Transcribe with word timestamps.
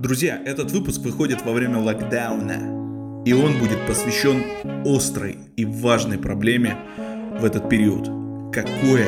Друзья, 0.00 0.40
этот 0.46 0.70
выпуск 0.70 1.02
выходит 1.02 1.44
во 1.44 1.52
время 1.52 1.76
локдауна, 1.78 3.22
и 3.26 3.34
он 3.34 3.58
будет 3.58 3.86
посвящен 3.86 4.42
острой 4.82 5.36
и 5.58 5.66
важной 5.66 6.16
проблеме 6.16 6.74
в 7.38 7.44
этот 7.44 7.68
период. 7.68 8.06
Какое 8.50 9.06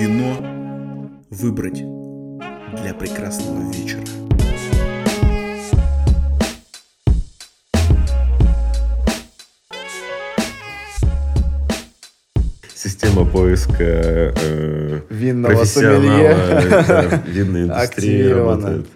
вино 0.00 0.36
выбрать 1.30 1.84
для 2.82 2.92
прекрасного 2.92 3.70
вечера? 3.70 4.02
Система 12.74 13.24
поиска 13.24 13.74
э, 13.78 15.02
Винного 15.08 15.52
профессионала 15.52 16.00
сомелье. 16.02 16.84
да, 16.88 17.22
винной 17.28 17.62
индустрии 17.62 18.22
работает. 18.24 18.86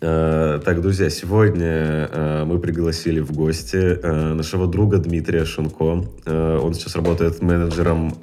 Э, 0.00 0.60
Так, 0.64 0.80
друзья, 0.80 1.10
сегодня 1.10 2.08
э, 2.10 2.44
мы 2.44 2.60
пригласили 2.60 3.18
в 3.20 3.32
гости 3.32 3.76
э, 3.76 4.32
нашего 4.34 4.68
друга 4.68 4.98
Дмитрия 4.98 5.44
Шунко. 5.44 6.04
Э, 6.24 6.58
Он 6.62 6.74
сейчас 6.74 6.94
работает 6.94 7.42
менеджером 7.42 8.14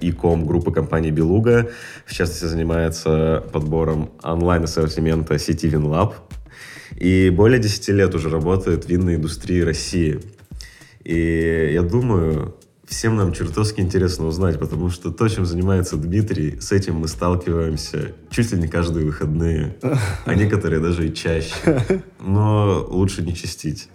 e-com 0.00 0.44
группы 0.46 0.72
компании 0.72 1.10
«Белуга». 1.10 1.68
В 2.04 2.12
частности, 2.12 2.46
занимается 2.46 3.44
подбором 3.52 4.10
онлайн-ассортимента 4.22 5.38
сети 5.38 5.68
«Винлаб». 5.68 6.14
И 6.96 7.30
более 7.30 7.60
10 7.60 7.88
лет 7.90 8.14
уже 8.14 8.28
работает 8.28 8.84
в 8.84 8.88
винной 8.88 9.14
индустрии 9.14 9.60
России. 9.60 10.20
И 11.04 11.70
я 11.72 11.82
думаю, 11.82 12.56
всем 12.90 13.16
нам 13.16 13.32
чертовски 13.32 13.80
интересно 13.80 14.26
узнать, 14.26 14.58
потому 14.58 14.90
что 14.90 15.12
то, 15.12 15.28
чем 15.28 15.46
занимается 15.46 15.96
Дмитрий, 15.96 16.60
с 16.60 16.72
этим 16.72 16.96
мы 16.96 17.08
сталкиваемся 17.08 18.12
чуть 18.30 18.52
ли 18.52 18.58
не 18.58 18.68
каждые 18.68 19.06
выходные, 19.06 19.76
а 20.24 20.34
некоторые 20.34 20.80
даже 20.80 21.08
и 21.08 21.14
чаще. 21.14 22.02
Но 22.20 22.84
лучше 22.90 23.22
не 23.22 23.34
чистить. 23.34 23.88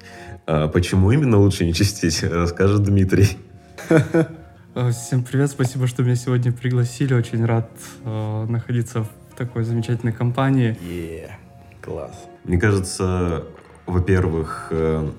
А 0.48 0.70
почему 0.70 1.12
именно 1.12 1.38
лучше 1.38 1.66
не 1.66 1.74
чистить, 1.74 2.24
расскажет 2.24 2.84
Дмитрий. 2.84 3.38
Э, 3.90 4.92
Всем 4.92 5.24
привет, 5.24 5.52
спасибо, 5.52 5.88
что 5.88 6.04
меня 6.04 6.16
сегодня 6.16 6.52
пригласили. 6.52 7.14
Очень 7.14 7.46
рад 7.46 7.70
э, 8.04 8.46
находиться 8.48 9.04
в 9.04 9.10
такой 9.38 9.64
замечательной 9.64 10.14
компании. 10.14 10.78
Е, 10.82 11.38
Класс. 11.82 12.14
Мне 12.44 12.60
кажется, 12.60 13.44
во-первых, 13.86 14.68
э, 14.72 15.10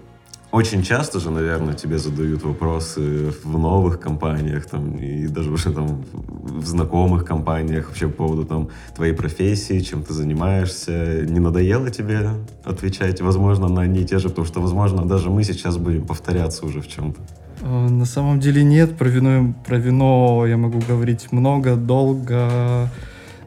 очень 0.53 0.83
часто 0.83 1.21
же, 1.21 1.31
наверное, 1.31 1.75
тебе 1.75 1.99
задают 1.99 2.43
вопросы 2.45 3.33
в 3.45 3.59
новых 3.59 4.01
компаниях, 4.01 4.67
там, 4.67 4.97
и 4.97 5.27
даже 5.27 5.51
уже 5.51 5.73
там 5.73 6.05
в 6.43 6.67
знакомых 6.67 7.25
компаниях 7.25 7.89
вообще 7.89 8.09
по 8.09 8.25
поводу 8.25 8.45
там 8.45 8.69
твоей 8.95 9.13
профессии, 9.13 9.81
чем 9.81 10.03
ты 10.03 10.13
занимаешься. 10.15 11.27
Не 11.29 11.41
надоело 11.41 11.91
тебе 11.91 12.31
отвечать, 12.65 13.21
возможно, 13.21 13.69
на 13.69 13.83
одни 13.83 14.01
и 14.01 14.05
те 14.05 14.19
же, 14.19 14.29
потому 14.29 14.47
что, 14.47 14.61
возможно, 14.61 15.05
даже 15.05 15.31
мы 15.31 15.45
сейчас 15.45 15.77
будем 15.77 16.07
повторяться 16.07 16.65
уже 16.65 16.81
в 16.81 16.89
чем-то. 16.89 17.21
Э, 17.63 17.89
На 17.89 18.05
самом 18.07 18.41
деле 18.41 18.63
нет, 18.65 18.97
про 18.97 19.09
вино, 19.09 19.55
про 19.67 19.79
вино 19.79 20.47
я 20.47 20.57
могу 20.57 20.81
говорить 20.89 21.33
много, 21.33 21.77
долго. 21.77 22.89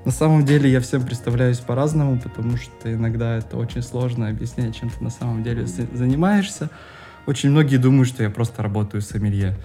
На 0.09 0.13
самом 0.13 0.43
деле 0.43 0.71
я 0.71 0.79
всем 0.81 1.03
представляюсь 1.05 1.59
по-разному, 1.59 2.19
потому 2.19 2.57
что 2.57 2.91
иногда 2.91 3.37
это 3.37 3.57
очень 3.57 3.83
сложно 3.83 4.27
объяснять, 4.27 4.75
чем 4.75 4.89
ты 4.89 5.03
на 5.03 5.11
самом 5.11 5.43
деле 5.43 5.67
за- 5.67 5.85
занимаешься. 5.93 6.71
Очень 7.27 7.51
многие 7.51 7.77
думают, 7.77 8.07
что 8.09 8.23
я 8.23 8.31
просто 8.31 8.63
работаю 8.63 9.03
сомелье. 9.03 9.55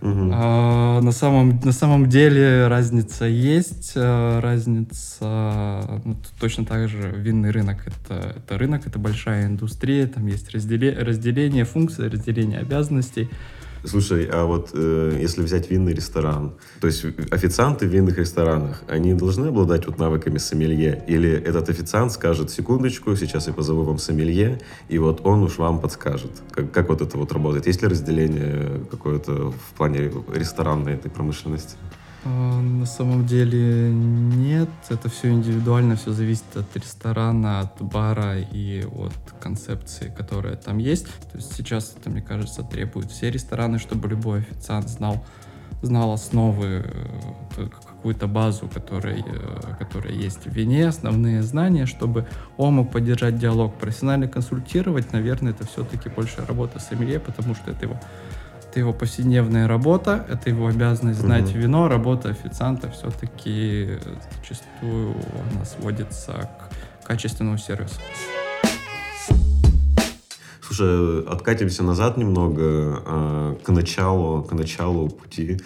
Мгм. 0.00 0.30
А, 0.32 1.00
на, 1.00 1.10
самом, 1.10 1.58
на 1.64 1.72
самом 1.72 2.08
деле 2.08 2.68
разница 2.68 3.24
есть. 3.24 3.94
а, 3.96 4.40
Разница 4.40 6.00
ну, 6.04 6.16
точно 6.38 6.64
так 6.64 6.88
же 6.88 7.12
винный 7.16 7.50
рынок 7.50 7.78
это, 7.84 8.36
это 8.36 8.58
рынок, 8.58 8.86
это 8.86 9.00
большая 9.00 9.46
индустрия, 9.46 10.06
там 10.06 10.24
есть 10.28 10.54
разделе- 10.54 10.96
разделение 11.02 11.64
функций, 11.64 12.08
разделение 12.08 12.60
обязанностей. 12.60 13.28
Слушай, 13.84 14.28
а 14.30 14.44
вот 14.44 14.70
э, 14.74 15.18
если 15.20 15.42
взять 15.42 15.70
винный 15.70 15.94
ресторан, 15.94 16.52
то 16.80 16.86
есть 16.86 17.04
официанты 17.30 17.86
в 17.86 17.90
винных 17.90 18.18
ресторанах, 18.18 18.82
они 18.88 19.14
должны 19.14 19.46
обладать 19.46 19.86
вот 19.86 19.98
навыками 19.98 20.38
сомелье? 20.38 21.02
Или 21.06 21.30
этот 21.30 21.70
официант 21.70 22.12
скажет, 22.12 22.50
секундочку, 22.50 23.16
сейчас 23.16 23.46
я 23.46 23.52
позову 23.54 23.82
вам 23.82 23.98
сомелье, 23.98 24.60
и 24.88 24.98
вот 24.98 25.20
он 25.24 25.42
уж 25.42 25.58
вам 25.58 25.80
подскажет? 25.80 26.30
Как, 26.52 26.70
как 26.72 26.88
вот 26.88 27.00
это 27.00 27.16
вот 27.16 27.32
работает? 27.32 27.66
Есть 27.66 27.82
ли 27.82 27.88
разделение 27.88 28.84
какое-то 28.90 29.50
в 29.50 29.76
плане 29.76 30.12
ресторанной 30.34 30.94
этой 30.94 31.10
промышленности? 31.10 31.76
А, 32.24 32.60
На 32.60 32.86
самом 32.86 33.26
деле 33.26 33.90
нет, 33.92 34.68
это 34.88 35.08
все 35.08 35.30
индивидуально, 35.30 35.96
все 35.96 36.12
зависит 36.12 36.54
от 36.54 36.76
ресторана, 36.76 37.60
от 37.60 37.80
бара 37.80 38.38
и 38.38 38.84
от 38.84 39.14
концепции, 39.40 40.12
которая 40.14 40.56
там 40.56 40.78
есть. 40.78 41.06
То 41.30 41.38
есть 41.38 41.54
сейчас 41.56 41.94
это, 41.98 42.10
мне 42.10 42.20
кажется, 42.20 42.62
требуют 42.62 43.10
все 43.10 43.30
рестораны, 43.30 43.78
чтобы 43.78 44.08
любой 44.08 44.40
официант 44.40 44.88
знал, 44.88 45.24
знал 45.82 46.12
основы, 46.12 46.84
э, 46.84 47.68
какую-то 47.68 48.26
базу, 48.26 48.68
которая, 48.68 49.16
э, 49.16 49.74
которая 49.78 50.12
есть 50.12 50.44
в 50.44 50.52
вине, 50.52 50.88
основные 50.88 51.42
знания, 51.42 51.86
чтобы 51.86 52.26
он 52.58 52.74
мог 52.74 52.92
поддержать 52.92 53.38
диалог, 53.38 53.78
профессионально 53.78 54.28
консультировать, 54.28 55.12
наверное, 55.12 55.52
это 55.52 55.66
все-таки 55.66 56.10
больше 56.10 56.44
работа 56.44 56.80
сомелье, 56.80 57.18
потому 57.18 57.54
что 57.54 57.70
это 57.70 57.86
его 57.86 58.00
это 58.70 58.78
его 58.78 58.92
повседневная 58.92 59.66
работа, 59.66 60.24
это 60.28 60.48
его 60.48 60.68
обязанность 60.68 61.18
знать 61.20 61.50
Мгм. 61.50 61.60
вино, 61.60 61.88
работа 61.88 62.28
официанта 62.28 62.88
все-таки 62.90 63.98
зачастую 64.38 65.16
она 65.50 65.64
сводится 65.64 66.48
к 67.02 67.06
качественному 67.06 67.58
сервису. 67.58 67.96
Слушай, 70.62 71.24
откатимся 71.24 71.82
назад 71.82 72.16
немного, 72.16 72.62
э, 73.04 73.56
к 73.64 73.68
началу, 73.70 74.44
к 74.44 74.52
началу 74.52 75.08
пути. 75.08 75.58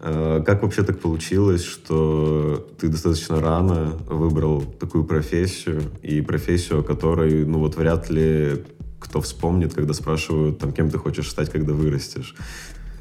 Э, 0.00 0.42
Как 0.44 0.62
вообще 0.62 0.82
так 0.82 1.00
получилось, 1.00 1.64
что 1.64 2.66
ты 2.78 2.88
достаточно 2.88 3.40
рано 3.40 3.92
выбрал 4.10 4.60
такую 4.60 5.04
профессию, 5.04 5.80
и 6.02 6.20
профессию, 6.20 6.80
о 6.80 6.82
которой, 6.82 7.46
ну 7.46 7.60
вот, 7.60 7.76
вряд 7.76 8.10
ли 8.10 8.62
кто 9.02 9.20
вспомнит, 9.20 9.74
когда 9.74 9.92
спрашивают, 9.94 10.58
там, 10.58 10.72
кем 10.72 10.90
ты 10.90 10.98
хочешь 10.98 11.28
стать, 11.30 11.50
когда 11.50 11.72
вырастешь. 11.72 12.34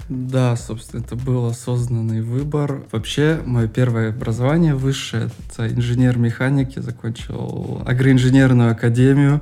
Да, 0.10 0.58
собственно, 0.58 1.02
это 1.02 1.16
был 1.16 1.46
осознанный 1.46 2.22
выбор. 2.22 2.84
Вообще, 2.92 3.40
мое 3.46 3.68
первое 3.68 4.10
образование 4.10 4.76
высшее— 4.76 5.30
это 5.50 5.74
инженер-механик. 5.74 6.76
Я 6.76 6.82
закончил 6.82 7.82
агроинженерную 7.86 8.72
академию. 8.72 9.42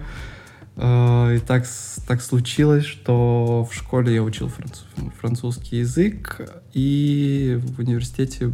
Э, 0.75 1.35
И 1.35 1.39
так, 1.39 1.65
так 2.07 2.21
случилось, 2.21 2.85
что 2.85 3.67
в 3.69 3.73
школе 3.73 4.13
я 4.13 4.21
учил 4.21 4.47
француз- 4.47 5.11
французский 5.19 5.77
язык, 5.77 6.39
и 6.73 7.59
в 7.61 7.79
университете 7.79 8.51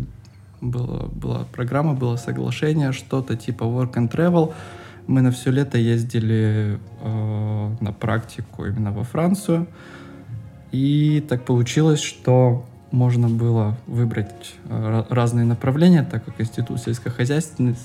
была, 0.62 1.08
была 1.08 1.46
программа, 1.52 1.94
было 1.94 2.16
соглашение, 2.16 2.94
что-то 2.94 3.36
типа 3.36 3.64
work 3.64 3.96
and 3.96 4.10
travel. 4.10 4.54
Мы 5.08 5.22
на 5.22 5.32
все 5.32 5.52
лето 5.52 5.78
ездили 5.78 6.80
э, 7.02 7.76
на 7.80 7.94
практику 7.94 8.66
именно 8.66 8.92
во 8.92 9.04
Францию. 9.04 9.68
И 10.72 11.24
так 11.30 11.46
получилось, 11.46 12.02
что 12.02 12.66
можно 12.92 13.30
было 13.30 13.78
выбрать 13.88 14.56
э, 14.66 14.70
ра- 14.70 15.06
разные 15.10 15.46
направления, 15.46 16.04
так 16.04 16.26
как 16.26 16.40
институт 16.42 16.80
сельскохозяйственный, 16.82 17.76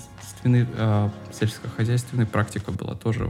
э, 0.44 1.08
сельскохозяйственной 1.32 2.26
практика 2.26 2.72
была 2.72 2.94
тоже 2.94 3.28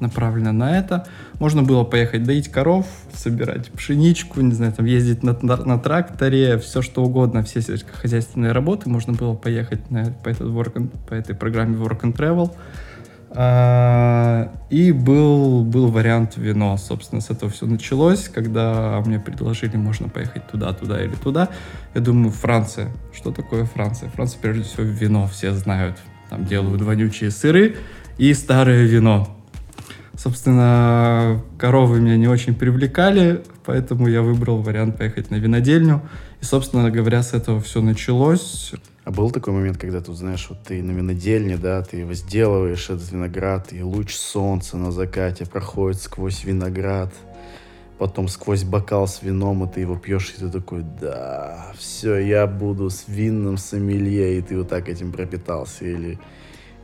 направлена 0.00 0.52
на 0.52 0.78
это. 0.78 1.06
Можно 1.38 1.62
было 1.62 1.84
поехать 1.84 2.24
доить 2.24 2.48
коров, 2.48 2.86
собирать 3.12 3.70
пшеничку, 3.72 4.40
не 4.40 4.52
знаю, 4.52 4.72
там 4.72 4.86
ездить 4.86 5.22
на, 5.22 5.36
на- 5.42 5.56
на 5.64 5.78
тракторе, 5.78 6.58
все 6.58 6.82
что 6.82 7.02
угодно, 7.04 7.42
все 7.42 7.60
сельскохозяйственные 7.60 8.52
работы. 8.52 8.88
Можно 8.88 9.12
было 9.12 9.34
поехать 9.34 9.90
на, 9.90 10.04
по, 10.22 10.28
этот 10.28 10.48
work 10.48 10.74
and- 10.74 10.90
по 11.08 11.14
этой 11.14 11.34
программе 11.34 11.76
Work 11.76 12.00
and 12.02 12.16
Travel. 12.16 12.52
А, 13.38 14.50
И 14.70 14.92
был, 14.92 15.62
был 15.64 15.88
вариант 15.88 16.36
вино. 16.36 16.76
Собственно, 16.78 17.20
с 17.20 17.28
этого 17.30 17.50
все 17.50 17.66
началось, 17.66 18.28
когда 18.28 19.02
мне 19.04 19.18
предложили, 19.20 19.76
можно 19.76 20.08
поехать 20.08 20.46
туда, 20.48 20.72
туда 20.72 21.02
или 21.04 21.14
туда. 21.14 21.50
Я 21.94 22.00
думаю, 22.00 22.30
Франция. 22.30 22.88
Что 23.12 23.32
такое 23.32 23.64
Франция? 23.64 24.08
Франция, 24.10 24.40
прежде 24.40 24.62
всего, 24.62 24.84
вино. 24.84 25.28
Все 25.28 25.52
знают. 25.52 25.98
Там 26.30 26.44
делают 26.46 26.80
вонючие 26.82 27.30
сыры 27.30 27.76
и 28.16 28.32
старое 28.32 28.84
вино. 28.84 29.35
Собственно, 30.18 31.42
коровы 31.58 32.00
меня 32.00 32.16
не 32.16 32.26
очень 32.26 32.54
привлекали, 32.54 33.42
поэтому 33.66 34.08
я 34.08 34.22
выбрал 34.22 34.62
вариант 34.62 34.96
поехать 34.96 35.30
на 35.30 35.36
винодельню. 35.36 36.08
И, 36.40 36.44
собственно 36.44 36.90
говоря, 36.90 37.22
с 37.22 37.34
этого 37.34 37.60
все 37.60 37.82
началось. 37.82 38.72
А 39.04 39.10
был 39.10 39.30
такой 39.30 39.52
момент, 39.52 39.76
когда 39.76 40.00
ты, 40.00 40.12
знаешь, 40.14 40.46
вот 40.48 40.62
ты 40.64 40.82
на 40.82 40.90
винодельне, 40.90 41.58
да, 41.58 41.82
ты 41.82 42.04
возделываешь 42.04 42.90
этот 42.90 43.12
виноград, 43.12 43.72
и 43.72 43.82
луч 43.82 44.14
солнца 44.16 44.76
на 44.78 44.90
закате 44.90 45.46
проходит 45.46 46.00
сквозь 46.00 46.44
виноград, 46.44 47.12
потом 47.98 48.26
сквозь 48.26 48.64
бокал 48.64 49.06
с 49.06 49.22
вином, 49.22 49.64
и 49.64 49.72
ты 49.72 49.82
его 49.82 49.96
пьешь, 49.96 50.34
и 50.36 50.40
ты 50.40 50.50
такой, 50.50 50.84
да, 51.00 51.72
все, 51.78 52.16
я 52.16 52.46
буду 52.46 52.90
с 52.90 53.04
винным 53.06 53.58
сомелье, 53.58 54.38
и 54.38 54.42
ты 54.42 54.58
вот 54.58 54.70
так 54.70 54.88
этим 54.88 55.12
пропитался, 55.12 55.84
или, 55.84 56.18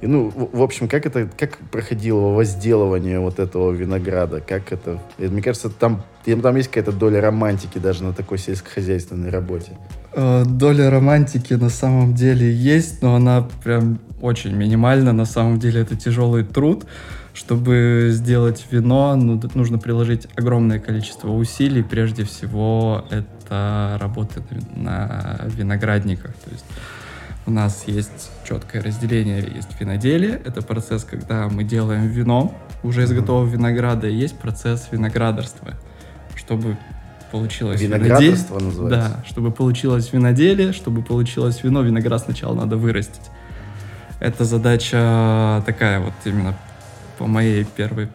И, 0.03 0.07
ну, 0.09 0.29
в, 0.29 0.59
в 0.59 0.63
общем, 0.63 0.89
как 0.89 1.07
это, 1.07 1.29
как 1.39 1.59
проходило 1.71 2.35
возделывание 2.35 3.21
вот 3.21 3.39
этого 3.39 3.71
винограда? 3.71 4.41
Как 4.41 4.73
это? 4.73 4.99
Мне 5.17 5.41
кажется, 5.41 5.71
там, 5.71 6.03
там 6.25 6.57
есть 6.57 6.69
какая-то 6.69 6.91
доля 6.91 7.21
романтики 7.21 7.79
даже 7.79 8.03
на 8.03 8.13
такой 8.13 8.39
сельскохозяйственной 8.39 9.31
работе. 9.31 9.73
Э, 10.13 10.45
доля 10.45 10.91
романтики 10.91 11.55
на 11.55 11.69
самом 11.69 12.15
деле 12.15 12.53
есть, 12.53 13.01
но 13.01 13.15
она 13.15 13.49
прям 13.63 14.01
очень 14.21 14.57
минимальна. 14.57 15.13
На 15.13 15.25
самом 15.25 15.61
деле 15.61 15.81
это 15.81 15.97
тяжелый 15.97 16.45
труд. 16.45 16.85
Чтобы 17.33 18.09
сделать 18.11 18.67
вино, 18.71 19.17
ну, 19.17 19.41
нужно 19.55 19.79
приложить 19.79 20.29
огромное 20.37 20.81
количество 20.81 21.31
усилий. 21.31 21.83
Прежде 21.83 22.25
всего, 22.25 23.07
это 23.09 23.97
работа 24.01 24.43
на 24.77 25.41
виноградниках. 25.47 26.35
То 26.45 26.51
есть 26.51 26.65
у 27.47 27.51
нас 27.51 27.85
есть 27.87 28.31
четкое 28.45 28.83
разделение, 28.83 29.39
есть 29.55 29.69
виноделие, 29.81 30.41
это 30.45 30.63
процесс, 30.63 31.05
когда 31.05 31.49
мы 31.49 31.65
делаем 31.65 32.07
вино 32.07 32.55
уже 32.83 33.03
из 33.03 33.13
готового 33.13 33.47
винограда, 33.49 34.09
и 34.09 34.15
есть 34.15 34.39
процесс 34.39 34.89
виноградарства, 34.93 35.75
чтобы 36.37 36.77
получилось 37.31 37.81
Виноградарство 37.81 38.59
виноделие. 38.59 38.83
называется? 38.83 39.11
Да, 39.19 39.25
чтобы 39.27 39.51
получилось 39.51 40.13
виноделие, 40.13 40.73
чтобы 40.73 41.03
получилось 41.03 41.63
вино, 41.63 41.83
виноград 41.83 42.23
сначала 42.23 42.55
надо 42.55 42.77
вырастить. 42.77 43.31
Это 44.21 44.45
задача 44.45 45.63
такая 45.67 46.01
вот 46.01 46.13
именно 46.25 46.55
по 47.19 47.27
моей 47.27 47.65
первой, 47.65 48.09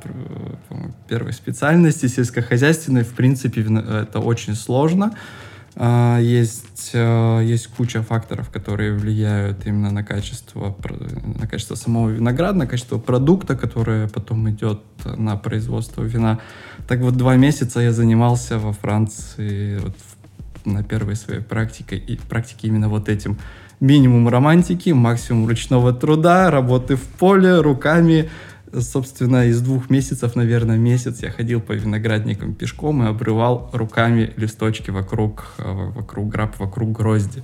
по 0.70 0.78
первой 1.08 1.34
специальности 1.34 2.08
сельскохозяйственной. 2.08 3.04
В 3.04 3.14
принципе, 3.14 3.62
это 3.62 4.20
очень 4.20 4.56
сложно. 4.56 5.14
А, 5.80 6.18
есть, 6.20 6.92
а, 6.96 7.40
есть 7.40 7.68
куча 7.68 8.02
факторов, 8.02 8.50
которые 8.50 8.94
влияют 8.94 9.68
именно 9.68 9.92
на 9.92 10.04
качество, 10.04 10.76
на 11.40 11.48
качество 11.48 11.76
самого 11.76 12.10
винограда, 12.10 12.58
на 12.58 12.68
качество 12.68 12.98
продукта, 12.98 13.56
которое 13.56 14.08
потом 14.08 14.50
идет 14.50 14.82
на 15.06 15.36
производство 15.36 16.02
вина. 16.02 16.40
Так 16.88 17.02
вот, 17.02 17.16
два 17.16 17.36
месяца 17.36 17.80
я 17.80 17.92
занимался 17.92 18.58
во 18.58 18.74
Франции 18.74 19.78
вот, 19.78 19.96
на 20.66 20.84
первой 20.84 21.16
своей 21.16 21.42
практике, 21.42 21.96
и 21.96 22.18
практике 22.18 22.70
именно 22.70 22.90
вот 22.90 23.08
этим. 23.08 23.38
Минимум 23.80 24.28
романтики, 24.28 24.90
максимум 24.90 25.48
ручного 25.48 25.94
труда, 25.94 26.50
работы 26.50 26.96
в 26.96 27.04
поле, 27.04 27.62
руками, 27.62 28.32
собственно, 28.74 29.48
из 29.48 29.62
двух 29.62 29.90
месяцев, 29.90 30.36
наверное, 30.36 30.78
месяц 30.78 31.22
я 31.22 31.32
ходил 31.32 31.62
по 31.62 31.74
виноградникам 31.74 32.54
пешком 32.54 33.04
и 33.04 33.08
обрывал 33.08 33.70
руками 33.74 34.34
листочки 34.38 34.92
вокруг, 34.92 35.46
э, 35.58 35.64
вокруг 35.96 36.30
граб, 36.30 36.60
вокруг 36.60 36.92
грозди. 36.92 37.44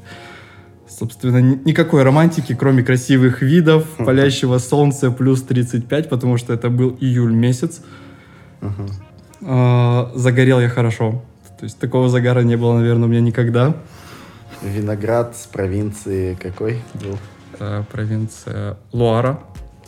Собственно, 0.87 1.41
никакой 1.41 2.03
романтики, 2.03 2.53
кроме 2.53 2.83
красивых 2.83 3.41
видов, 3.41 3.87
палящего 3.97 4.59
солнца 4.59 5.11
плюс 5.11 5.41
35, 5.41 6.09
потому 6.09 6.37
что 6.37 6.53
это 6.53 6.69
был 6.69 6.95
июль 6.99 7.33
месяц. 7.33 7.81
Uh-huh. 8.61 10.11
Загорел 10.15 10.59
я 10.59 10.69
хорошо. 10.69 11.23
То 11.57 11.65
есть 11.65 11.79
такого 11.79 12.09
загара 12.09 12.41
не 12.41 12.57
было, 12.57 12.77
наверное, 12.77 13.05
у 13.05 13.07
меня 13.09 13.21
никогда. 13.21 13.75
Виноград 14.61 15.35
с 15.35 15.47
провинции 15.47 16.35
какой 16.35 16.81
был? 16.93 17.17
Э, 17.59 17.83
провинция 17.91 18.77
Луара. 18.91 19.39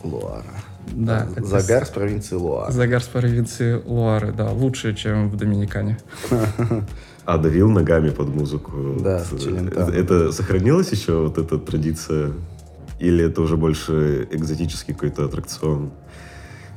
Луара. 0.02 0.44
Да. 0.92 1.28
Загар 1.36 1.84
с 1.84 1.90
провинции 1.90 2.36
Луары. 2.36 2.72
Загар 2.72 3.02
с 3.02 3.06
провинции 3.06 3.82
Луары, 3.84 4.32
да. 4.32 4.50
Лучше, 4.50 4.94
чем 4.94 5.30
в 5.30 5.36
Доминикане. 5.36 5.98
А 7.26 7.38
давил 7.38 7.68
ногами 7.68 8.10
под 8.10 8.28
музыку. 8.28 8.98
Да, 9.00 9.20
это, 9.20 9.90
это 9.90 10.30
сохранилась 10.30 10.92
еще 10.92 11.22
вот 11.22 11.38
эта 11.38 11.58
традиция? 11.58 12.32
Или 13.00 13.24
это 13.24 13.42
уже 13.42 13.56
больше 13.56 14.28
экзотический 14.30 14.94
какой-то 14.94 15.24
аттракцион? 15.24 15.90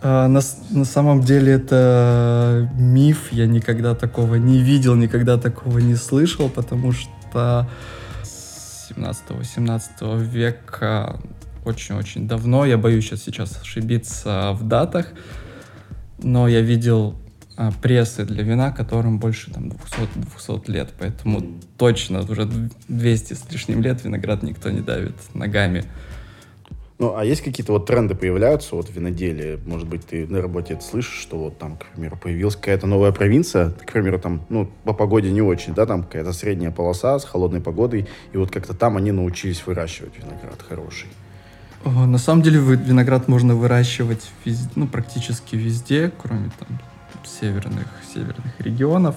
А, 0.02 0.28
на, 0.28 0.42
на 0.72 0.86
самом 0.86 1.22
деле 1.22 1.54
это 1.54 2.68
миф. 2.78 3.32
Я 3.32 3.46
никогда 3.46 3.94
такого 3.94 4.36
не 4.36 4.60
видел, 4.60 4.96
никогда 4.96 5.38
такого 5.38 5.78
не 5.78 5.96
слышал, 5.96 6.50
потому 6.50 6.94
что 6.94 7.70
17-18 8.24 10.24
века 10.24 11.20
очень-очень 11.70 12.28
давно. 12.28 12.66
Я 12.66 12.78
боюсь 12.78 13.06
сейчас, 13.06 13.24
сейчас 13.24 13.62
ошибиться 13.62 14.52
в 14.54 14.68
датах, 14.68 15.08
но 16.22 16.48
я 16.48 16.62
видел 16.62 17.16
а, 17.58 17.72
прессы 17.72 18.26
для 18.26 18.44
вина, 18.44 18.72
которым 18.72 19.20
больше 19.20 19.52
там 19.52 19.70
200, 19.70 20.08
200 20.16 20.72
лет, 20.72 20.94
поэтому 20.98 21.42
точно 21.78 22.22
уже 22.22 22.50
200 22.88 23.34
с 23.34 23.52
лишним 23.52 23.82
лет 23.82 24.04
виноград 24.04 24.44
никто 24.44 24.70
не 24.70 24.82
давит 24.82 25.16
ногами. 25.34 25.86
Ну, 27.00 27.16
а 27.16 27.24
есть 27.24 27.42
какие-то 27.42 27.72
вот 27.72 27.86
тренды 27.86 28.14
появляются 28.14 28.76
вот 28.76 28.90
в 28.90 28.94
виноделии? 28.94 29.58
Может 29.66 29.88
быть, 29.88 30.06
ты 30.06 30.28
на 30.28 30.42
работе 30.42 30.74
это 30.74 30.84
слышишь, 30.84 31.22
что 31.22 31.38
вот 31.38 31.58
там, 31.58 31.78
к 31.78 31.86
примеру, 31.86 32.18
появилась 32.22 32.58
какая-то 32.58 32.88
новая 32.88 33.14
провинция, 33.14 33.72
к 33.72 33.92
примеру, 33.92 34.20
там, 34.20 34.46
ну, 34.50 34.70
по 34.84 34.94
погоде 34.94 35.32
не 35.32 35.42
очень, 35.42 35.74
да, 35.74 35.86
там 35.86 36.04
какая-то 36.04 36.34
средняя 36.34 36.72
полоса 36.72 37.18
с 37.18 37.24
холодной 37.24 37.62
погодой, 37.62 38.08
и 38.34 38.38
вот 38.38 38.52
как-то 38.52 38.74
там 38.74 38.98
они 38.98 39.12
научились 39.12 39.66
выращивать 39.66 40.18
виноград 40.18 40.62
хороший. 40.62 41.08
На 41.86 42.18
самом 42.18 42.42
деле 42.44 42.60
виноград 42.60 43.28
можно 43.28 43.56
выращивать 43.56 44.30
везде, 44.44 44.70
ну, 44.76 44.88
практически 44.88 45.56
везде, 45.56 46.12
кроме 46.22 46.52
там 46.60 46.80
северных, 47.24 47.88
северных 48.14 48.60
регионов. 48.60 49.16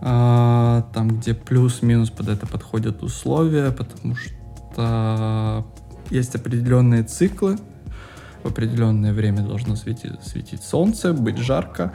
А, 0.00 0.86
там, 0.92 1.08
где 1.18 1.34
плюс-минус 1.34 2.10
под 2.10 2.28
это 2.28 2.46
подходят 2.46 3.02
условия, 3.02 3.70
потому 3.70 4.14
что 4.16 5.64
есть 6.10 6.34
определенные 6.34 7.02
циклы, 7.04 7.56
в 8.42 8.48
определенное 8.48 9.12
время 9.12 9.42
должно 9.42 9.74
светить, 9.74 10.22
светить 10.22 10.62
солнце, 10.62 11.14
быть 11.14 11.38
жарко, 11.38 11.92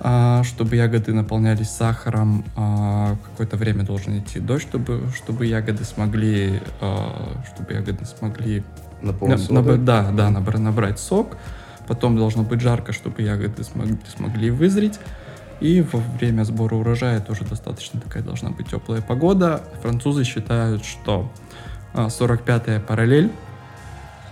а, 0.00 0.42
чтобы 0.42 0.76
ягоды 0.76 1.12
наполнялись 1.12 1.68
сахаром, 1.68 2.44
а, 2.56 3.16
какое-то 3.30 3.56
время 3.58 3.84
должен 3.84 4.18
идти 4.18 4.40
дождь, 4.40 4.66
чтобы, 4.66 5.02
чтобы 5.14 5.46
ягоды 5.46 5.84
смогли, 5.84 6.60
чтобы 7.52 7.74
ягоды 7.74 8.06
смогли 8.06 8.64
Наполнить 9.04 9.50
на, 9.50 9.62
на, 9.62 9.76
да, 9.76 10.10
да, 10.10 10.30
набрать, 10.30 10.60
набрать 10.60 10.98
сок. 10.98 11.36
Потом 11.86 12.16
должно 12.16 12.42
быть 12.42 12.60
жарко, 12.60 12.92
чтобы 12.92 13.22
ягоды 13.22 13.62
смогли, 13.62 13.98
смогли 14.16 14.50
вызреть. 14.50 14.98
И 15.60 15.82
во 15.82 16.00
время 16.18 16.44
сбора 16.44 16.74
урожая 16.74 17.20
тоже 17.20 17.44
достаточно 17.44 18.00
такая 18.00 18.22
должна 18.22 18.50
быть 18.50 18.68
теплая 18.68 19.02
погода. 19.02 19.62
Французы 19.82 20.24
считают, 20.24 20.84
что 20.84 21.30
45-я 21.94 22.76
а, 22.76 22.80
параллель 22.80 23.30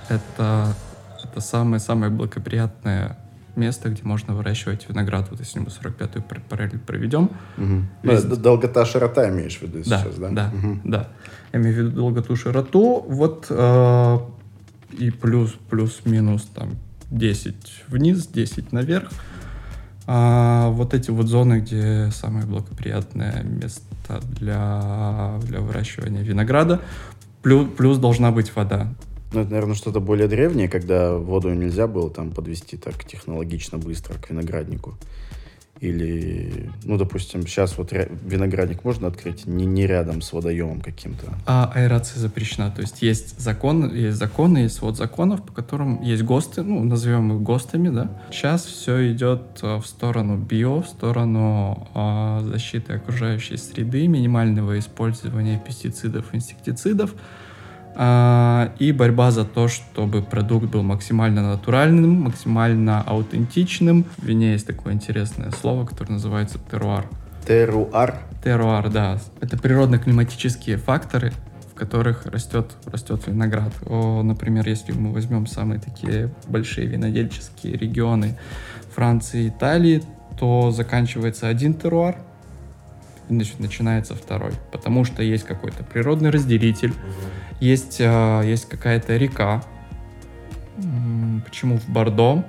это, 0.09 0.75
это 1.23 1.41
самое-самое 1.41 2.11
благоприятное 2.11 3.17
место, 3.55 3.91
где 3.91 4.03
можно 4.03 4.35
выращивать 4.35 4.89
виноград. 4.89 5.29
Вот 5.31 5.41
если 5.41 5.59
мы 5.59 5.67
45-ю 5.67 6.23
параллель 6.49 6.79
проведем. 6.79 7.31
Угу. 7.59 7.83
Весь... 8.03 8.25
Долгота, 8.25 8.85
широта 8.85 9.29
имеешь 9.29 9.59
в 9.59 9.63
виду 9.63 9.83
да, 9.87 10.01
сейчас, 10.01 10.17
да? 10.17 10.31
Да, 10.31 10.51
угу. 10.55 10.81
да. 10.85 11.09
Я 11.53 11.61
имею 11.61 11.75
в 11.75 11.79
виду 11.79 11.91
долготу, 11.91 12.35
широту. 12.35 13.05
Вот 13.07 13.47
э, 13.51 14.19
и 14.93 15.11
плюс, 15.11 15.55
плюс-минус 15.71 16.49
там 16.55 16.77
10 17.11 17.55
вниз, 17.89 18.27
10 18.27 18.73
наверх. 18.73 19.11
А 20.07 20.71
вот 20.71 20.95
эти 20.95 21.11
вот 21.11 21.27
зоны, 21.27 21.61
где 21.61 22.11
самое 22.11 22.45
благоприятное 22.47 23.43
место 23.43 24.21
для, 24.39 25.39
для 25.45 25.61
выращивания 25.61 26.23
винограда, 26.23 26.81
плюс, 27.43 27.69
плюс 27.77 27.99
должна 27.99 28.33
быть 28.33 28.55
вода. 28.55 28.93
Ну, 29.33 29.41
это, 29.41 29.51
наверное, 29.51 29.75
что-то 29.75 30.01
более 30.01 30.29
древнее, 30.29 30.69
когда 30.69 31.17
воду 31.17 31.55
нельзя 31.55 31.87
было 31.87 32.11
там 32.11 32.31
подвести 32.31 32.77
так 32.77 33.05
технологично 33.05 33.79
быстро 33.79 34.15
к 34.19 34.29
винограднику. 34.29 34.97
Или, 35.83 36.71
ну, 36.85 36.97
допустим, 36.97 37.45
сейчас 37.45 37.77
вот 37.77 37.91
виноградник 37.93 38.85
можно 38.85 39.09
открыть 39.09 39.47
не, 39.47 39.67
не 39.67 39.85
рядом 39.85 40.23
с 40.23 40.33
водоемом 40.33 40.81
каким-то? 40.81 41.27
А 41.45 41.73
аэрация 41.75 42.21
запрещена. 42.21 42.71
То 42.71 42.83
есть 42.83 43.03
есть 43.03 43.41
закон, 43.41 43.93
есть 43.93 44.17
законы, 44.17 44.59
есть 44.59 44.77
свод 44.77 44.97
законов, 44.97 45.45
по 45.45 45.53
которым 45.53 46.01
есть 46.01 46.23
ГОСТы, 46.23 46.63
ну, 46.63 46.85
назовем 46.85 47.33
их 47.33 47.43
ГОСТами, 47.43 47.89
да. 47.89 48.23
Сейчас 48.31 48.65
все 48.65 49.13
идет 49.13 49.59
э, 49.63 49.79
в 49.79 49.85
сторону 49.85 50.37
био, 50.37 50.83
в 50.83 50.87
сторону 50.87 51.89
э, 51.97 52.43
защиты 52.45 52.93
окружающей 52.93 53.57
среды, 53.57 54.07
минимального 54.07 54.79
использования 54.79 55.61
пестицидов, 55.67 56.33
инсектицидов. 56.33 57.13
А, 57.95 58.73
и 58.79 58.93
борьба 58.93 59.31
за 59.31 59.45
то, 59.45 59.69
чтобы 59.69 60.23
продукт 60.23 60.67
был 60.67 60.83
максимально 60.83 61.43
натуральным, 61.43 62.23
максимально 62.23 63.03
аутентичным. 63.03 64.05
В 64.17 64.25
вине 64.25 64.53
есть 64.53 64.67
такое 64.67 64.95
интересное 64.95 65.51
слово, 65.51 65.87
которое 65.87 66.13
называется 66.13 66.59
теруар. 66.71 67.07
Теруар? 67.47 68.21
Теруар, 68.45 68.89
да. 68.91 69.19
Это 69.41 69.59
природно-климатические 69.59 70.77
факторы, 70.77 71.33
в 71.71 71.75
которых 71.75 72.27
растет, 72.27 72.73
растет 72.87 73.27
виноград. 73.27 73.73
О, 73.87 74.23
например, 74.23 74.69
если 74.69 74.93
мы 74.93 75.13
возьмем 75.13 75.47
самые 75.47 75.81
такие 75.81 76.33
большие 76.49 76.87
винодельческие 76.87 77.77
регионы 77.77 78.39
Франции 78.95 79.45
и 79.45 79.49
Италии, 79.49 80.03
то 80.39 80.71
заканчивается 80.71 81.49
один 81.49 81.75
теруар, 81.75 82.17
значит, 83.29 83.61
начинается 83.61 84.15
второй. 84.15 84.53
Потому 84.71 85.05
что 85.05 85.23
есть 85.23 85.45
какой-то 85.45 85.85
природный 85.85 86.31
разделитель, 86.31 86.95
есть, 87.63 88.01
э, 88.01 88.43
есть 88.45 88.69
какая-то 88.69 89.17
река, 89.17 89.63
Почему 91.45 91.79
в 91.79 91.89
Бордо 91.89 92.45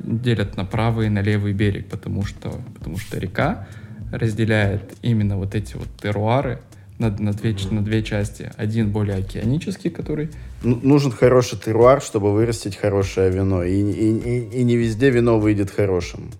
делят 0.00 0.56
на 0.56 0.64
правый 0.64 1.06
и 1.06 1.10
на 1.10 1.20
левый 1.20 1.52
берег? 1.52 1.88
Потому 1.88 2.24
что, 2.24 2.60
потому 2.74 2.98
что 2.98 3.18
река 3.18 3.68
разделяет 4.10 4.94
именно 5.02 5.36
вот 5.36 5.54
эти 5.54 5.76
вот 5.76 5.88
теруары 6.00 6.60
на, 6.98 7.10
на, 7.10 7.32
две, 7.32 7.56
на 7.70 7.82
две 7.82 8.02
части. 8.02 8.50
Один 8.56 8.90
более 8.90 9.18
океанический, 9.18 9.90
который... 9.90 10.30
Нужен 10.62 11.12
хороший 11.12 11.58
теруар, 11.58 12.02
чтобы 12.02 12.32
вырастить 12.32 12.76
хорошее 12.76 13.30
вино. 13.30 13.64
И, 13.64 13.72
и, 13.72 14.18
и, 14.18 14.60
и 14.60 14.64
не 14.64 14.76
везде 14.76 15.10
вино 15.10 15.38
выйдет 15.38 15.70
хорошим. 15.70 16.30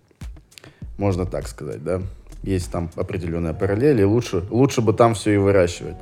Можно 0.99 1.25
так 1.25 1.49
сказать, 1.49 1.83
да? 1.83 2.03
Есть 2.43 2.71
там 2.71 2.91
определенная 2.97 3.55
параллель, 3.55 4.01
и 4.01 4.05
лучше, 4.05 4.45
лучше 4.51 4.81
бы 4.83 4.93
там 4.93 5.15
все 5.15 5.35
и 5.35 5.37
выращивать. 5.37 5.97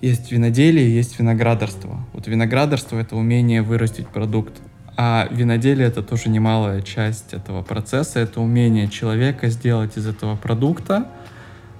Есть 0.00 0.30
виноделие, 0.30 0.94
есть 0.94 1.18
виноградарство. 1.18 2.04
Вот 2.12 2.26
виноградарство— 2.26 2.98
это 3.00 3.16
умение 3.16 3.62
вырастить 3.62 4.08
продукт. 4.08 4.54
А 4.96 5.26
виноделие— 5.30 5.86
это 5.88 6.02
тоже 6.02 6.28
немалая 6.28 6.82
часть 6.82 7.32
этого 7.32 7.62
процесса. 7.62 8.20
Это 8.20 8.40
умение 8.40 8.88
человека 8.88 9.48
сделать 9.48 9.96
из 9.96 10.06
этого 10.06 10.36
продукта 10.36 11.08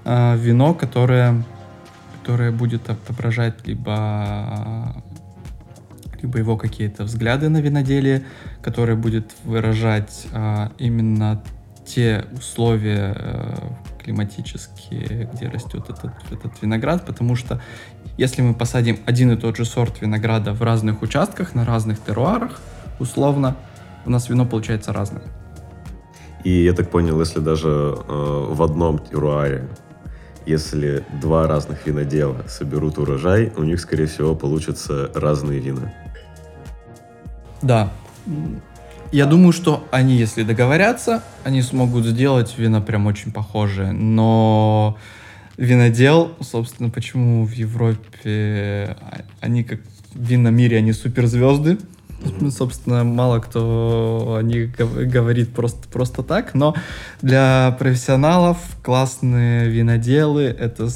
э, 0.04 0.37
вино, 0.38 0.73
которое, 0.73 1.44
которое 2.20 2.52
будет 2.52 2.88
отображать 2.88 3.66
либо, 3.66 5.02
либо 6.23 6.38
его 6.38 6.56
какие-то 6.56 7.04
взгляды 7.04 7.50
на 7.50 7.61
виноделие, 7.61 8.25
которое 8.62 8.96
будет 8.96 9.32
выражать 9.44 10.26
э, 10.32 10.68
именно 10.78 11.42
те 11.85 12.25
условия 12.32 13.14
э, 13.14 13.56
климатические, 14.06 15.28
где 15.32 15.48
растет 15.48 15.90
этот, 15.90 16.12
этот 16.30 16.62
виноград, 16.62 17.04
потому 17.04 17.34
что 17.34 17.60
если 18.16 18.40
мы 18.40 18.54
посадим 18.54 19.00
один 19.04 19.32
и 19.32 19.36
тот 19.36 19.56
же 19.56 19.64
сорт 19.64 20.00
винограда 20.00 20.52
в 20.52 20.62
разных 20.62 21.02
участках, 21.02 21.56
на 21.56 21.64
разных 21.64 22.00
теруарах, 22.00 22.60
условно, 23.00 23.56
у 24.06 24.10
нас 24.10 24.28
вино 24.28 24.46
получается 24.46 24.92
разное. 24.92 25.25
И 26.44 26.50
я 26.50 26.72
так 26.72 26.88
понял, 26.88 27.18
если 27.18 27.40
даже 27.40 27.68
э, 27.68 28.46
в 28.50 28.62
одном 28.62 29.00
теруаре, 29.00 29.68
если 30.46 31.04
два 31.20 31.48
разных 31.48 31.84
винодела 31.84 32.44
соберут 32.46 32.98
урожай, 32.98 33.52
у 33.56 33.64
них, 33.64 33.80
скорее 33.80 34.06
всего, 34.06 34.36
получатся 34.36 35.10
разные 35.16 35.58
вина. 35.58 35.92
Да. 37.60 37.90
Я 39.16 39.25
думаю, 39.25 39.52
что 39.52 39.88
они, 39.90 40.14
если 40.14 40.42
договорятся, 40.42 41.23
они 41.42 41.62
смогут 41.62 42.04
сделать 42.04 42.58
вина 42.58 42.82
прям 42.82 43.06
очень 43.06 43.32
похожие. 43.32 43.92
Но 43.92 44.99
винодел, 45.56 46.35
собственно, 46.42 46.90
почему 46.90 47.46
в 47.46 47.52
Европе 47.52 48.94
они 49.40 49.64
как 49.64 49.80
в 50.12 50.20
винном 50.20 50.54
мире, 50.54 50.76
они 50.76 50.92
суперзвезды. 50.92 51.78
Mm-hmm. 52.20 52.50
Собственно, 52.50 53.04
мало 53.04 53.38
кто 53.38 54.37
о 54.38 54.42
них 54.42 54.76
говорит 54.76 55.54
просто, 55.54 55.88
просто 55.88 56.23
так, 56.23 56.52
но 56.52 56.75
для 57.23 57.75
профессионалов 57.78 58.58
классные 58.82 59.70
виноделы 59.70 60.42
это, 60.42 60.90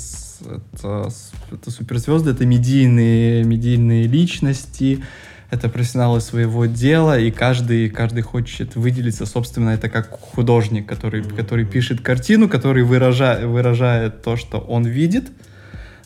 это, 0.75 1.09
это 1.51 1.71
суперзвезды, 1.71 2.33
это 2.33 2.45
медийные, 2.45 3.45
медийные 3.45 4.07
личности, 4.07 5.03
это 5.51 5.69
профессионалы 5.69 6.21
своего 6.21 6.67
дела, 6.67 7.19
и 7.19 7.31
каждый, 7.31 7.91
каждый 7.91 8.23
хочет 8.23 8.77
выделиться, 8.77 9.27
собственно, 9.27 9.71
это 9.71 9.89
как 9.89 10.11
художник, 10.11 10.87
который, 10.87 11.23
который 11.25 11.65
пишет 11.65 12.01
картину, 12.01 12.49
который 12.49 12.85
выражает, 12.85 13.45
выражает 13.45 14.23
то, 14.23 14.37
что 14.37 14.59
он 14.59 14.85
видит, 14.85 15.31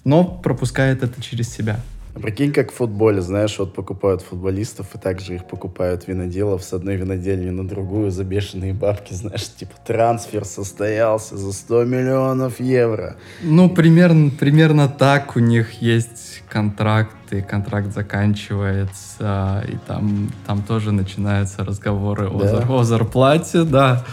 но 0.05 0.25
пропускает 0.25 1.03
это 1.03 1.21
через 1.23 1.53
себя. 1.53 1.81
Прикинь, 2.15 2.53
как 2.53 2.71
в 2.71 2.75
футболе, 2.77 3.21
знаешь, 3.21 3.59
вот 3.59 3.75
покупают 3.75 4.23
футболистов, 4.23 4.95
и 4.95 4.99
также 4.99 5.35
их 5.35 5.47
покупают 5.47 6.07
виноделов 6.07 6.63
с 6.63 6.73
одной 6.73 6.97
винодельни 6.97 7.51
на 7.51 7.67
другую 7.67 8.13
за 8.13 8.23
бешеные 8.23 8.73
бабки, 8.73 9.13
знаешь, 9.13 9.49
типа 9.49 9.73
трансфер 9.85 10.45
состоялся 10.45 11.37
за 11.37 11.53
100 11.53 11.85
миллионов 11.85 12.61
евро. 12.61 13.17
Ну, 13.43 13.69
примерно, 13.69 14.31
примерно 14.31 14.89
так 14.89 15.35
у 15.37 15.41
них 15.41 15.83
есть 15.83 16.43
контракты, 16.49 17.43
контракт 17.43 17.93
заканчивается, 17.93 19.65
и 19.69 19.77
там, 19.89 20.31
там 20.47 20.63
тоже 20.63 20.93
начинаются 20.93 21.65
разговоры 21.65 22.31
да? 22.31 22.65
о, 22.69 22.81
о 22.81 22.85
зарплате, 22.85 23.65
да, 23.65 24.05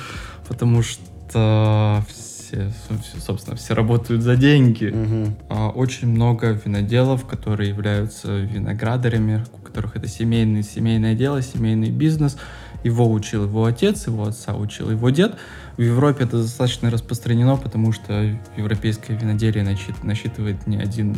потому 0.48 0.82
что 0.82 2.04
все, 2.52 2.72
собственно, 3.20 3.56
все 3.56 3.74
работают 3.74 4.22
за 4.22 4.36
деньги. 4.36 4.88
Угу. 4.88 5.74
Очень 5.76 6.10
много 6.10 6.52
виноделов, 6.52 7.26
которые 7.26 7.70
являются 7.70 8.40
виноградарями, 8.40 9.46
у 9.54 9.58
которых 9.58 9.96
это 9.96 10.08
семейный, 10.08 10.64
семейное 10.64 11.16
дело, 11.16 11.42
семейный 11.42 11.90
бизнес. 11.90 12.38
Его 12.84 13.12
учил 13.12 13.44
его 13.44 13.66
отец, 13.66 14.08
его 14.08 14.26
отца 14.26 14.56
учил 14.56 14.90
его 14.90 15.10
дед. 15.12 15.38
В 15.78 15.82
Европе 15.82 16.24
это 16.24 16.38
достаточно 16.38 16.90
распространено, 16.90 17.56
потому 17.56 17.92
что 17.92 18.38
европейское 18.58 19.18
виноделие 19.18 19.64
насчитывает 20.04 20.66
не, 20.68 20.78
один, 20.78 21.16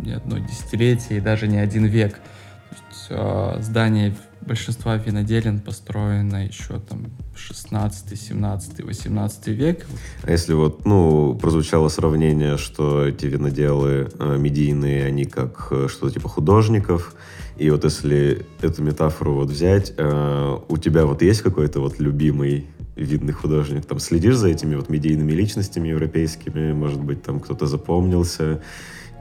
не 0.00 0.12
одно 0.12 0.38
десятилетие 0.38 1.18
и 1.18 1.20
даже 1.20 1.46
не 1.46 1.58
один 1.58 1.86
век. 1.86 2.14
То 2.14 2.76
есть, 2.76 3.06
э, 3.10 3.62
здание 3.62 4.14
большинства 4.40 4.96
виноделин 4.96 5.60
построено 5.60 6.46
еще 6.46 6.78
там 6.78 7.06
16, 7.34 8.20
17, 8.20 8.84
18 8.84 9.46
век. 9.48 9.86
А 10.22 10.30
если 10.30 10.54
вот, 10.54 10.84
ну, 10.84 11.36
прозвучало 11.40 11.88
сравнение, 11.88 12.56
что 12.56 13.06
эти 13.06 13.26
виноделы 13.26 14.08
э, 14.18 14.36
медийные, 14.38 15.06
они 15.06 15.24
как 15.24 15.68
э, 15.70 15.88
что-то 15.88 16.14
типа 16.14 16.28
художников, 16.28 17.14
и 17.58 17.70
вот 17.70 17.84
если 17.84 18.46
эту 18.60 18.82
метафору 18.82 19.34
вот 19.34 19.50
взять, 19.50 19.94
э, 19.96 20.58
у 20.68 20.76
тебя 20.76 21.06
вот 21.06 21.22
есть 21.22 21.42
какой-то 21.42 21.80
вот 21.80 21.98
любимый 21.98 22.66
видный 22.96 23.32
художник, 23.32 23.84
там 23.84 23.98
следишь 23.98 24.36
за 24.36 24.48
этими 24.48 24.74
вот 24.74 24.88
медийными 24.88 25.32
личностями 25.32 25.88
европейскими, 25.88 26.72
может 26.72 27.00
быть, 27.00 27.22
там 27.22 27.40
кто-то 27.40 27.66
запомнился, 27.66 28.62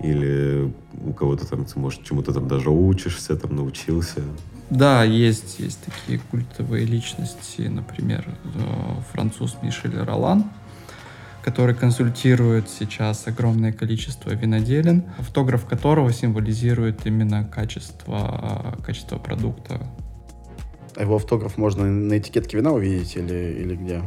или 0.04 0.74
у 1.06 1.14
кого-то 1.14 1.48
там 1.48 1.66
может, 1.76 2.04
чему-то 2.04 2.34
там 2.34 2.48
даже 2.48 2.70
учишься, 2.70 3.36
там 3.36 3.56
научился. 3.56 4.22
Да, 4.70 5.04
есть, 5.04 5.60
есть 5.60 5.80
такие 5.86 6.20
культовые 6.32 6.86
личности, 6.86 7.62
например, 7.62 8.26
э, 8.28 8.60
француз 9.12 9.58
Мишель 9.62 9.98
Ролан, 9.98 10.46
который 11.44 11.76
консультирует 11.76 12.68
сейчас 12.70 13.28
огромное 13.28 13.72
количество 13.72 14.32
виноделин, 14.32 15.04
фотограф 15.20 15.66
которого 15.66 16.12
символизирует 16.12 17.06
именно 17.06 17.44
качество, 17.44 18.76
качество 18.84 19.20
продукта. 19.20 19.82
А 20.96 21.02
его 21.02 21.18
автограф 21.18 21.58
можно 21.58 21.86
на 21.86 22.18
этикетке 22.18 22.58
вина 22.58 22.72
увидеть 22.72 23.16
или, 23.16 23.56
или 23.60 23.76
где? 23.76 24.02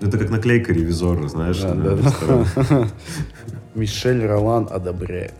Это 0.00 0.18
как 0.18 0.28
наклейка 0.28 0.72
ревизора, 0.72 1.28
знаешь, 1.28 1.60
да, 1.60 1.74
на 1.74 1.96
да, 1.96 2.88
Мишель 3.74 4.26
Ролан 4.26 4.68
одобряет. 4.70 5.32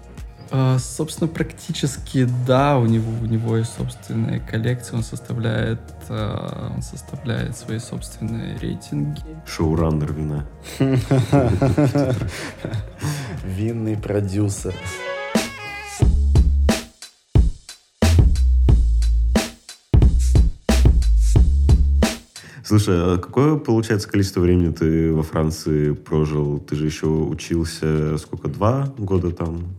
А, 0.56 0.78
собственно, 0.78 1.26
практически 1.26 2.28
да, 2.46 2.78
у 2.78 2.86
него 2.86 3.10
у 3.20 3.26
него 3.26 3.56
есть 3.56 3.74
собственная 3.76 4.38
коллекция, 4.38 4.98
он 4.98 5.02
составляет 5.02 5.80
а, 6.08 6.70
он 6.76 6.80
составляет 6.80 7.56
свои 7.56 7.80
собственные 7.80 8.56
рейтинги. 8.58 9.20
Шоураннер 9.48 10.12
вина. 10.12 10.46
Винный 13.44 13.96
продюсер. 13.96 14.76
Слушай, 22.62 22.94
а 22.96 23.18
какое, 23.18 23.56
получается, 23.56 24.08
количество 24.08 24.38
времени 24.40 24.72
ты 24.72 25.12
во 25.12 25.24
Франции 25.24 25.90
прожил? 25.94 26.60
Ты 26.60 26.76
же 26.76 26.86
еще 26.86 27.06
учился, 27.06 28.16
сколько, 28.18 28.46
два 28.46 28.94
года 28.96 29.32
там? 29.32 29.74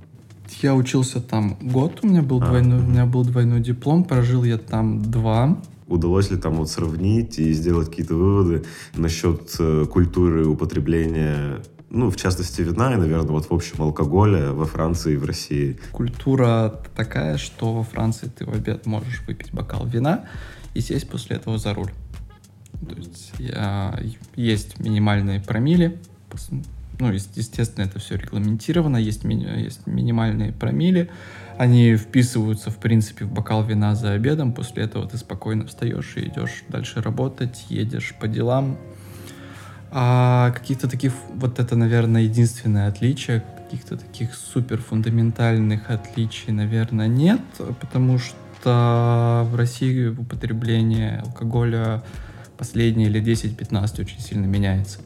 Я 0.66 0.74
учился 0.74 1.22
там 1.22 1.60
год, 1.62 2.00
у 2.02 2.08
меня 2.08 2.24
был, 2.24 2.42
а, 2.42 2.48
двойной, 2.48 2.80
у 2.80 2.88
меня 2.88 3.06
был 3.06 3.24
двойной 3.24 3.60
диплом, 3.60 4.04
прожил 4.04 4.44
я 4.44 4.58
там 4.58 5.00
два. 5.00 5.62
Удалось 5.88 6.32
ли 6.32 6.38
там 6.38 6.56
вот 6.56 6.72
сравнить 6.72 7.38
и 7.38 7.54
сделать 7.54 7.90
какие-то 7.90 8.16
выводы 8.16 8.66
насчет 8.96 9.56
э, 9.60 9.86
культуры 9.86 10.48
употребления 10.48 11.62
ну, 11.92 12.10
в 12.10 12.16
частности, 12.16 12.62
вина 12.62 12.94
и, 12.94 12.96
наверное, 12.96 13.30
вот 13.30 13.48
в 13.48 13.54
общем 13.54 13.80
алкоголя 13.80 14.54
во 14.54 14.66
Франции 14.66 15.14
и 15.14 15.18
в 15.18 15.26
России. 15.26 15.78
Культура 15.92 16.82
такая, 16.96 17.38
что 17.38 17.72
во 17.72 17.84
Франции 17.84 18.32
ты 18.36 18.44
в 18.44 18.50
обед 18.50 18.88
можешь 18.88 19.22
выпить 19.28 19.54
бокал 19.54 19.86
вина 19.86 20.26
и 20.74 20.82
сесть 20.82 21.08
после 21.08 21.36
этого 21.36 21.60
за 21.60 21.76
руль. 21.76 21.92
То 22.90 22.96
есть 22.96 23.34
я, 23.38 24.00
есть 24.36 24.80
минимальные 24.80 25.42
промили, 25.42 26.02
ну, 27.00 27.12
естественно, 27.12 27.86
это 27.86 28.00
все 28.00 28.16
регламентировано, 28.16 28.98
есть, 28.98 29.24
ми- 29.24 29.36
есть 29.36 29.86
минимальные 29.86 30.52
промили, 30.54 31.10
они 31.58 31.96
вписываются, 31.96 32.70
в 32.70 32.78
принципе, 32.78 33.26
в 33.26 33.32
бокал 33.32 33.64
вина 33.64 33.96
за 33.96 34.12
обедом, 34.12 34.54
после 34.54 34.84
этого 34.84 35.08
ты 35.08 35.18
спокойно 35.18 35.66
встаешь 35.66 36.14
и 36.18 36.28
идешь 36.28 36.64
дальше 36.68 37.02
работать, 37.02 37.66
едешь 37.70 38.16
по 38.20 38.28
делам. 38.28 38.78
А 39.92 40.52
каких-то 40.52 40.90
таких, 40.90 41.14
вот 41.36 41.60
это, 41.60 41.76
наверное, 41.76 42.24
единственное 42.24 42.90
отличие, 42.90 43.44
каких-то 43.64 43.98
таких 43.98 44.36
супер 44.36 44.82
фундаментальных 44.82 45.90
отличий, 45.90 46.52
наверное, 46.52 47.08
нет, 47.08 47.42
потому 47.80 48.20
что 48.20 49.48
в 49.50 49.56
России 49.56 50.08
употребление 50.08 51.20
алкоголя 51.26 52.04
последние 52.58 53.10
лет 53.10 53.24
10-15 53.24 54.02
очень 54.02 54.20
сильно 54.20 54.46
меняется. 54.46 55.00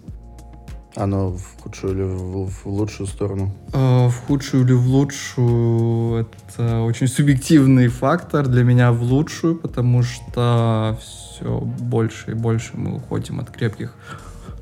Оно 0.96 1.30
в 1.32 1.62
худшую 1.62 1.94
или 1.94 2.04
в, 2.04 2.50
в 2.50 2.66
лучшую 2.66 3.08
сторону? 3.08 3.56
Э, 3.74 4.08
В 4.08 4.16
худшую 4.28 4.66
или 4.66 4.74
в 4.74 4.88
лучшую 4.88 6.26
это 6.26 6.82
очень 6.82 7.08
субъективный 7.08 7.88
фактор 7.88 8.48
для 8.48 8.64
меня 8.64 8.92
в 8.92 9.04
лучшую, 9.04 9.56
потому 9.56 10.04
что 10.04 10.98
все 11.02 11.60
больше 11.60 12.32
и 12.32 12.34
больше 12.34 12.72
мы 12.74 12.96
уходим 12.96 13.40
от 13.40 13.52
крепких 13.52 13.96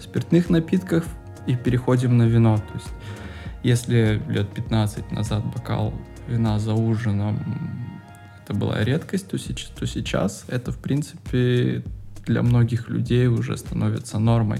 спиртных 0.01 0.49
напитков 0.49 1.05
и 1.47 1.55
переходим 1.55 2.17
на 2.17 2.23
вино. 2.23 2.57
То 2.57 2.73
есть, 2.75 2.89
если 3.63 4.21
лет 4.27 4.49
15 4.49 5.11
назад 5.11 5.45
бокал 5.45 5.93
вина 6.27 6.59
за 6.59 6.73
ужином 6.73 7.39
это 8.43 8.53
была 8.53 8.83
редкость, 8.83 9.27
то 9.29 9.37
сейчас, 9.37 9.69
то 9.77 9.85
сейчас 9.85 10.45
это, 10.47 10.71
в 10.71 10.77
принципе, 10.77 11.83
для 12.25 12.43
многих 12.43 12.89
людей 12.89 13.27
уже 13.27 13.57
становится 13.57 14.19
нормой. 14.19 14.59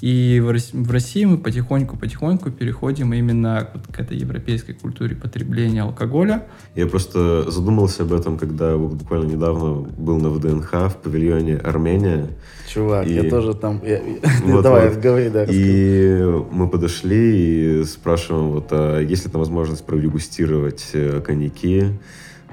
И 0.00 0.40
в 0.42 0.50
Рос- 0.50 0.70
в 0.72 0.90
России 0.90 1.24
мы 1.26 1.36
потихоньку-потихоньку 1.36 2.50
переходим 2.50 3.12
именно 3.12 3.68
к 3.92 4.00
этой 4.00 4.16
европейской 4.16 4.72
культуре 4.72 5.14
потребления 5.14 5.82
алкоголя. 5.82 6.46
Я 6.74 6.86
просто 6.86 7.50
задумался 7.50 8.04
об 8.04 8.12
этом, 8.14 8.38
когда 8.38 8.76
буквально 8.78 9.26
недавно 9.32 9.74
был 9.98 10.18
на 10.18 10.30
ВДНХ 10.30 10.72
в 10.72 10.96
павильоне 11.02 11.56
Армения. 11.56 12.28
Чувак, 12.66 13.06
И- 13.06 13.12
я 13.14 13.24
тоже 13.28 13.52
там... 13.54 13.80
я- 13.84 14.00
Вот, 14.46 14.62
Давай, 14.62 14.88
вот. 14.88 14.98
говори, 15.00 15.28
да. 15.28 15.44
И 15.46 16.22
мы 16.50 16.68
подошли 16.68 17.80
и 17.80 17.84
спрашиваем, 17.84 18.52
вот, 18.52 18.68
а 18.70 19.00
есть 19.00 19.26
ли 19.26 19.30
там 19.30 19.40
возможность 19.40 19.84
продегустировать 19.84 20.88
э, 20.94 21.20
коньяки? 21.20 21.88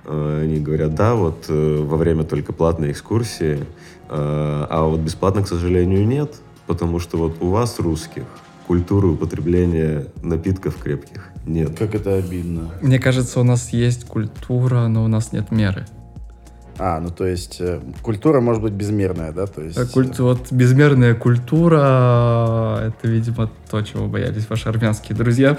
Э, 0.05 0.41
Они 0.43 0.59
говорят, 0.59 0.95
да, 0.95 1.15
вот 1.15 1.45
э, 1.47 1.81
во 1.81 1.95
время 1.95 2.23
только 2.25 2.51
платной 2.51 2.91
экскурсии, 2.91 3.59
а 4.09 4.85
вот 4.89 5.01
бесплатно, 5.01 5.43
к 5.43 5.47
сожалению, 5.49 6.07
нет, 6.07 6.35
потому 6.67 6.99
что 6.99 7.17
вот 7.17 7.37
у 7.41 7.49
вас, 7.49 7.79
русских, 7.79 8.23
культуры 8.67 9.07
употребления 9.07 10.05
напитков 10.21 10.75
крепких 10.77 11.29
нет. 11.45 11.77
Как 11.79 11.95
это 11.95 12.15
обидно. 12.15 12.69
Мне 12.81 12.99
кажется, 12.99 13.39
у 13.39 13.43
нас 13.43 13.69
есть 13.69 14.05
культура, 14.05 14.87
но 14.87 15.05
у 15.05 15.07
нас 15.07 15.31
нет 15.31 15.51
меры. 15.51 15.85
А, 16.79 16.99
ну 16.99 17.09
то 17.09 17.25
есть 17.25 17.57
э, 17.59 17.79
культура 18.03 18.39
может 18.39 18.61
быть 18.61 18.73
безмерная, 18.73 19.31
да? 19.31 19.47
То 19.47 19.63
есть, 19.63 19.75
А 19.77 19.85
культ- 19.87 20.19
вот 20.19 20.51
безмерная 20.51 21.15
культура, 21.15 22.77
это, 22.83 23.07
видимо, 23.07 23.49
то, 23.71 23.81
чего 23.81 24.05
боялись 24.07 24.47
ваши 24.47 24.69
армянские 24.69 25.17
друзья. 25.17 25.57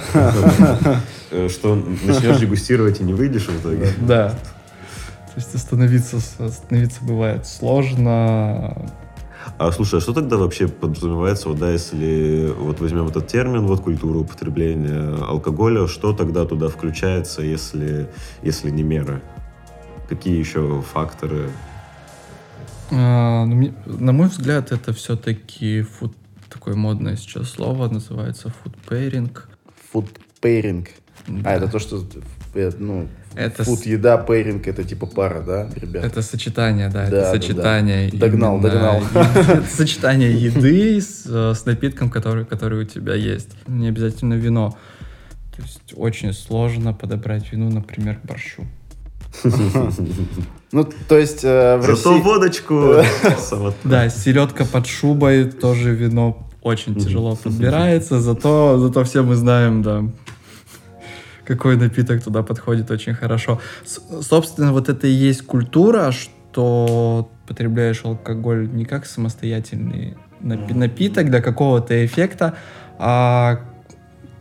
Э, 1.32 1.48
Что 1.48 1.74
начнешь 1.74 2.38
дегустировать 2.38 3.00
и 3.00 3.04
не 3.04 3.14
выйдешь 3.14 3.48
в 3.48 3.60
итоге? 3.60 3.88
Да. 4.00 4.30
То 4.30 5.34
есть 5.36 5.54
остановиться, 5.54 6.18
остановиться 6.38 7.02
бывает 7.04 7.46
сложно. 7.46 8.76
А 9.58 9.72
слушай, 9.72 9.98
а 9.98 10.00
что 10.00 10.12
тогда 10.12 10.36
вообще 10.36 10.68
подразумевается, 10.68 11.48
вот, 11.48 11.58
да, 11.58 11.72
если 11.72 12.52
вот 12.56 12.78
возьмем 12.78 13.08
этот 13.08 13.26
термин, 13.26 13.66
вот 13.66 13.80
культура 13.80 14.18
употребления 14.18 15.16
алкоголя, 15.24 15.88
что 15.88 16.12
тогда 16.12 16.44
туда 16.44 16.68
включается, 16.68 17.42
если, 17.42 18.08
если 18.42 18.70
не 18.70 18.84
мера? 18.84 19.20
Какие 20.08 20.38
еще 20.38 20.80
факторы? 20.92 21.50
А, 22.92 23.44
ну, 23.46 23.74
на 23.84 24.12
мой 24.12 24.28
взгляд, 24.28 24.70
это 24.70 24.92
все-таки 24.92 25.82
фуд, 25.82 26.14
такое 26.48 26.76
модное 26.76 27.16
сейчас 27.16 27.50
слово, 27.50 27.88
называется 27.88 28.52
food 28.64 28.76
pairing. 28.88 29.36
Food 29.92 30.08
pairing. 30.40 30.88
Да. 31.26 31.50
А, 31.50 31.54
это 31.56 31.68
то, 31.68 31.80
что... 31.80 32.04
э, 32.54 32.70
Ну, 32.78 33.08
Это 33.38 33.62
food, 33.62 33.76
с- 33.76 33.86
еда, 33.86 34.24
pairing, 34.28 34.62
это 34.68 34.82
типа 34.84 35.06
пара, 35.06 35.40
да, 35.42 35.68
ребят? 35.76 36.04
Это 36.04 36.22
сочетание, 36.22 36.88
да, 36.88 37.02
Да, 37.02 37.04
это 37.06 37.16
да, 37.16 37.30
сочетание. 37.32 38.10
да. 38.12 38.18
Догнал, 38.18 38.58
именно 38.58 38.70
догнал. 38.70 39.02
Это 39.14 39.64
сочетание 39.76 40.32
еды 40.32 41.00
с, 41.00 41.22
э, 41.26 41.54
с 41.54 41.64
напитком, 41.66 42.10
который, 42.10 42.44
который 42.44 42.82
у 42.82 42.84
тебя 42.84 43.14
есть. 43.14 43.50
Не 43.68 43.88
обязательно 43.88 44.34
вино. 44.34 44.76
То 45.56 45.62
есть 45.62 45.92
очень 45.96 46.32
сложно 46.32 46.92
подобрать 46.92 47.52
вину, 47.52 47.70
например, 47.70 48.16
к 48.16 48.24
борщу. 48.26 48.64
Ну, 50.72 50.84
то 51.08 51.18
есть 51.18 51.44
э, 51.44 51.76
в 51.78 51.82
Зато 51.82 52.10
России... 52.10 52.22
водочку! 52.22 52.94
Да, 53.84 54.08
селедка 54.10 54.64
под 54.64 54.86
шубой, 54.86 55.44
тоже 55.50 55.94
вино 55.94 56.46
очень 56.62 56.94
тяжело 56.96 57.36
подбирается, 57.36 58.20
зато, 58.20 58.78
зато 58.78 59.04
все 59.04 59.22
мы 59.22 59.36
знаем, 59.36 59.82
да, 59.82 60.04
какой 61.48 61.76
напиток 61.76 62.22
туда 62.22 62.42
подходит 62.42 62.90
очень 62.90 63.14
хорошо. 63.14 63.60
С- 63.84 64.22
собственно, 64.22 64.72
вот 64.72 64.88
это 64.90 65.06
и 65.06 65.10
есть 65.10 65.42
культура, 65.42 66.12
что 66.12 67.30
потребляешь 67.46 68.04
алкоголь 68.04 68.68
не 68.70 68.84
как 68.84 69.06
самостоятельный 69.06 70.16
напи- 70.40 70.74
напиток 70.74 71.30
для 71.30 71.40
какого-то 71.40 72.04
эффекта, 72.04 72.54
а 72.98 73.60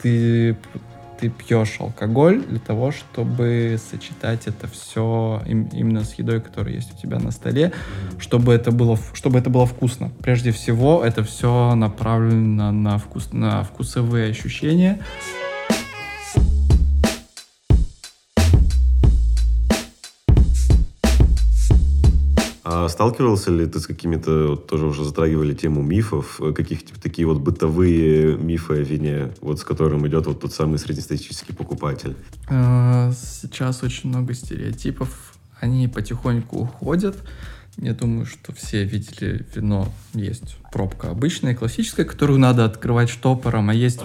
ты, 0.02 0.58
ты 1.20 1.30
пьешь 1.30 1.78
алкоголь 1.80 2.44
для 2.44 2.60
того, 2.60 2.92
чтобы 2.92 3.80
сочетать 3.90 4.48
это 4.48 4.68
все 4.68 5.42
именно 5.46 6.04
с 6.04 6.16
едой, 6.16 6.42
которая 6.42 6.74
есть 6.74 6.94
у 6.94 7.02
тебя 7.02 7.20
на 7.20 7.32
столе, 7.32 7.72
чтобы 8.20 8.54
это 8.54 8.72
было, 8.72 8.98
чтобы 9.14 9.40
это 9.40 9.50
было 9.50 9.66
вкусно. 9.66 10.12
Прежде 10.22 10.52
всего, 10.52 11.06
это 11.06 11.24
все 11.24 11.74
направлено 11.76 12.72
на, 12.72 12.98
вкус, 12.98 13.32
на 13.32 13.64
вкусовые 13.64 14.30
ощущения. 14.30 15.00
А 22.80 22.90
сталкивался 22.90 23.50
ли 23.50 23.66
ты 23.66 23.80
с 23.80 23.88
какими-то, 23.88 24.50
вот 24.50 24.68
тоже 24.68 24.86
уже 24.86 25.04
затрагивали 25.04 25.56
тему 25.56 25.82
мифов, 25.82 26.40
э, 26.40 26.54
каких-то 26.54 27.02
такие 27.02 27.28
вот 27.28 27.40
бытовые 27.40 28.38
мифы 28.38 28.74
о 28.74 28.84
вине, 28.84 29.32
вот 29.42 29.60
с 29.60 29.64
которым 29.64 30.08
идет 30.08 30.28
вот 30.28 30.42
тот 30.42 30.54
самый 30.54 30.78
среднестатистический 30.78 31.54
покупатель? 31.54 32.16
Э, 32.50 33.12
Сейчас 33.14 33.82
очень 33.82 34.10
много 34.10 34.36
стереотипов, 34.36 35.34
они 35.60 35.88
потихоньку 35.88 36.58
уходят. 36.58 37.16
Я 37.80 37.94
думаю, 37.94 38.26
что 38.26 38.54
все 38.54 38.84
видели 38.84 39.46
вино. 39.54 39.88
Есть 40.16 40.58
пробка 40.72 41.12
обычная, 41.12 41.54
классическая, 41.54 42.06
которую 42.06 42.40
надо 42.40 42.66
открывать 42.66 43.08
штопором, 43.10 43.70
а 43.70 43.74
есть, 43.74 44.02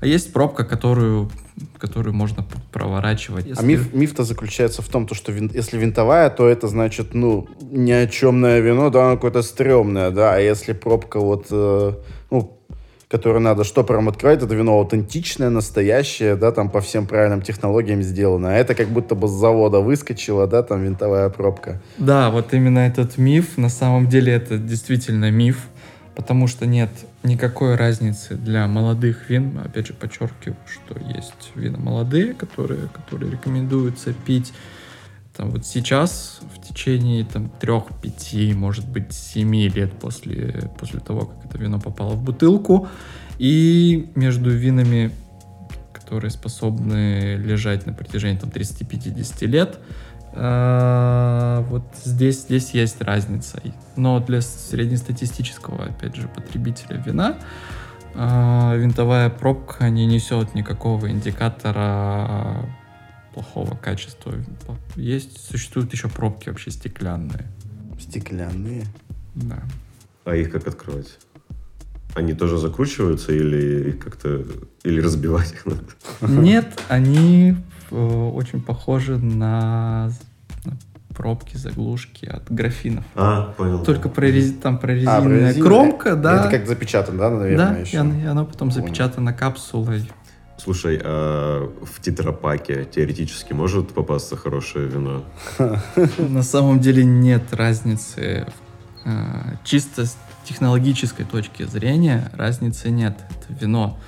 а 0.00 0.06
есть 0.06 0.30
пробка, 0.32 0.64
которую, 0.64 1.30
которую 1.78 2.14
можно 2.14 2.44
проворачивать. 2.70 3.46
А 3.46 3.48
Если- 3.48 3.64
миф, 3.64 3.94
миф-то 3.94 4.24
заключается 4.24 4.82
в 4.82 4.88
том, 4.88 5.06
то, 5.06 5.14
что 5.14 5.32
вин- 5.32 5.50
если 5.54 5.78
винтовая, 5.78 6.28
то 6.28 6.46
это 6.46 6.68
значит, 6.68 7.14
ну, 7.14 7.48
ни 7.70 7.92
о 7.92 8.06
чемное 8.06 8.60
вино, 8.60 8.90
да, 8.90 9.06
оно 9.06 9.14
какое-то 9.14 9.40
стрёмное, 9.42 10.10
да, 10.10 10.34
а 10.34 10.38
если 10.38 10.74
пробка 10.74 11.18
вот, 11.18 11.46
э, 11.50 11.94
ну, 12.30 12.58
которую 13.08 13.40
надо 13.40 13.64
штопором 13.64 14.08
открывать, 14.08 14.42
это 14.42 14.54
вино 14.54 14.78
аутентичное, 14.78 15.50
настоящее, 15.50 16.36
да, 16.36 16.52
там 16.52 16.70
по 16.70 16.80
всем 16.80 17.06
правильным 17.06 17.42
технологиям 17.42 18.02
сделано, 18.02 18.50
а 18.50 18.52
это 18.54 18.74
как 18.74 18.88
будто 18.88 19.14
бы 19.14 19.28
с 19.28 19.32
завода 19.32 19.80
выскочила, 19.80 20.46
да, 20.46 20.62
там 20.62 20.82
винтовая 20.82 21.28
пробка. 21.28 21.80
Да, 21.98 22.30
вот 22.30 22.54
именно 22.54 22.80
этот 22.80 23.18
миф, 23.18 23.56
на 23.56 23.68
самом 23.68 24.08
деле 24.08 24.32
это 24.32 24.58
действительно 24.58 25.30
миф, 25.30 25.66
потому 26.14 26.46
что 26.46 26.66
нет 26.66 26.90
никакой 27.22 27.74
разницы 27.74 28.34
для 28.34 28.66
молодых 28.66 29.28
вин. 29.28 29.58
Опять 29.64 29.88
же, 29.88 29.94
подчеркиваю, 29.94 30.56
что 30.70 30.98
есть 31.00 31.52
вина 31.54 31.78
молодые, 31.78 32.34
которые, 32.34 32.88
которые 32.88 33.32
рекомендуется 33.32 34.12
пить. 34.12 34.52
Там 35.36 35.50
вот 35.50 35.66
сейчас, 35.66 36.40
в 36.54 36.62
течение 36.62 37.24
там, 37.24 37.48
трех, 37.48 37.86
пяти, 38.00 38.54
может 38.54 38.88
быть, 38.88 39.12
семи 39.12 39.68
лет 39.68 39.92
после, 39.98 40.70
после 40.78 41.00
того, 41.00 41.26
как 41.26 41.44
это 41.44 41.58
вино 41.58 41.80
попало 41.80 42.12
в 42.12 42.22
бутылку. 42.22 42.88
И 43.38 44.10
между 44.14 44.50
винами, 44.50 45.10
которые 45.92 46.30
способны 46.30 47.34
лежать 47.36 47.84
на 47.84 47.92
протяжении 47.92 48.38
там, 48.38 48.50
30-50 48.50 49.46
лет, 49.46 49.80
а, 50.36 51.62
вот 51.68 51.82
здесь, 52.04 52.42
здесь 52.42 52.70
есть 52.70 53.00
разница. 53.00 53.60
Но 53.96 54.20
для 54.20 54.40
среднестатистического, 54.40 55.86
опять 55.86 56.14
же, 56.14 56.28
потребителя 56.28 56.96
вина 57.04 57.38
а, 58.14 58.76
винтовая 58.76 59.30
пробка 59.30 59.90
не 59.90 60.06
несет 60.06 60.54
никакого 60.54 61.10
индикатора 61.10 62.66
плохого 63.34 63.74
качества. 63.76 64.32
Есть, 64.96 65.44
существуют 65.50 65.92
еще 65.92 66.08
пробки 66.08 66.48
вообще 66.48 66.70
стеклянные. 66.70 67.46
Стеклянные. 68.00 68.84
Да. 69.34 69.62
А 70.24 70.36
их 70.36 70.52
как 70.52 70.68
открывать? 70.68 71.18
Они 72.14 72.32
тоже 72.32 72.58
закручиваются 72.58 73.32
или 73.32 73.90
их 73.90 73.98
как-то... 73.98 74.44
Или 74.84 75.00
разбивать 75.00 75.52
их 75.52 75.66
надо? 75.66 75.82
Нет, 76.20 76.80
они 76.88 77.56
э, 77.90 77.96
очень 77.96 78.62
похожи 78.62 79.18
на, 79.18 80.10
на 80.64 80.76
пробки, 81.08 81.56
заглушки 81.56 82.26
от 82.26 82.48
графинов. 82.52 83.04
А, 83.16 83.52
понял. 83.56 83.82
Только 83.82 84.08
прорези- 84.08 84.52
там 84.60 84.76
А, 84.76 84.78
прорезиненная 84.78 85.20
прорезиненная. 85.22 85.62
кромка, 85.68 86.14
да. 86.14 86.40
Это 86.46 86.56
как 86.56 86.68
запечатано, 86.68 87.18
да, 87.18 87.30
наверное, 87.30 87.70
да, 87.74 87.78
еще? 87.78 87.96
и 87.96 87.96
оно, 87.98 88.20
и 88.20 88.24
оно 88.24 88.46
потом 88.46 88.70
Понял. 88.70 88.86
запечатано 88.86 89.32
капсулой. 89.32 90.08
Слушай, 90.64 90.98
а 91.04 91.70
в 91.82 92.00
тетрапаке 92.00 92.86
теоретически 92.86 93.52
может 93.52 93.92
попасться 93.92 94.34
хорошее 94.34 94.88
вино? 94.88 95.22
На 96.18 96.42
самом 96.42 96.80
деле 96.80 97.04
нет 97.04 97.52
разницы. 97.52 98.46
А, 99.04 99.56
чисто 99.62 100.06
с 100.06 100.16
технологической 100.44 101.26
точки 101.26 101.64
зрения 101.64 102.30
разницы 102.32 102.88
нет. 102.90 103.18
Это 103.28 103.60
вино 103.60 103.98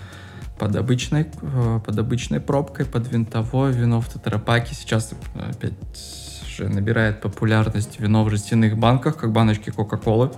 под 0.58 0.74
обычной, 0.76 1.26
э, 1.42 1.80
под 1.84 1.98
обычной 1.98 2.40
пробкой, 2.40 2.86
под 2.86 3.06
винтовое 3.12 3.72
вино 3.72 4.00
в 4.00 4.08
тетрапаке. 4.08 4.74
Сейчас 4.74 5.12
опять 5.34 5.74
же 6.48 6.70
набирает 6.70 7.20
популярность 7.20 8.00
вино 8.00 8.24
в 8.24 8.30
жестяных 8.30 8.78
банках, 8.78 9.18
как 9.18 9.30
баночки 9.30 9.68
Кока-Колы. 9.68 10.30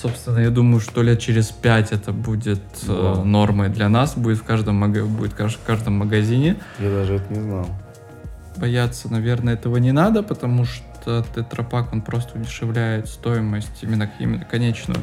Собственно, 0.00 0.38
я 0.38 0.50
думаю, 0.50 0.80
что 0.80 1.02
лет 1.02 1.20
через 1.20 1.50
пять 1.50 1.92
это 1.92 2.12
будет. 2.12 2.62
Э, 2.86 3.22
нормой 3.24 3.68
для 3.68 3.88
нас, 3.88 4.16
будет 4.16 4.38
в 4.38 4.44
каждом, 4.44 4.92
будет 4.92 5.32
в 5.32 5.64
каждом 5.64 5.94
магазине. 5.94 6.56
Я 6.78 6.90
даже 6.90 7.14
это 7.14 7.32
не 7.32 7.40
знал. 7.40 7.66
Бояться, 8.56 9.10
наверное, 9.10 9.54
этого 9.54 9.76
не 9.76 9.92
надо, 9.92 10.22
потому 10.22 10.64
что 10.64 11.24
тетрапак, 11.34 11.92
он 11.92 12.02
просто 12.02 12.38
удешевляет 12.38 13.08
стоимость 13.08 13.82
именно, 13.82 14.10
именно 14.18 14.44
конечную. 14.44 15.00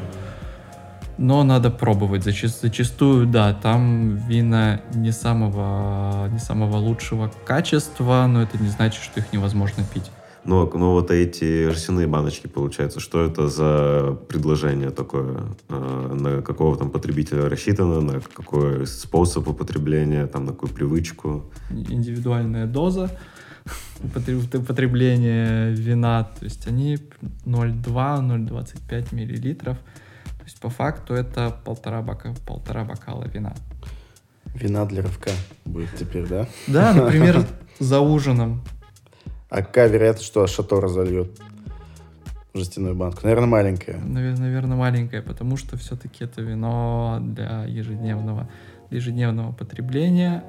Но 1.18 1.42
надо 1.44 1.70
пробовать. 1.70 2.24
Зачастую, 2.24 3.26
да, 3.26 3.54
там 3.54 4.16
вина 4.16 4.80
не 4.92 5.12
самого, 5.12 6.28
не 6.28 6.38
самого 6.38 6.76
лучшего 6.76 7.32
качества, 7.46 8.26
но 8.28 8.42
это 8.42 8.58
не 8.58 8.68
значит, 8.68 9.02
что 9.02 9.20
их 9.20 9.32
невозможно 9.32 9.82
пить. 9.94 10.10
Ну, 10.46 10.70
ну 10.74 10.92
вот 10.92 11.10
эти 11.10 11.68
жестяные 11.70 12.06
баночки, 12.06 12.46
получается, 12.46 13.00
что 13.00 13.24
это 13.24 13.48
за 13.48 14.16
предложение 14.28 14.90
такое? 14.90 15.42
А, 15.68 16.14
на 16.14 16.42
какого 16.42 16.76
там 16.76 16.90
потребителя 16.90 17.48
рассчитано, 17.48 18.00
на 18.00 18.20
какой 18.20 18.86
способ 18.86 19.48
употребления, 19.48 20.26
там, 20.26 20.44
на 20.44 20.52
какую 20.52 20.72
привычку? 20.72 21.50
Индивидуальная 21.70 22.66
доза 22.66 23.10
потребления 24.66 25.70
вина, 25.70 26.24
то 26.24 26.44
есть 26.44 26.66
они 26.66 26.98
0,2-0,25 27.44 29.14
миллилитров. 29.14 29.78
То 30.24 30.44
есть 30.44 30.60
по 30.60 30.70
факту 30.70 31.14
это 31.14 31.54
полтора, 31.64 32.02
бока, 32.02 32.34
полтора 32.46 32.84
бокала 32.84 33.24
вина. 33.24 33.54
Вина 34.54 34.84
для 34.86 35.02
рывка 35.02 35.30
будет 35.64 35.94
теперь, 35.98 36.26
да? 36.26 36.46
Да, 36.66 36.94
например, 36.94 37.44
за 37.78 38.00
ужином 38.00 38.62
а 39.48 39.62
какая 39.62 39.88
вероятность, 39.88 40.26
что 40.26 40.46
Шато 40.46 40.80
разольет 40.80 41.40
жестяную 42.54 42.94
банку? 42.94 43.20
Наверное, 43.22 43.48
маленькая. 43.48 43.98
Наверное, 43.98 44.40
наверное, 44.40 44.76
маленькая, 44.76 45.22
потому 45.22 45.56
что 45.56 45.76
все-таки 45.76 46.24
это 46.24 46.42
вино 46.42 47.18
для 47.20 47.64
ежедневного, 47.64 48.48
для 48.90 48.98
ежедневного 48.98 49.52
потребления. 49.52 50.42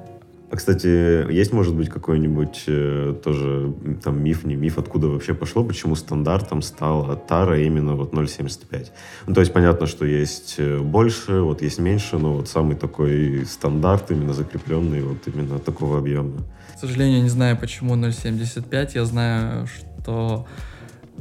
А, 0.50 0.56
кстати, 0.56 1.30
есть, 1.30 1.52
может 1.52 1.74
быть, 1.74 1.90
какой-нибудь 1.90 2.64
э, 2.68 3.14
тоже 3.22 3.74
там 4.02 4.22
миф, 4.22 4.44
не 4.44 4.56
миф, 4.56 4.78
откуда 4.78 5.08
вообще 5.08 5.34
пошло, 5.34 5.62
почему 5.62 5.94
стандартом 5.94 6.62
стала 6.62 7.16
тара 7.16 7.60
именно 7.60 7.94
вот 7.94 8.14
0,75? 8.14 8.88
Ну, 9.26 9.34
то 9.34 9.40
есть 9.40 9.52
понятно, 9.52 9.86
что 9.86 10.06
есть 10.06 10.54
э, 10.58 10.78
больше, 10.78 11.42
вот 11.42 11.60
есть 11.60 11.78
меньше, 11.78 12.16
но 12.16 12.32
вот 12.32 12.48
самый 12.48 12.76
такой 12.76 13.44
стандарт 13.44 14.10
именно 14.10 14.32
закрепленный 14.32 15.02
вот 15.02 15.18
именно 15.26 15.58
такого 15.58 15.98
объема. 15.98 16.38
К 16.76 16.80
сожалению, 16.80 17.22
не 17.22 17.28
знаю, 17.28 17.58
почему 17.58 17.96
0,75. 17.96 18.92
Я 18.94 19.04
знаю, 19.04 19.66
что 19.66 20.46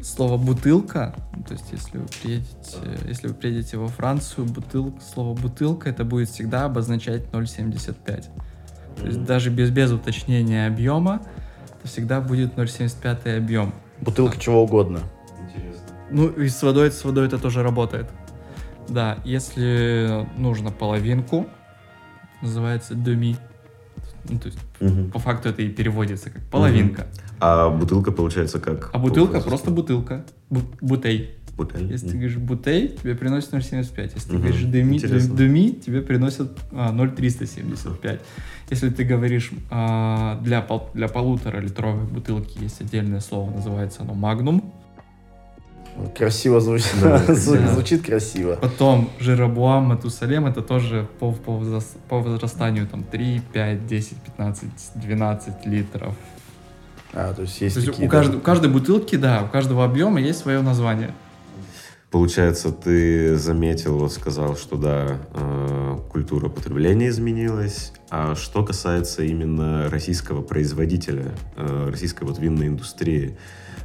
слово 0.02 0.38
бутылка, 0.38 1.16
то 1.48 1.54
есть 1.54 1.66
если 1.72 1.98
вы 1.98 2.06
приедете, 2.22 2.78
если 3.08 3.28
вы 3.28 3.34
приедете 3.34 3.78
во 3.78 3.88
Францию, 3.88 4.46
бутыл, 4.46 4.98
слово 5.14 5.38
бутылка 5.38 5.90
это 5.90 6.06
будет 6.06 6.30
всегда 6.30 6.66
обозначать 6.66 7.24
0,75. 7.32 8.26
То 9.00 9.06
есть 9.06 9.24
даже 9.24 9.50
без, 9.50 9.70
без 9.70 9.92
уточнения 9.92 10.68
объема, 10.68 11.22
это 11.80 11.88
всегда 11.88 12.22
будет 12.22 12.56
0,75 12.56 13.38
объем. 13.38 13.74
Бутылка 14.02 14.40
чего 14.40 14.64
угодно. 14.64 15.00
Интересно. 15.40 15.96
Ну 16.12 16.30
и 16.30 16.50
с 16.50 16.62
водой, 16.64 16.92
с 16.92 17.04
водой 17.04 17.28
это 17.28 17.38
тоже 17.38 17.64
работает. 17.64 18.10
Да, 18.88 19.20
если 19.26 20.28
нужно 20.38 20.72
половинку, 20.72 21.48
называется 22.42 22.96
деми, 22.96 23.38
ну, 24.30 24.40
то 24.40 24.48
есть, 24.48 24.60
угу. 24.80 25.10
по 25.12 25.20
факту 25.20 25.50
это 25.50 25.62
и 25.62 25.70
переводится 25.70 26.30
как 26.30 26.44
половинка. 26.44 27.02
Угу. 27.02 27.10
А 27.40 27.70
бутылка 27.70 28.12
получается 28.12 28.60
как? 28.60 28.90
А 28.94 28.98
бутылка 28.98 29.42
просто 29.42 29.72
бутылка. 29.72 30.26
Бу 30.50 30.62
бутей. 30.82 31.38
Бутей. 31.58 31.88
Если 31.88 32.10
ты 32.10 32.14
говоришь 32.14 32.38
бутей, 32.38 32.88
тебе 32.90 33.16
приносят 33.16 33.52
0,75. 33.52 34.12
Если 34.14 34.30
ты 34.30 34.38
говоришь 34.38 34.62
деми, 34.62 35.00
думи, 35.36 35.72
тебе 35.72 36.02
приносят 36.02 36.52
а, 36.72 36.92
0,375. 36.92 38.22
Если 38.70 38.90
ты 38.92 39.04
говоришь 39.04 39.50
а, 39.72 40.40
для, 40.44 40.62
пол, 40.62 40.90
для 40.94 41.08
полутора 41.08 41.60
литровой 41.60 42.06
бутылки 42.06 42.60
есть 42.62 42.80
отдельное 42.80 43.22
слово, 43.22 43.50
называется 43.50 44.04
оно 44.04 44.14
магнум. 44.14 44.72
Красиво 46.16 46.62
звучит. 46.62 46.94
Да, 47.02 47.18
звучит 47.34 48.06
красиво. 48.06 48.60
Потом 48.62 49.10
Жиробуам, 49.20 49.86
Матусалем, 49.86 50.46
это 50.46 50.62
тоже 50.62 51.08
по, 51.20 51.32
по, 51.32 51.82
по 52.08 52.20
возрастанию 52.20 52.86
там 52.86 53.04
3, 53.04 53.42
5, 53.52 53.88
10, 53.88 54.18
15, 54.18 54.70
12 54.94 55.66
литров. 55.66 56.16
А, 57.14 57.34
то 57.34 57.42
есть 57.42 57.60
есть 57.62 57.74
то 57.74 57.82
есть 57.82 58.00
у, 58.00 58.08
каждой, 58.08 58.36
у 58.36 58.42
каждой 58.42 58.70
бутылки, 58.70 59.16
да, 59.16 59.42
у 59.44 59.48
каждого 59.52 59.84
объема 59.84 60.22
есть 60.22 60.38
свое 60.38 60.62
название. 60.62 61.16
Получается, 62.10 62.72
ты 62.72 63.36
заметил, 63.36 64.10
сказал, 64.10 64.56
что 64.56 64.78
да, 64.78 65.20
э, 65.34 65.98
культура 66.10 66.48
потребления 66.48 67.10
изменилась. 67.10 67.92
А 68.10 68.34
что 68.36 68.64
касается 68.64 69.24
именно 69.24 69.90
российского 69.90 70.42
производителя, 70.42 71.34
э, 71.58 71.90
российской 71.92 72.24
вот 72.24 72.40
винной 72.40 72.68
индустрии, 72.68 73.38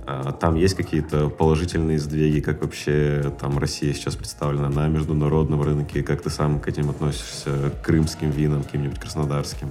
а, 0.05 0.33
там 0.33 0.57
есть 0.57 0.75
какие-то 0.75 1.29
положительные 1.29 1.99
сдвиги, 1.99 2.41
как 2.41 2.63
вообще 2.63 3.33
там 3.41 3.59
Россия 3.59 3.93
сейчас 3.93 4.17
представлена 4.17 4.69
на 4.69 4.89
международном 4.89 5.63
рынке, 5.63 6.03
как 6.03 6.23
ты 6.23 6.31
сам 6.31 6.59
к 6.59 6.69
этим 6.69 6.91
относишься, 6.91 7.71
к 7.71 7.83
крымским 7.83 8.31
винам, 8.31 8.65
каким-нибудь 8.65 8.99
краснодарским? 8.99 9.71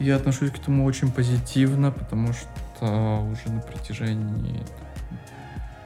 Я 0.00 0.16
отношусь 0.16 0.50
к 0.50 0.58
этому 0.58 0.84
очень 0.84 1.10
позитивно, 1.10 1.92
потому 1.92 2.32
что 2.32 3.26
уже 3.30 3.54
на 3.54 3.60
протяжении 3.60 4.62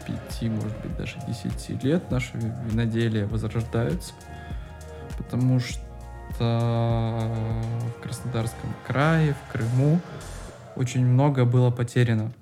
пяти, 0.06 0.48
может 0.48 0.76
быть, 0.82 0.96
даже 0.96 1.16
десяти 1.26 1.74
лет 1.86 2.10
наши 2.10 2.36
виноделия 2.70 3.26
возрождаются, 3.26 4.12
потому 5.18 5.60
что 5.60 5.80
в 6.36 8.02
Краснодарском 8.02 8.74
крае, 8.86 9.34
в 9.34 9.52
Крыму 9.52 10.00
очень 10.76 11.04
много 11.04 11.44
было 11.44 11.70
потеряно 11.70 12.32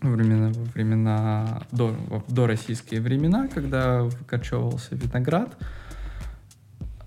во 0.00 0.10
времена, 0.10 0.52
во 0.54 0.64
времена 0.64 1.62
до, 1.72 1.94
до 2.28 2.46
российские 2.46 3.00
времена, 3.00 3.48
когда 3.48 4.02
выкорчевывался 4.02 4.94
виноград. 4.94 5.56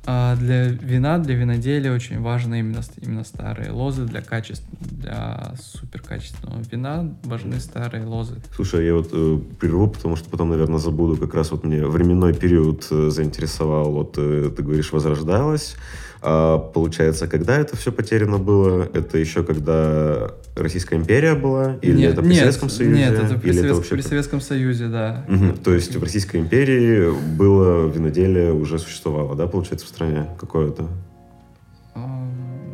А 0.09 0.37
для 0.37 0.69
вина, 0.69 1.17
для 1.17 1.35
виноделия 1.35 1.91
очень 1.91 2.21
важны 2.21 2.61
именно, 2.61 2.81
именно 3.01 3.25
старые 3.25 3.71
лозы 3.71 4.05
для 4.05 4.21
качества, 4.21 4.65
для 4.79 5.53
суперкачественного 5.59 6.63
вина 6.71 7.13
важны 7.25 7.59
старые 7.59 8.05
лозы. 8.05 8.35
Слушай, 8.55 8.85
я 8.85 8.93
вот 8.93 9.09
э, 9.11 9.39
прерву, 9.59 9.89
потому 9.89 10.15
что 10.15 10.29
потом, 10.29 10.51
наверное, 10.51 10.79
забуду. 10.79 11.17
Как 11.17 11.33
раз 11.35 11.51
вот 11.51 11.65
мне 11.65 11.85
временной 11.85 12.33
период 12.33 12.87
э, 12.89 13.09
заинтересовал. 13.09 13.91
Вот 13.91 14.15
э, 14.17 14.49
ты 14.55 14.63
говоришь, 14.63 14.93
возрождалась. 14.93 15.75
А, 16.21 16.57
получается, 16.57 17.27
когда 17.27 17.57
это 17.57 17.75
все 17.75 17.91
потеряно 17.91 18.37
было? 18.37 18.89
Это 18.93 19.17
еще 19.17 19.43
когда 19.43 20.31
Российская 20.61 20.95
империя 20.95 21.35
была? 21.35 21.75
Или 21.81 21.97
нет, 21.97 22.13
это 22.13 22.21
при 22.21 22.29
нет, 22.29 22.39
Советском 22.39 22.69
Союзе? 22.69 22.95
Нет, 22.95 23.13
это 23.13 23.37
при, 23.37 23.49
или 23.49 23.55
Совет... 23.55 23.65
это 23.65 23.75
вообще... 23.75 23.89
при 23.95 24.01
Советском 24.01 24.41
Союзе, 24.41 24.87
да. 24.87 25.25
Угу. 25.27 25.57
То 25.63 25.73
есть 25.73 25.95
в 25.95 26.03
Российской 26.03 26.37
империи 26.37 27.11
было 27.35 27.87
виноделие, 27.87 28.53
уже 28.53 28.79
существовало, 28.79 29.35
да, 29.35 29.47
получается, 29.47 29.85
в 29.85 29.89
стране 29.89 30.27
какое-то? 30.39 30.87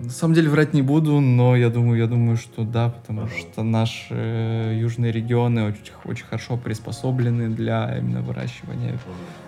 На 0.03 0.09
самом 0.09 0.33
деле 0.33 0.49
врать 0.49 0.73
не 0.73 0.81
буду, 0.81 1.21
но 1.21 1.55
я 1.55 1.69
думаю, 1.69 1.97
я 1.97 2.07
думаю, 2.07 2.35
что 2.35 2.65
да, 2.65 2.89
потому 2.89 3.27
что 3.29 3.63
наши 3.63 4.13
э, 4.13 4.77
южные 4.77 5.13
регионы 5.13 5.63
очень, 5.69 5.93
очень 6.03 6.25
хорошо 6.25 6.57
приспособлены 6.57 7.49
для 7.49 7.97
именно 7.97 8.21
выращивания 8.21 8.99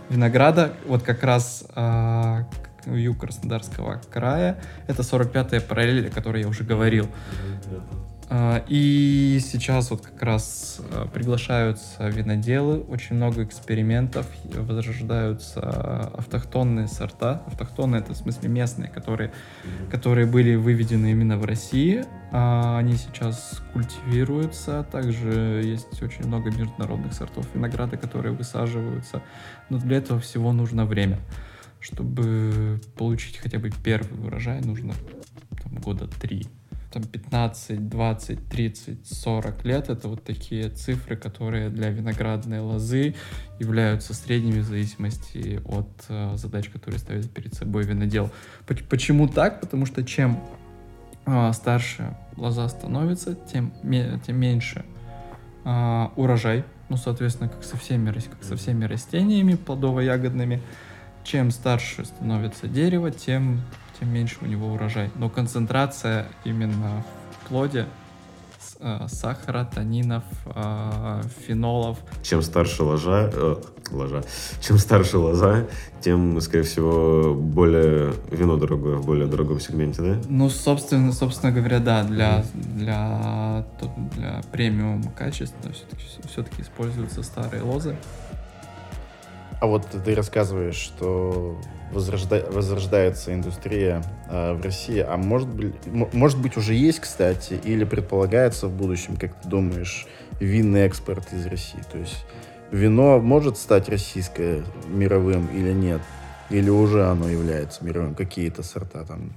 винограда. 0.09 0.73
Вот 0.87 1.03
как 1.03 1.23
раз 1.23 1.65
а, 1.75 2.47
юг 2.85 3.19
Краснодарского 3.19 4.01
края. 4.11 4.59
Это 4.87 5.01
45-я 5.01 5.61
параллель, 5.61 6.07
о 6.07 6.11
которой 6.11 6.41
я 6.41 6.47
уже 6.47 6.63
говорил. 6.63 7.07
А, 8.27 8.63
и 8.67 9.39
сейчас 9.39 9.91
вот 9.91 10.01
как 10.01 10.21
раз 10.23 10.81
а, 10.91 11.07
приглашаются 11.07 12.07
виноделы, 12.07 12.79
очень 12.79 13.15
много 13.15 13.43
экспериментов, 13.43 14.27
возрождаются 14.43 15.61
автохтонные 16.17 16.87
сорта. 16.87 17.43
Автохтонные 17.45 18.01
это 18.01 18.13
в 18.13 18.17
смысле 18.17 18.49
местные, 18.49 18.89
которые, 18.89 19.31
которые 19.91 20.25
были 20.25 20.55
выведены 20.55 21.11
именно 21.11 21.37
в 21.37 21.45
России. 21.45 22.03
А, 22.31 22.79
они 22.79 22.93
сейчас 22.93 23.61
культивируются. 23.73 24.85
Также 24.91 25.61
есть 25.63 26.01
очень 26.01 26.25
много 26.25 26.49
международных 26.49 27.13
сортов 27.13 27.47
винограда, 27.53 27.97
которые 27.97 28.33
высаживаются. 28.33 29.21
Но 29.69 29.77
для 29.77 29.97
этого 29.97 30.19
всего 30.19 30.51
нужно 30.51 30.85
время 30.85 31.19
чтобы 31.81 32.79
получить 32.97 33.37
хотя 33.37 33.59
бы 33.59 33.69
первый 33.83 34.25
урожай, 34.25 34.59
нужно 34.61 34.95
там, 35.61 35.75
года 35.75 36.07
три. 36.07 36.47
Там 36.95 37.03
15, 37.03 37.89
20, 37.89 38.47
30, 38.47 39.05
40 39.05 39.65
лет— 39.65 39.89
это 39.89 40.07
вот 40.07 40.23
такие 40.23 40.69
цифры, 40.69 41.17
которые 41.17 41.67
для 41.67 41.89
виноградной 41.89 42.61
лозы 42.61 43.15
являются 43.59 44.13
средними 44.13 44.59
в 44.59 44.63
зависимости 44.63 45.61
от 45.65 45.89
э, 46.07 46.37
задач, 46.37 46.69
которые 46.69 46.99
ставит 46.99 47.29
перед 47.29 47.53
собой 47.53 47.83
винодел. 47.83 48.31
Почему 48.89 49.27
так? 49.27 49.59
Потому 49.59 49.85
что 49.85 50.05
чем 50.05 50.39
э, 51.25 51.51
старше 51.51 52.15
лоза 52.37 52.69
становится, 52.69 53.35
тем, 53.35 53.73
тем 54.25 54.37
меньше 54.37 54.85
э, 55.65 56.07
урожай. 56.15 56.63
Ну, 56.87 56.95
соответственно, 56.95 57.49
как 57.49 57.65
со 57.65 57.75
всеми, 57.75 58.09
как 58.09 58.41
со 58.41 58.55
всеми 58.55 58.85
растениями 58.85 59.55
плодово-ягодными. 59.55 60.61
Чем 61.25 61.51
старше 61.51 62.05
становится 62.05 62.69
дерево, 62.69 63.11
тем, 63.11 63.59
тем 63.99 64.13
меньше 64.13 64.37
у 64.41 64.45
него 64.45 64.73
урожай. 64.73 65.11
Но 65.15 65.29
концентрация 65.29 66.27
именно 66.43 67.03
в 67.31 67.47
плоде 67.49 67.85
э, 68.79 69.07
сахара, 69.07 69.65
танинов, 69.65 70.23
э, 70.45 71.21
фенолов. 71.45 71.99
Чем 72.23 72.41
старше 72.41 72.83
ложа, 72.83 73.29
э, 73.31 73.55
ложа, 73.91 74.23
чем 74.61 74.77
старше 74.77 75.17
лоза, 75.17 75.67
тем, 76.01 76.39
скорее 76.41 76.63
всего, 76.63 77.33
более 77.33 78.13
вино 78.31 78.57
дорогое 78.57 78.97
в 78.97 79.05
более 79.05 79.27
дорогом 79.27 79.59
сегменте, 79.59 80.01
да? 80.01 80.21
Ну, 80.27 80.49
собственно, 80.49 81.11
собственно 81.13 81.51
говоря, 81.51 81.79
да, 81.79 82.03
для, 82.03 82.43
для, 82.53 83.65
для 84.15 84.41
премиум 84.51 85.03
качества 85.03 85.71
все-таки, 85.71 86.03
все-таки 86.27 86.61
используются 86.61 87.23
старые 87.23 87.63
лозы. 87.63 87.95
А 89.61 89.67
вот 89.67 89.87
ты 89.87 90.15
рассказываешь, 90.15 90.75
что 90.75 91.57
возрожда... 91.91 92.45
возрождается 92.51 93.33
индустрия 93.33 94.03
э, 94.29 94.53
в 94.53 94.61
России, 94.61 94.99
а 94.99 95.17
может 95.17 95.47
быть, 95.47 95.73
может 95.85 96.39
быть 96.39 96.57
уже 96.57 96.73
есть, 96.73 96.99
кстати, 96.99 97.59
или 97.63 97.83
предполагается 97.83 98.67
в 98.67 98.71
будущем, 98.71 99.15
как 99.15 99.39
ты 99.41 99.47
думаешь, 99.47 100.07
винный 100.39 100.81
экспорт 100.81 101.31
из 101.33 101.45
России? 101.45 101.79
То 101.91 101.97
есть 101.97 102.25
вино 102.71 103.19
может 103.19 103.57
стать 103.57 103.89
российское 103.89 104.63
мировым 104.87 105.47
или 105.47 105.71
нет? 105.71 106.01
Или 106.49 106.69
уже 106.69 107.05
оно 107.05 107.27
является 107.27 107.83
мировым? 107.83 108.13
Какие-то 108.13 108.61
сорта 108.61 109.03
там 109.05 109.33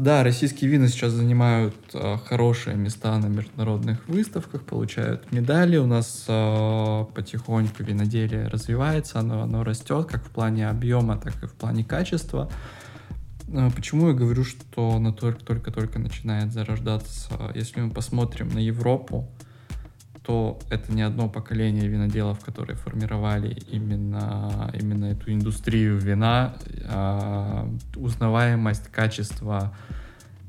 да, 0.00 0.24
российские 0.24 0.70
вина 0.70 0.88
сейчас 0.88 1.12
занимают 1.12 1.74
э, 1.92 2.16
хорошие 2.24 2.74
места 2.74 3.18
на 3.18 3.26
международных 3.26 4.08
выставках, 4.08 4.62
получают 4.62 5.30
медали. 5.30 5.76
У 5.76 5.86
нас 5.86 6.24
э, 6.26 7.04
потихоньку 7.14 7.82
виноделие 7.82 8.48
развивается, 8.48 9.18
оно, 9.18 9.42
оно 9.42 9.62
растет 9.62 10.06
как 10.06 10.24
в 10.24 10.30
плане 10.30 10.70
объема, 10.70 11.18
так 11.18 11.42
и 11.42 11.46
в 11.46 11.52
плане 11.52 11.84
качества. 11.84 12.50
Э, 13.48 13.68
почему 13.76 14.08
я 14.08 14.14
говорю, 14.14 14.42
что 14.42 14.94
она 14.94 15.12
только-только 15.12 15.98
начинает 15.98 16.50
зарождаться? 16.50 17.52
Если 17.54 17.82
мы 17.82 17.90
посмотрим 17.90 18.48
на 18.48 18.58
Европу, 18.58 19.28
то 20.30 20.60
это 20.70 20.92
не 20.92 21.02
одно 21.02 21.28
поколение 21.28 21.88
виноделов, 21.88 22.38
которые 22.38 22.76
формировали 22.76 23.58
именно, 23.68 24.70
именно 24.80 25.06
эту 25.06 25.32
индустрию 25.32 25.98
вина, 25.98 26.54
а, 26.88 27.68
узнаваемость, 27.96 28.92
качество 28.92 29.74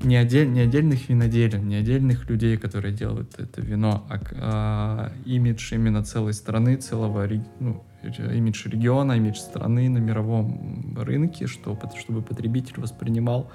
не, 0.03 0.17
отдель, 0.17 0.51
не 0.51 0.59
отдельных 0.59 1.09
виноделин, 1.09 1.67
не 1.67 1.77
отдельных 1.77 2.29
людей, 2.29 2.57
которые 2.57 2.93
делают 2.93 3.39
это 3.39 3.59
вино, 3.61 4.05
а, 4.07 4.19
а 4.35 5.11
имидж 5.25 5.73
именно 5.73 6.03
целой 6.03 6.33
страны, 6.33 6.75
целого 6.75 7.27
ну, 7.59 7.83
имидж 8.03 8.67
региона, 8.67 9.13
имидж 9.13 9.37
страны 9.37 9.89
на 9.89 9.97
мировом 9.97 10.95
рынке, 10.95 11.47
что, 11.47 11.75
чтобы 11.97 12.21
потребитель 12.21 12.79
воспринимал 12.79 13.49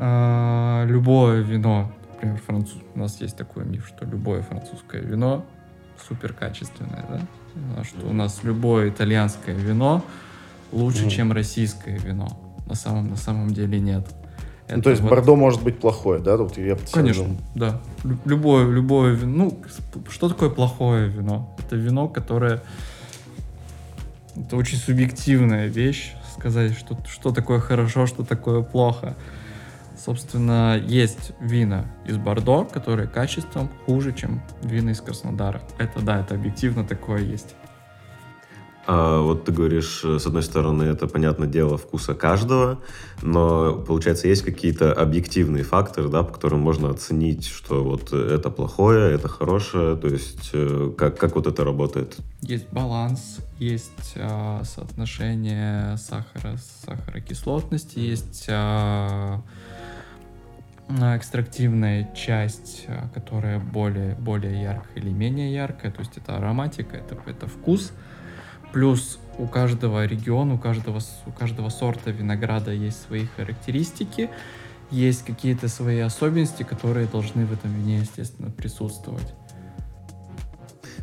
а, 0.00 0.84
любое 0.84 1.42
вино 1.42 1.92
например, 2.18 2.40
француз... 2.44 2.78
у 2.94 2.98
нас 2.98 3.20
есть 3.20 3.36
такой 3.36 3.64
миф, 3.64 3.86
что 3.86 4.04
любое 4.04 4.42
французское 4.42 5.00
вино 5.00 5.44
супер 6.06 6.32
качественное, 6.32 7.04
да? 7.08 7.20
А 7.76 7.84
что 7.84 8.06
у 8.06 8.12
нас 8.12 8.40
любое 8.42 8.90
итальянское 8.90 9.54
вино 9.54 10.04
лучше, 10.72 11.06
mm. 11.06 11.10
чем 11.10 11.32
российское 11.32 11.96
вино. 11.98 12.28
На 12.66 12.74
самом, 12.74 13.10
на 13.10 13.16
самом 13.16 13.52
деле 13.52 13.80
нет. 13.80 14.06
Это 14.66 14.76
ну, 14.76 14.82
то 14.82 14.90
есть 14.90 15.02
вот... 15.02 15.10
Бордо 15.10 15.34
может 15.34 15.62
быть 15.62 15.78
плохое, 15.78 16.20
да? 16.20 16.36
Вот 16.36 16.58
я 16.58 16.76
Конечно, 16.92 17.24
да. 17.54 17.80
Любое, 18.24 18.70
любое 18.70 19.14
вино. 19.14 19.44
Ну, 19.44 19.62
что 20.10 20.28
такое 20.28 20.50
плохое 20.50 21.08
вино? 21.08 21.56
Это 21.58 21.76
вино, 21.76 22.08
которое... 22.08 22.62
Это 24.36 24.56
очень 24.56 24.76
субъективная 24.76 25.66
вещь, 25.66 26.14
сказать, 26.38 26.78
что, 26.78 26.98
что 27.08 27.32
такое 27.32 27.60
хорошо, 27.60 28.06
что 28.06 28.24
такое 28.24 28.62
плохо. 28.62 29.16
Собственно, 30.02 30.80
есть 30.86 31.32
вина 31.40 31.84
из 32.06 32.16
Бордо, 32.16 32.64
которые 32.64 33.08
качеством 33.08 33.68
хуже, 33.84 34.12
чем 34.12 34.42
вина 34.62 34.90
из 34.90 35.00
Краснодара. 35.00 35.60
Это 35.78 36.00
да, 36.00 36.20
это 36.20 36.34
объективно 36.34 36.84
такое 36.84 37.22
есть. 37.22 37.56
А, 38.90 39.20
вот 39.20 39.44
ты 39.44 39.52
говоришь, 39.52 40.02
с 40.02 40.26
одной 40.26 40.42
стороны, 40.42 40.84
это, 40.84 41.06
понятное 41.08 41.46
дело, 41.46 41.76
вкуса 41.76 42.14
каждого, 42.14 42.80
но, 43.20 43.74
получается, 43.74 44.28
есть 44.28 44.42
какие-то 44.42 44.94
объективные 44.94 45.62
факторы, 45.62 46.08
да, 46.08 46.22
по 46.22 46.32
которым 46.32 46.60
можно 46.60 46.88
оценить, 46.88 47.46
что 47.46 47.84
вот 47.84 48.14
это 48.14 48.48
плохое, 48.48 49.14
это 49.14 49.28
хорошее, 49.28 49.94
то 49.94 50.08
есть 50.08 50.50
э, 50.54 50.90
как, 50.96 51.18
как 51.18 51.34
вот 51.36 51.46
это 51.46 51.64
работает? 51.64 52.16
Есть 52.40 52.70
баланс, 52.72 53.40
есть 53.58 54.14
э, 54.14 54.62
соотношение 54.64 55.98
сахара, 55.98 56.56
сахарокислотности, 56.86 57.98
есть 57.98 58.46
э, 58.48 59.36
экстрактивная 60.88 62.12
часть, 62.14 62.84
э, 62.86 63.08
которая 63.14 63.58
более, 63.58 64.14
более 64.14 64.62
яркая 64.62 64.96
или 64.96 65.10
менее 65.10 65.52
яркая, 65.52 65.92
то 65.92 66.00
есть 66.00 66.16
это 66.16 66.36
ароматика, 66.36 66.96
это, 66.96 67.16
это 67.26 67.46
вкус. 67.46 67.92
Плюс 68.72 69.18
у 69.38 69.46
каждого 69.46 70.04
региона, 70.04 70.54
у 70.54 70.58
каждого, 70.58 71.00
у 71.26 71.30
каждого 71.30 71.68
сорта 71.68 72.10
винограда 72.10 72.72
есть 72.72 73.02
свои 73.02 73.26
характеристики, 73.36 74.30
есть 74.90 75.24
какие-то 75.24 75.68
свои 75.68 76.00
особенности, 76.00 76.62
которые 76.62 77.06
должны 77.06 77.44
в 77.44 77.52
этом 77.52 77.72
вине, 77.72 77.98
естественно, 77.98 78.50
присутствовать. 78.50 79.34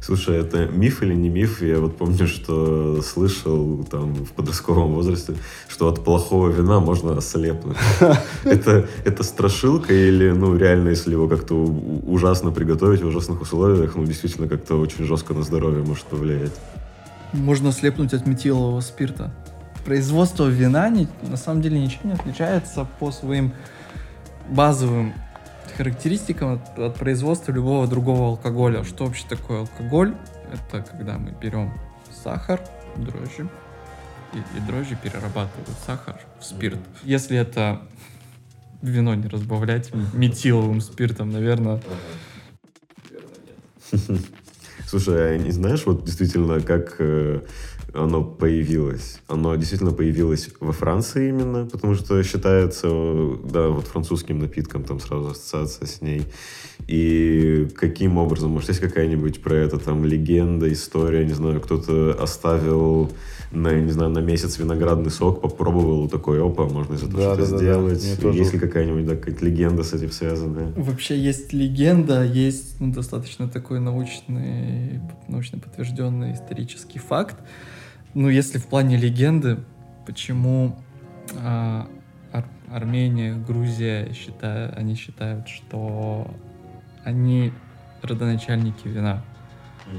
Слушай, 0.01 0.38
это 0.38 0.67
миф 0.67 1.01
или 1.01 1.13
не 1.13 1.29
миф? 1.29 1.62
Я 1.62 1.79
вот 1.79 1.97
помню, 1.97 2.27
что 2.27 3.01
слышал 3.01 3.84
там 3.89 4.13
в 4.13 4.31
подростковом 4.31 4.93
возрасте, 4.93 5.36
что 5.67 5.88
от 5.88 6.03
плохого 6.03 6.49
вина 6.49 6.79
можно 6.79 7.17
ослепнуть. 7.17 7.77
Это, 8.43 8.88
это 9.03 9.23
страшилка 9.23 9.93
или, 9.93 10.29
ну, 10.29 10.55
реально, 10.55 10.89
если 10.89 11.12
его 11.12 11.27
как-то 11.27 11.55
ужасно 11.55 12.51
приготовить 12.51 13.01
в 13.01 13.08
ужасных 13.08 13.41
условиях, 13.41 13.95
ну, 13.95 14.05
действительно 14.05 14.47
как-то 14.47 14.75
очень 14.75 15.03
жестко 15.03 15.34
на 15.34 15.43
здоровье 15.43 15.84
может 15.84 16.05
повлиять? 16.05 16.53
Можно 17.34 17.71
слепнуть 17.71 18.13
от 18.13 18.27
метилового 18.27 18.81
спирта. 18.81 19.34
Производство 19.84 20.47
вина 20.47 20.91
на 21.23 21.38
самом 21.38 21.62
деле 21.62 21.79
ничем 21.79 22.01
не 22.05 22.13
отличается 22.13 22.88
по 22.99 23.12
своим 23.12 23.53
базовым 24.49 25.13
характеристикам 25.77 26.53
от, 26.53 26.79
от 26.79 26.95
производства 26.95 27.51
любого 27.51 27.88
другого 27.88 28.29
алкоголя. 28.29 28.83
Что 28.83 29.05
вообще 29.05 29.25
такое 29.27 29.61
алкоголь? 29.61 30.15
Это 30.51 30.81
когда 30.81 31.17
мы 31.17 31.31
берем 31.31 31.73
сахар, 32.23 32.61
дрожжи, 32.97 33.49
и, 34.33 34.38
и 34.38 34.61
дрожжи 34.67 34.97
перерабатывают 35.01 35.69
сахар 35.85 36.19
в 36.39 36.45
спирт. 36.45 36.79
Если 37.03 37.38
это 37.38 37.81
вино 38.81 39.15
не 39.15 39.27
разбавлять 39.27 39.91
метиловым 40.13 40.81
спиртом, 40.81 41.31
наверное... 41.31 41.81
Слушай, 44.88 45.35
а 45.35 45.38
не 45.38 45.51
знаешь, 45.51 45.85
вот 45.85 46.05
действительно, 46.05 46.59
как 46.59 46.95
э, 46.99 47.41
оно 47.93 48.24
появилось. 48.24 49.19
Оно 49.28 49.56
действительно 49.56 49.91
появилось 49.91 50.50
во 50.60 50.71
Франции 50.71 51.30
именно, 51.30 51.65
потому 51.65 51.95
что 51.95 52.21
считается, 52.24 52.88
да, 53.43 53.69
вот 53.69 53.88
французским 53.88 54.39
напитком, 54.39 54.84
там 54.84 55.00
сразу 55.00 55.30
ассоциация 55.30 55.88
с 55.88 56.02
ней. 56.02 56.24
И 56.88 57.67
каким 57.76 58.17
образом, 58.17 58.52
может, 58.52 58.69
есть 58.69 58.82
какая-нибудь 58.82 59.41
про 59.41 59.56
это 59.56 59.78
там 59.78 60.06
легенда, 60.06 60.71
история, 60.71 61.26
не 61.26 61.34
знаю, 61.34 61.62
кто-то 61.62 62.17
оставил 62.19 63.12
на, 63.52 63.74
не 63.80 63.91
знаю, 63.91 64.12
на 64.12 64.19
месяц 64.19 64.58
виноградный 64.58 65.12
сок, 65.12 65.41
попробовал 65.41 66.10
такой, 66.10 66.45
опа, 66.45 66.65
можно 66.65 66.95
из 66.95 67.04
этого 67.04 67.17
да, 67.17 67.34
что-то 67.36 67.52
да, 67.52 67.58
сделать. 67.58 68.17
Да, 68.21 68.30
да. 68.30 68.38
Есть 68.38 68.54
ли 68.54 68.60
какая-нибудь 68.60 69.06
да, 69.06 69.15
какая 69.15 69.38
легенда 69.39 69.84
с 69.84 69.93
этим 69.93 70.12
связанная? 70.12 70.74
Вообще 70.76 71.17
есть 71.17 71.54
легенда, 71.54 72.24
есть 72.24 72.80
ну, 72.80 72.91
достаточно 72.91 73.48
такой 73.48 73.80
научный, 73.80 75.02
научно 75.28 75.60
подтвержденный 75.60 76.34
исторический 76.34 77.00
факт. 77.00 77.38
Ну, 78.15 78.30
если 78.30 78.60
в 78.60 78.67
плане 78.67 78.95
легенды, 78.95 79.60
почему 80.06 80.80
а, 81.36 81.89
Ар 82.32 82.45
Армения, 82.71 83.36
Грузия 83.36 84.13
считают, 84.13 84.78
они 84.78 84.95
считают, 84.95 85.49
что 85.49 86.34
они 87.04 87.51
родоначальники 88.01 88.88
вина. 88.88 89.21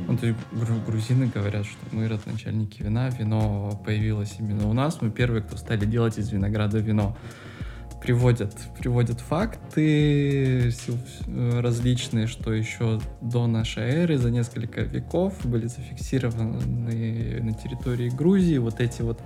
Ну, 0.09 0.17
то 0.17 0.27
есть 0.27 0.39
гру- 0.51 0.81
грузины 0.87 1.27
говорят, 1.27 1.67
что 1.67 1.79
мы 1.93 2.09
родоначальники 2.09 2.83
вина, 2.83 3.11
вино 3.11 3.81
появилось 3.85 4.35
именно 4.39 4.67
у 4.67 4.73
нас, 4.73 5.01
мы 5.03 5.11
первые, 5.11 5.43
кто 5.43 5.59
стали 5.59 5.85
делать 5.85 6.17
из 6.17 6.33
винограда 6.33 6.79
вино. 6.79 7.17
Приводят, 8.07 8.55
приводят 8.79 9.21
факты 9.21 10.73
различные, 11.27 12.29
что 12.29 12.53
еще 12.53 13.01
до 13.21 13.49
нашей 13.49 13.83
эры, 13.83 14.17
за 14.17 14.31
несколько 14.31 14.83
веков 14.83 15.35
были 15.45 15.67
зафиксированы 15.67 17.41
на 17.43 17.53
территории 17.53 18.09
Грузии 18.09 18.59
вот 18.59 18.79
эти 18.81 19.03
вот 19.03 19.21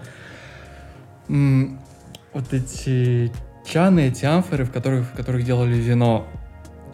вот 1.28 2.52
эти 2.52 3.30
чаны, 3.66 4.08
эти 4.08 4.24
амфоры, 4.24 4.64
в 4.64 4.72
которых, 4.72 5.10
в 5.10 5.12
которых 5.14 5.44
делали 5.44 5.74
вино. 5.74 6.26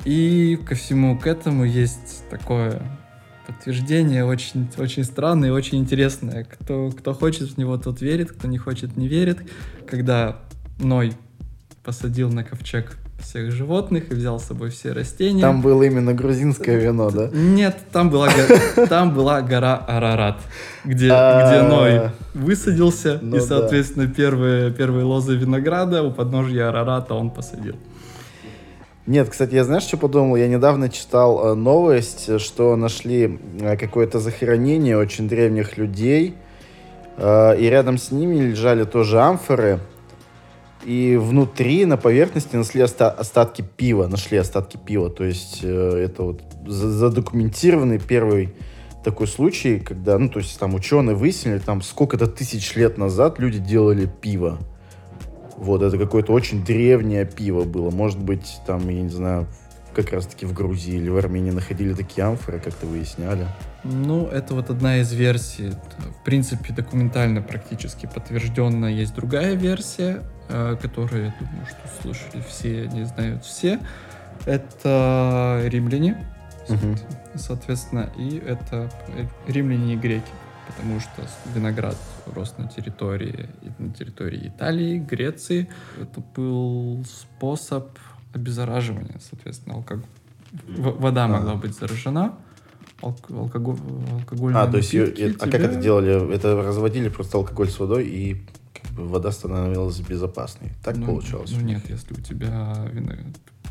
И 0.05 0.59
ко 0.67 0.75
всему 0.75 1.17
к 1.17 1.29
этому 1.29 1.65
есть 1.65 2.29
такое 2.31 2.83
подтверждение 3.47 4.25
очень, 4.25 4.69
очень 4.77 5.05
странное 5.05 5.51
и 5.51 5.53
очень 5.53 5.79
интересное. 5.79 6.43
Кто, 6.43 6.91
кто 6.91 7.15
хочет 7.15 7.53
в 7.53 7.59
него, 7.59 7.79
тот 7.79 8.01
верит, 8.01 8.33
кто 8.33 8.49
не 8.49 8.59
хочет, 8.59 8.97
не 8.97 9.07
верит. 9.07 9.39
Когда 9.89 10.41
Ной 10.79 11.13
посадил 11.87 12.31
на 12.33 12.43
ковчег 12.43 12.97
всех 13.21 13.53
животных 13.53 14.11
и 14.11 14.15
взял 14.15 14.41
с 14.41 14.45
собой 14.45 14.71
все 14.71 14.91
растения. 14.93 15.41
Там 15.41 15.63
было 15.63 15.85
именно 15.85 16.13
грузинское 16.13 16.77
вино, 16.79 17.11
да? 17.11 17.31
Нет, 17.33 17.77
там 17.93 18.11
была, 18.11 18.27
го- 18.29 18.87
там 18.89 19.15
была 19.15 19.41
гора 19.41 19.77
Арарат, 19.77 20.37
где, 20.85 21.11
А. 21.13 21.47
где 21.49 21.63
Ной 21.63 22.11
высадился, 22.35 23.21
Ну 23.23 23.37
и, 23.37 23.41
да. 23.41 23.47
соответственно, 23.47 24.09
первые, 24.09 24.73
первые 24.73 25.05
лозы 25.05 25.37
винограда 25.37 26.03
у 26.03 26.11
подножья 26.11 26.69
Арарата 26.69 27.15
он 27.15 27.31
посадил. 27.31 27.77
Нет, 29.07 29.29
кстати, 29.31 29.55
я 29.55 29.63
знаешь, 29.65 29.85
что 29.85 29.97
подумал? 29.97 30.35
Я 30.35 30.49
недавно 30.49 30.89
читал 30.89 31.53
э, 31.53 31.55
новость, 31.55 32.41
что 32.41 32.75
нашли 32.75 33.39
э, 33.61 33.77
какое-то 33.77 34.19
захоронение 34.19 34.99
очень 34.99 35.29
древних 35.29 35.79
людей, 35.79 36.35
э, 37.17 37.57
и 37.61 37.71
рядом 37.71 37.99
с 37.99 38.11
ними 38.11 38.35
лежали 38.51 38.83
тоже 38.83 39.21
амфоры, 39.21 39.79
и 40.87 41.17
внутри, 41.17 41.85
на 41.85 41.97
поверхности, 41.97 42.55
нашли 42.55 42.81
оста- 42.81 43.11
остатки 43.11 43.65
пива, 43.77 44.07
нашли 44.07 44.39
остатки 44.39 44.77
пива, 44.77 45.11
то 45.11 45.25
есть 45.25 45.61
э, 45.65 46.05
это 46.05 46.23
вот 46.23 46.43
за- 46.65 46.91
задокументированный 46.91 47.99
первый 47.99 48.55
такой 49.03 49.27
случай, 49.27 49.81
когда, 49.81 50.17
ну, 50.17 50.29
то 50.29 50.39
есть 50.39 50.57
там 50.61 50.75
ученые 50.75 51.17
выяснили, 51.17 51.59
там 51.59 51.83
сколько-то 51.83 52.29
тысяч 52.29 52.77
лет 52.77 52.99
назад 52.99 53.41
люди 53.41 53.59
делали 53.59 54.07
пиво. 54.07 54.59
Вот, 55.57 55.83
это 55.83 55.99
какое-то 55.99 56.33
очень 56.33 56.65
древнее 56.65 57.25
пиво 57.25 57.65
было. 57.65 57.91
Может 57.91 58.21
быть, 58.21 58.59
там, 58.65 58.89
я 58.89 59.03
не 59.03 59.09
знаю, 59.09 59.47
как 59.93 60.13
раз-таки 60.13 60.47
в 60.47 60.53
Грузии 60.53 60.95
или 60.95 61.09
в 61.09 61.17
Армении 61.17 61.51
находили 61.51 61.95
такие 61.95 62.25
амфоры, 62.25 62.61
как-то 62.61 62.87
выясняли. 62.87 63.47
Ну, 63.85 64.27
это 64.27 64.55
вот 64.55 64.71
одна 64.71 64.99
из 64.99 65.13
версий. 65.13 65.71
В 65.71 66.25
принципе, 66.25 66.73
документально 66.73 67.41
практически 67.43 68.07
подтвержденная 68.07 68.91
есть 68.93 69.15
другая 69.15 69.55
версия, 69.55 70.23
э, 70.49 70.77
которую, 70.81 71.27
я 71.27 71.35
думаю, 71.39 71.67
что 71.67 72.03
слышали 72.03 72.43
все, 72.49 72.89
не 72.89 73.05
знают 73.05 73.45
все. 73.45 73.79
Это 74.45 75.63
римляне, 75.67 76.27
Мгм. 76.69 76.97
соответственно, 77.37 78.11
и 78.19 78.37
это 78.39 78.91
римляне 79.47 79.95
и 79.95 79.97
греки, 79.97 80.31
потому 80.67 80.99
что 81.01 81.23
виноград 81.55 81.97
рос 82.35 82.55
на 82.59 82.67
территории, 82.69 83.49
на 83.79 83.93
территории 83.93 84.49
Италии, 84.49 84.99
Греции. 84.99 85.69
Это 86.01 86.21
был 86.35 87.05
способ 87.05 87.97
обеззараживания, 88.35 89.19
соответственно, 89.21 89.77
алког- 89.77 90.05
Вода 90.69 91.29
могла 91.29 91.55
быть 91.55 91.77
заражена, 91.77 92.35
алкоголь, 93.03 93.77
алкогольные 94.13 94.63
А, 94.63 94.67
то 94.71 94.77
есть, 94.79 94.93
напитки 94.95 95.23
э, 95.23 95.35
а 95.41 95.49
как 95.49 95.61
это 95.61 95.77
делали? 95.77 96.35
Это 96.35 96.57
разводили 96.63 97.09
просто 97.09 97.39
алкоголь 97.39 97.69
с 97.69 97.79
водой, 97.79 98.07
и 98.07 98.43
как 98.81 98.91
бы, 98.93 99.07
вода 99.09 99.31
становилась 99.33 100.01
безопасной. 100.01 100.71
Так 100.85 100.97
Ну, 100.97 101.07
получалось? 101.07 101.53
Ну 101.53 101.61
нет, 101.61 101.83
если 101.89 102.15
у 102.15 102.21
тебя 102.21 102.75
вино- 102.93 103.13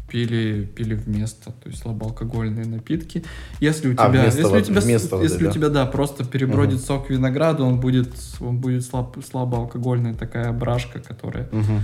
пили, 0.08 0.66
пили 0.66 0.94
вместо, 0.94 1.52
то 1.52 1.68
есть 1.68 1.82
слабоалкогольные 1.82 2.66
напитки. 2.66 3.24
Если 3.60 3.90
у 3.90 3.94
А, 3.98 4.08
тебя, 4.08 4.22
вместо 4.22 4.38
если 4.40 4.44
у 4.44 4.50
воды- 4.60 4.64
тебя, 4.68 4.82
вместо 4.82 5.16
воды, 5.16 5.26
если 5.28 5.44
у 5.44 5.48
да? 5.48 5.54
тебя, 5.54 5.70
да, 5.70 5.86
просто 5.88 6.24
перебродит 6.24 6.82
сок 6.82 7.10
винограда, 7.10 7.64
он 7.64 7.80
будет, 7.80 8.14
он 8.40 8.60
будет 8.60 8.86
слаб, 8.86 9.18
слабоалкогольная 9.30 10.14
такая 10.14 10.52
брашка, 10.54 11.00
которая, 11.00 11.50
Мгм. 11.52 11.82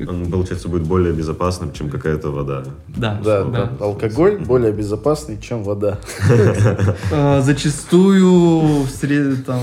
Он, 0.00 0.30
получается, 0.30 0.68
будет 0.68 0.82
более 0.82 1.12
безопасным, 1.12 1.72
чем 1.72 1.88
какая-то 1.90 2.30
вода. 2.30 2.64
да, 2.88 3.20
Да, 3.24 3.44
да. 3.44 3.72
алкоголь 3.80 4.38
более 4.38 4.72
безопасный, 4.72 5.38
чем 5.40 5.62
вода. 5.62 5.98
Э, 7.12 7.40
зачастую 7.42 8.82
в 8.84 8.88
сред- 8.90 9.44
там, 9.44 9.60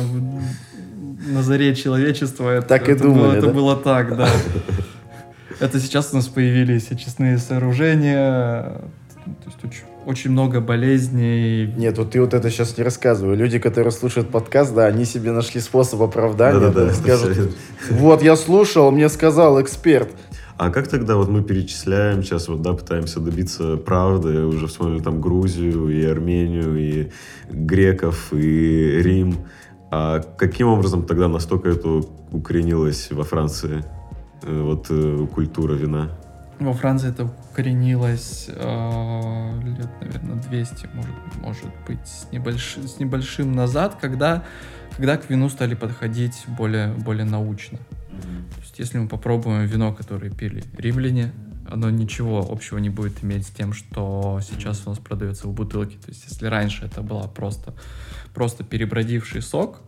на 1.28 1.42
заре 1.44 1.76
человечества 1.76 2.50
это, 2.50 2.68
Так 2.68 2.90
и 2.90 2.94
это 2.94 3.04
было, 3.04 3.14
думали, 3.16 3.38
это 3.38 3.48
да? 3.48 3.54
было 3.54 3.76
так, 3.76 4.18
да. 4.18 4.28
Это 5.60 5.80
сейчас 5.80 6.10
у 6.12 6.16
нас 6.18 6.28
появились 6.28 6.92
очистные 6.92 7.38
сооружения, 7.38 8.82
то 9.26 9.46
есть 9.46 9.64
очень, 10.06 10.32
много 10.32 10.62
болезней. 10.62 11.68
Нет, 11.78 11.98
вот 11.98 12.12
ты 12.12 12.22
вот 12.22 12.34
это 12.34 12.50
сейчас 12.50 12.78
не 12.78 12.84
рассказывай. 12.84 13.36
Люди, 13.36 13.60
которые 13.60 13.92
слушают 13.92 14.30
подкаст, 14.30 14.74
да, 14.74 14.86
они 14.86 15.06
себе 15.06 15.32
нашли 15.32 15.62
способ 15.62 16.02
оправдания. 16.02 16.60
Да-да-да, 16.60 16.88
да, 16.88 16.94
скажут, 16.94 17.30
абсолютно. 17.30 17.58
вот 17.92 18.22
я 18.22 18.36
слушал, 18.36 18.92
мне 18.92 19.10
сказал 19.10 19.62
эксперт. 19.62 20.10
А 20.58 20.70
как 20.70 20.88
тогда 20.88 21.16
вот 21.16 21.30
мы 21.30 21.44
перечисляем, 21.44 22.24
сейчас 22.24 22.48
вот, 22.48 22.62
да, 22.62 22.74
пытаемся 22.74 23.20
добиться 23.20 23.78
правды, 23.78 24.46
уже 24.46 24.68
вспомнили 24.68 25.02
там 25.02 25.20
Грузию 25.20 25.90
и 25.90 26.06
Армению, 26.06 26.78
и 26.78 27.12
греков, 27.50 28.32
и 28.32 29.02
Рим. 29.02 29.38
А 29.90 30.20
каким 30.20 30.68
образом 30.68 31.06
тогда 31.06 31.28
настолько 31.28 31.70
это 31.70 32.02
укоренилось 32.32 33.10
во 33.12 33.24
Франции, 33.24 33.84
э, 34.44 34.62
вот 34.62 34.88
э, 34.90 35.28
культура 35.34 35.74
вина? 35.74 36.12
Во 36.64 36.74
Франции 36.74 37.10
это 37.10 37.26
укоренилось 37.26 38.46
э, 38.48 39.62
лет, 39.66 39.90
наверное, 40.00 40.42
200, 40.42 40.90
может, 40.94 41.16
может 41.42 41.70
быть, 41.86 42.08
с, 42.08 42.28
небольш- 42.32 42.88
с 42.88 43.00
небольшим 43.00 43.52
назад, 43.52 43.98
когда, 44.00 44.46
когда 44.96 45.18
к 45.18 45.30
вину 45.30 45.50
стали 45.50 45.76
подходить 45.76 46.46
более, 46.48 46.94
более 46.94 47.26
научно. 47.26 47.78
То 47.78 48.62
есть, 48.62 48.80
если 48.80 48.98
мы 48.98 49.08
попробуем 49.08 49.66
вино, 49.66 49.94
которое 49.94 50.32
пили 50.32 50.64
римляне, 50.78 51.34
оно 51.70 51.90
ничего 51.90 52.46
общего 52.50 52.78
не 52.78 52.90
будет 52.90 53.24
иметь 53.24 53.48
с 53.48 53.50
тем, 53.50 53.74
что 53.74 54.40
сейчас 54.42 54.84
у 54.86 54.90
нас 54.90 55.00
продается 55.00 55.48
в 55.48 55.54
бутылке. 55.54 55.98
То 55.98 56.10
есть, 56.10 56.26
если 56.30 56.46
раньше 56.46 56.86
это 56.86 57.02
была 57.02 57.28
просто, 57.28 57.74
просто 58.34 58.64
перебродивший 58.64 59.42
сок, 59.42 59.82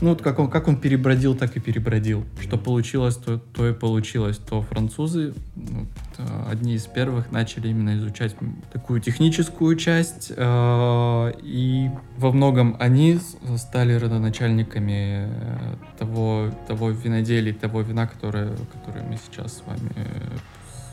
ну, 0.00 0.10
вот 0.10 0.22
как 0.22 0.38
он, 0.38 0.48
как 0.48 0.68
он 0.68 0.76
перебродил, 0.76 1.34
так 1.34 1.56
и 1.56 1.60
перебродил. 1.60 2.24
Что 2.40 2.56
получилось, 2.56 3.16
то, 3.16 3.38
то 3.38 3.68
и 3.68 3.72
получилось. 3.72 4.38
То 4.38 4.62
французы, 4.62 5.34
ну, 5.56 5.86
это 6.12 6.46
одни 6.48 6.74
из 6.74 6.86
первых, 6.86 7.32
начали 7.32 7.68
именно 7.68 7.96
изучать 7.96 8.36
такую 8.72 9.00
техническую 9.00 9.76
часть. 9.76 10.32
э, 10.36 11.32
и 11.42 11.90
во 12.16 12.30
многом 12.32 12.76
они 12.78 13.18
стали 13.56 13.94
родоначальниками 13.94 15.26
э, 15.28 15.74
того, 15.98 16.50
того 16.68 16.90
виноделия, 16.90 17.52
того 17.52 17.80
вина, 17.80 18.06
которое, 18.06 18.56
которое 18.72 19.04
мы 19.04 19.18
сейчас 19.26 19.58
с 19.58 19.62
вами, 19.66 19.90
э, 19.96 20.36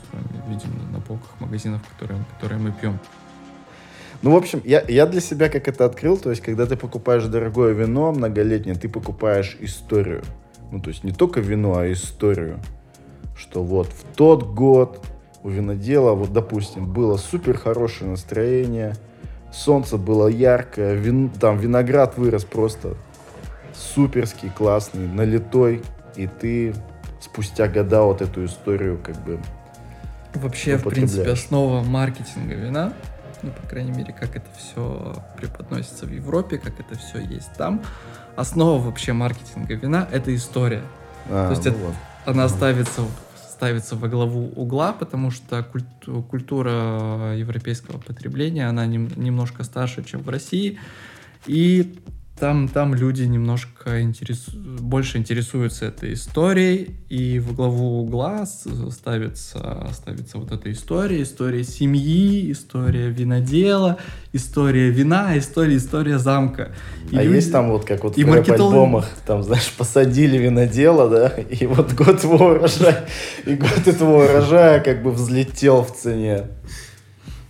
с 0.09 0.13
вами 0.13 0.49
видим 0.49 0.71
на 0.91 0.99
полках 0.99 1.39
магазинов, 1.39 1.81
которые, 1.89 2.23
которые 2.33 2.59
мы 2.59 2.71
пьем. 2.71 2.99
Ну, 4.25 4.31
в 4.31 4.37
общем, 4.37 4.59
я, 4.65 4.83
я 4.87 5.05
для 5.05 5.21
себя 5.21 5.49
как 5.49 5.67
это 5.67 5.85
открыл, 5.85 6.17
то 6.17 6.31
есть, 6.31 6.41
когда 6.41 6.65
ты 6.65 6.75
покупаешь 6.75 7.25
дорогое 7.25 7.73
вино 7.73 8.11
многолетнее, 8.11 8.73
ты 8.73 8.89
покупаешь 8.89 9.55
историю. 9.59 10.23
Ну, 10.71 10.79
то 10.79 10.89
есть, 10.89 11.03
не 11.03 11.11
только 11.11 11.41
вино, 11.41 11.77
а 11.77 11.91
историю. 11.91 12.59
Что 13.37 13.63
вот 13.63 13.85
в 13.85 14.03
тот 14.15 14.43
год 14.43 15.05
у 15.43 15.49
винодела, 15.49 16.13
вот, 16.13 16.33
допустим, 16.33 16.91
было 16.91 17.17
супер 17.17 17.55
хорошее 17.55 18.09
настроение, 18.09 18.95
солнце 19.53 19.95
было 19.97 20.27
яркое, 20.27 20.95
вин, 20.95 21.29
там 21.29 21.59
виноград 21.59 22.17
вырос 22.17 22.45
просто 22.45 22.95
суперский, 23.75 24.49
классный, 24.49 25.07
налитой, 25.07 25.83
и 26.15 26.25
ты 26.25 26.73
спустя 27.21 27.67
года 27.67 28.01
вот 28.01 28.23
эту 28.23 28.45
историю 28.45 28.97
как 29.03 29.23
бы 29.23 29.37
Вообще, 30.33 30.77
в 30.77 30.83
принципе, 30.83 31.29
основа 31.29 31.83
маркетинга 31.83 32.55
вина, 32.55 32.93
ну, 33.45 33.51
по 33.51 33.67
крайней 33.67 33.91
мере, 33.91 34.13
как 34.13 34.35
это 34.35 34.47
все 34.57 35.15
преподносится 35.37 36.05
в 36.05 36.11
Европе, 36.11 36.57
как 36.57 36.79
это 36.79 36.97
все 36.97 37.19
есть 37.19 37.53
там, 37.57 37.81
основа 38.35 38.81
вообще 38.81 39.13
маркетинга 39.13 39.75
вина— 39.75 40.07
это 40.11 40.35
история. 40.35 40.81
А, 41.29 41.47
То 41.47 41.51
есть 41.51 41.65
ну 41.65 41.71
это- 41.71 41.79
вот. 41.79 41.93
Она 42.25 42.49
ставится, 42.49 43.01
ставится 43.49 43.95
во 43.95 44.07
главу 44.07 44.47
угла, 44.55 44.93
потому 44.93 45.29
что 45.29 45.63
культу- 45.63 46.23
культура 46.23 47.35
европейского 47.37 47.99
потребления, 47.99 48.67
она 48.67 48.85
нем- 48.87 49.11
немножко 49.15 49.63
старше, 49.63 50.03
чем 50.03 50.21
в 50.23 50.29
России. 50.29 50.79
И 51.45 51.99
там, 52.39 52.67
там 52.67 52.93
люди 52.93 53.23
немножко 53.23 54.01
интерес... 54.01 54.49
больше 54.49 55.17
интересуются 55.17 55.85
этой 55.85 56.13
историей, 56.13 56.97
и 57.07 57.39
в 57.39 57.55
главу 57.55 58.01
угла 58.01 58.45
ставится, 58.45 59.89
ставится 59.93 60.37
вот 60.37 60.51
эта 60.51 60.69
история, 60.71 61.21
история 61.23 61.63
семьи, 61.63 62.51
история 62.51 63.09
винодела, 63.09 63.99
история 64.33 64.89
вина, 64.89 65.37
история, 65.37 65.77
история 65.77 66.19
замка. 66.19 66.73
И 67.09 67.15
а 67.15 67.23
люди... 67.23 67.35
есть 67.35 67.51
там 67.53 67.71
вот 67.71 67.85
как 67.85 68.03
вот 68.03 68.17
и 68.17 68.25
в 68.25 68.27
маркетолог... 68.27 68.73
альбомах, 68.73 69.09
там, 69.25 69.41
знаешь, 69.41 69.71
посадили 69.77 70.37
винодела, 70.37 71.09
да, 71.09 71.27
и 71.27 71.65
вот 71.65 71.93
год 71.93 72.21
его 72.21 72.47
урожая, 72.47 73.07
и 73.45 73.55
год 73.55 73.87
этого 73.87 74.25
урожая 74.25 74.81
как 74.81 75.03
бы 75.03 75.11
взлетел 75.11 75.83
в 75.83 75.95
цене. 75.95 76.47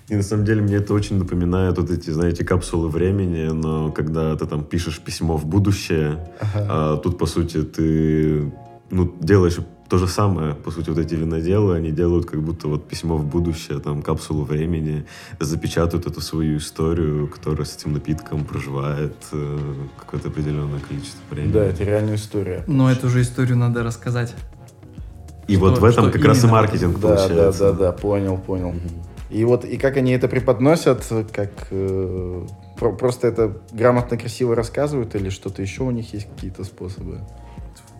И 0.07 0.15
на 0.15 0.21
самом 0.21 0.45
деле 0.45 0.61
мне 0.61 0.75
это 0.75 0.93
очень 0.93 1.17
напоминает 1.17 1.77
вот 1.77 1.89
эти, 1.89 2.11
знаете, 2.11 2.43
капсулы 2.43 2.89
времени, 2.89 3.47
но 3.47 3.91
когда 3.91 4.35
ты 4.35 4.45
там 4.45 4.63
пишешь 4.63 4.99
письмо 4.99 5.35
в 5.35 5.45
будущее, 5.45 6.27
ага. 6.39 6.67
а 6.69 6.97
тут, 6.97 7.17
по 7.17 7.25
сути, 7.25 7.63
ты 7.63 8.53
ну, 8.91 9.11
делаешь 9.19 9.57
то 9.89 9.97
же 9.97 10.07
самое. 10.07 10.53
По 10.53 10.71
сути, 10.71 10.89
вот 10.89 10.99
эти 10.99 11.15
виноделы, 11.15 11.75
они 11.75 11.91
делают 11.91 12.25
как 12.27 12.41
будто 12.41 12.67
вот 12.67 12.87
письмо 12.87 13.17
в 13.17 13.25
будущее, 13.25 13.79
там, 13.79 14.03
капсулу 14.03 14.43
времени, 14.43 15.05
запечатывают 15.39 16.05
эту 16.07 16.21
свою 16.21 16.57
историю, 16.57 17.27
которая 17.27 17.65
с 17.65 17.75
этим 17.75 17.93
напитком 17.93 18.45
проживает 18.45 19.15
э, 19.31 19.57
какое-то 19.97 20.29
определенное 20.29 20.79
количество 20.79 21.21
времени. 21.31 21.51
Да, 21.51 21.65
это 21.65 21.83
реальная 21.83 22.15
история. 22.15 22.63
Но 22.67 22.91
эту 22.91 23.09
же 23.09 23.21
историю 23.21 23.57
надо 23.57 23.83
рассказать. 23.83 24.35
И 25.47 25.55
что, 25.55 25.65
вот 25.65 25.77
в 25.79 25.83
этом 25.83 26.11
как 26.11 26.23
раз 26.25 26.43
и 26.43 26.47
маркетинг 26.47 26.99
да, 26.99 27.07
получается. 27.07 27.59
Да, 27.59 27.71
да, 27.71 27.77
да, 27.77 27.91
понял, 27.91 28.37
понял. 28.37 28.69
Угу. 28.69 29.14
И 29.29 29.43
вот, 29.43 29.65
и 29.65 29.77
как 29.77 29.97
они 29.97 30.11
это 30.11 30.27
преподносят, 30.27 31.05
как 31.31 31.51
э, 31.71 32.47
про, 32.77 32.91
просто 32.91 33.27
это 33.27 33.57
грамотно, 33.71 34.17
красиво 34.17 34.55
рассказывают 34.55 35.15
или 35.15 35.29
что-то 35.29 35.61
еще 35.61 35.83
у 35.83 35.91
них 35.91 36.13
есть 36.13 36.27
какие-то 36.29 36.63
способы? 36.63 37.21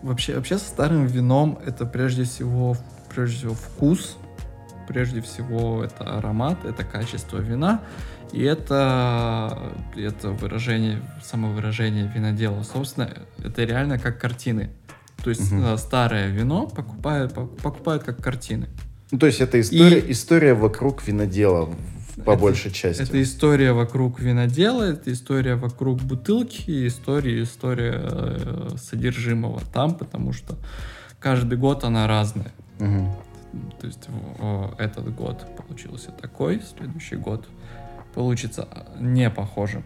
Вообще, 0.02 0.36
вообще 0.36 0.58
со 0.58 0.66
старым 0.66 1.06
вином 1.06 1.58
это 1.64 1.84
прежде 1.84 2.24
всего, 2.24 2.76
прежде 3.12 3.38
всего 3.38 3.54
вкус, 3.54 4.16
прежде 4.86 5.20
всего 5.20 5.82
это 5.82 6.18
аромат, 6.18 6.64
это 6.64 6.84
качество 6.84 7.38
вина, 7.38 7.82
и 8.32 8.42
это, 8.42 9.72
это 9.96 10.30
выражение, 10.30 11.00
самовыражение 11.24 12.10
винодела. 12.14 12.62
Собственно, 12.62 13.10
это 13.42 13.64
реально 13.64 13.98
как 13.98 14.20
картины. 14.20 14.70
То 15.24 15.30
есть 15.30 15.52
угу. 15.52 15.76
старое 15.76 16.28
вино 16.28 16.68
покупают, 16.68 17.34
покупают 17.34 18.04
как 18.04 18.22
картины. 18.22 18.68
Ну, 19.10 19.18
то 19.18 19.26
есть 19.26 19.40
это 19.40 19.60
история, 19.60 20.00
и... 20.00 20.12
история 20.12 20.54
вокруг 20.54 21.06
винодела 21.06 21.68
по 22.24 22.32
это, 22.32 22.40
большей 22.40 22.70
части. 22.70 23.02
Это 23.02 23.22
история 23.22 23.72
вокруг 23.72 24.20
винодела, 24.20 24.82
это 24.82 25.12
история 25.12 25.54
вокруг 25.54 26.00
бутылки, 26.02 26.86
история, 26.86 27.42
история 27.42 28.00
э, 28.02 28.68
содержимого 28.80 29.60
там, 29.72 29.94
потому 29.94 30.32
что 30.32 30.56
каждый 31.20 31.58
год 31.58 31.84
она 31.84 32.06
разная. 32.06 32.52
Угу. 32.80 33.16
То 33.80 33.86
есть 33.86 34.08
в, 34.08 34.74
этот 34.78 35.14
год 35.14 35.46
получился 35.56 36.10
такой, 36.10 36.62
следующий 36.76 37.16
год 37.16 37.46
получится 38.14 38.68
не 38.98 39.30
похожим. 39.30 39.84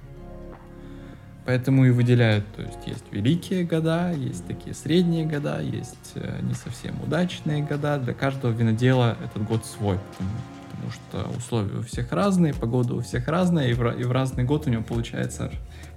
Поэтому 1.50 1.84
и 1.84 1.90
выделяют, 1.90 2.44
то 2.54 2.62
есть 2.62 2.78
есть 2.86 3.04
великие 3.10 3.64
года, 3.64 4.12
есть 4.12 4.46
такие 4.46 4.72
средние 4.72 5.26
года, 5.26 5.60
есть 5.60 6.12
э, 6.14 6.38
не 6.42 6.54
совсем 6.54 6.94
удачные 7.02 7.60
года. 7.64 7.98
Для 7.98 8.14
каждого 8.14 8.52
винодела 8.52 9.16
этот 9.20 9.42
год 9.48 9.66
свой, 9.66 9.98
потому, 10.12 10.30
потому 10.70 10.92
что 10.92 11.36
условия 11.36 11.80
у 11.80 11.82
всех 11.82 12.12
разные, 12.12 12.54
погода 12.54 12.94
у 12.94 13.00
всех 13.00 13.26
разная, 13.26 13.66
и 13.66 13.72
в, 13.72 13.84
и 13.98 14.04
в 14.04 14.12
разный 14.12 14.44
год 14.44 14.68
у 14.68 14.70
него 14.70 14.84
получается, 14.84 15.50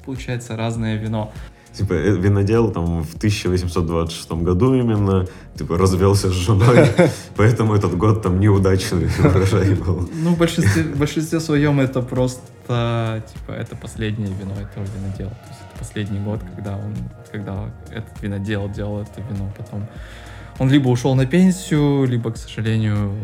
получается 0.03 0.57
разное 0.57 0.95
вино 0.95 1.31
типа, 1.73 1.93
э, 1.93 2.15
винодел 2.15 2.71
там 2.71 3.03
в 3.03 3.15
1826 3.15 4.31
году 4.43 4.73
именно, 4.73 5.27
типа, 5.55 5.77
развелся 5.77 6.29
с 6.29 6.33
женой, 6.33 6.87
поэтому 7.35 7.75
этот 7.75 7.97
год 7.97 8.21
там 8.21 8.39
неудачный 8.39 9.07
урожай 9.19 9.75
был. 9.75 10.09
Ну, 10.13 10.35
в 10.35 10.37
большинстве, 10.37 10.83
в 10.83 10.97
большинстве 10.97 11.39
своем 11.39 11.79
это 11.79 12.01
просто, 12.01 12.41
типа, 12.67 13.51
это 13.51 13.75
последнее 13.75 14.33
вино 14.33 14.53
этого 14.53 14.83
винодела. 14.83 15.31
То 15.31 15.49
есть 15.49 15.61
это 15.69 15.79
последний 15.79 16.19
год, 16.19 16.41
когда 16.55 16.77
он, 16.77 16.95
когда 17.31 17.69
этот 17.91 18.21
винодел 18.21 18.69
делал 18.69 19.01
это 19.01 19.21
вино. 19.21 19.51
Потом 19.57 19.87
он 20.59 20.69
либо 20.69 20.89
ушел 20.89 21.15
на 21.15 21.25
пенсию, 21.25 22.05
либо, 22.05 22.31
к 22.31 22.37
сожалению... 22.37 23.15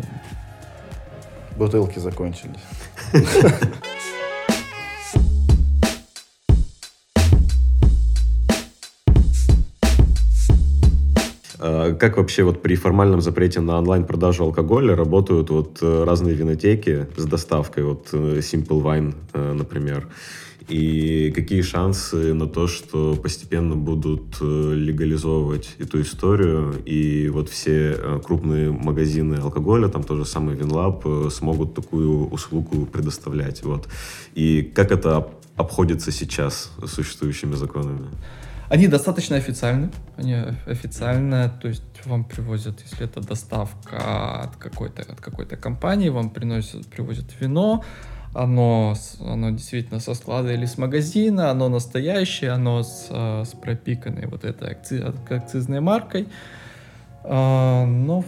Бутылки 1.58 2.00
закончились. 2.00 2.64
как 11.60 12.18
вообще 12.18 12.44
вот 12.44 12.62
при 12.62 12.76
формальном 12.76 13.22
запрете 13.22 13.60
на 13.60 13.78
онлайн-продажу 13.78 14.46
алкоголя 14.46 14.96
работают 14.96 15.50
вот 15.50 15.80
э, 15.82 16.04
разные 16.06 16.34
винотеки 16.34 17.08
с 17.18 17.26
доставкой, 17.26 17.84
вот 17.84 18.08
э, 18.14 18.40
Simple 18.40 18.82
Wine, 18.82 19.14
э, 19.34 19.54
например? 19.54 20.08
И 20.70 21.32
какие 21.32 21.62
шансы 21.62 22.34
на 22.34 22.48
то, 22.48 22.68
что 22.68 23.16
постепенно 23.16 23.76
будут 23.76 24.40
легализовывать 24.40 25.76
эту 25.80 26.02
историю, 26.02 26.76
и 26.86 27.28
вот 27.30 27.50
все 27.50 27.98
крупные 28.24 28.72
магазины 28.72 29.36
алкоголя, 29.36 29.88
там 29.88 30.04
тоже 30.04 30.26
самый 30.26 30.56
Винлаб, 30.56 31.04
смогут 31.32 31.74
такую 31.74 32.30
услугу 32.30 32.86
предоставлять. 32.86 33.64
Вот. 33.64 33.88
И 34.36 34.62
как 34.62 34.92
это 34.92 35.32
обходится 35.56 36.12
сейчас 36.12 36.72
существующими 36.86 37.56
законами? 37.56 38.08
Они 38.70 38.88
достаточно 38.88 39.36
официальны. 39.36 39.90
Они 40.16 40.36
официально, 40.68 41.50
то 41.50 41.68
есть 41.68 41.84
вам 42.06 42.24
привозят, 42.24 42.80
если 42.82 43.06
это 43.06 43.20
доставка 43.20 44.44
от 44.44 44.56
какой-то 44.58 45.02
от 45.02 45.20
какой-то 45.20 45.58
компании, 45.58 46.10
вам 46.10 46.30
приносят, 46.30 46.86
привозят 46.88 47.26
вино, 47.40 47.84
оно, 48.36 48.94
оно 49.20 49.50
действительно 49.50 50.00
со 50.00 50.14
склада 50.14 50.54
или 50.54 50.66
с 50.66 50.78
магазина, 50.78 51.50
оно 51.50 51.68
настоящее, 51.68 52.52
оно 52.52 52.84
с, 52.84 53.08
э, 53.10 53.44
с 53.44 53.56
пропиканной 53.56 54.28
вот 54.28 54.46
этой 54.46 54.72
акци, 54.72 55.14
акцизной 55.30 55.80
маркой. 55.80 56.28
А, 57.24 57.86
но 57.86 58.24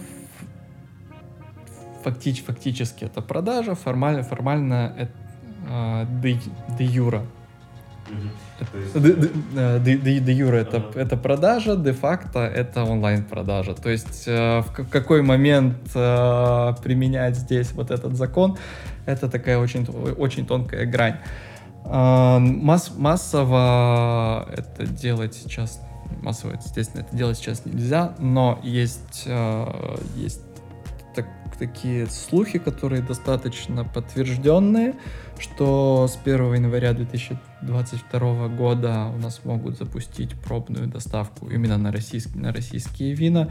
фактич, 2.02 2.42
фактически 2.42 3.04
это 3.04 3.22
продажа, 3.22 3.76
формально, 3.76 4.24
формально 4.24 4.92
это 4.98 6.08
де, 6.20 6.40
де 6.76 6.84
юра 6.84 7.24
Де 8.94 10.32
юра 10.32 10.56
это, 10.56 10.82
это 10.94 11.16
продажа, 11.16 11.76
де-факто 11.76 12.40
это 12.40 12.84
онлайн-продажа. 12.84 13.74
То 13.74 13.90
есть 13.90 14.24
э, 14.26 14.60
в 14.60 14.88
какой 14.90 15.22
момент 15.22 15.76
э, 15.94 16.74
применять 16.82 17.36
здесь 17.36 17.72
вот 17.72 17.90
этот 17.90 18.16
закон, 18.16 18.56
это 19.06 19.28
такая 19.28 19.58
очень, 19.58 19.86
очень 20.18 20.46
тонкая 20.46 20.86
грань. 20.86 21.16
Э, 21.84 22.38
масс, 22.38 22.92
массово 22.96 24.48
это 24.52 24.86
делать 24.86 25.34
сейчас, 25.34 25.80
массово, 26.22 26.54
естественно, 26.54 27.02
это 27.02 27.16
делать 27.16 27.36
сейчас 27.38 27.64
нельзя, 27.64 28.14
но 28.18 28.58
есть, 28.62 29.26
есть 30.16 30.42
так, 31.14 31.26
такие 31.58 32.06
слухи, 32.06 32.58
которые 32.58 33.02
достаточно 33.02 33.84
подтвержденные, 33.84 34.94
что 35.38 36.08
с 36.08 36.18
1 36.24 36.54
января 36.54 36.92
2022 37.62 38.48
года 38.48 39.12
у 39.14 39.18
нас 39.18 39.40
могут 39.44 39.78
запустить 39.78 40.34
пробную 40.40 40.86
доставку 40.86 41.48
именно 41.48 41.78
на, 41.78 41.92
российские, 41.92 42.42
на 42.42 42.52
российские 42.52 43.14
вина. 43.14 43.48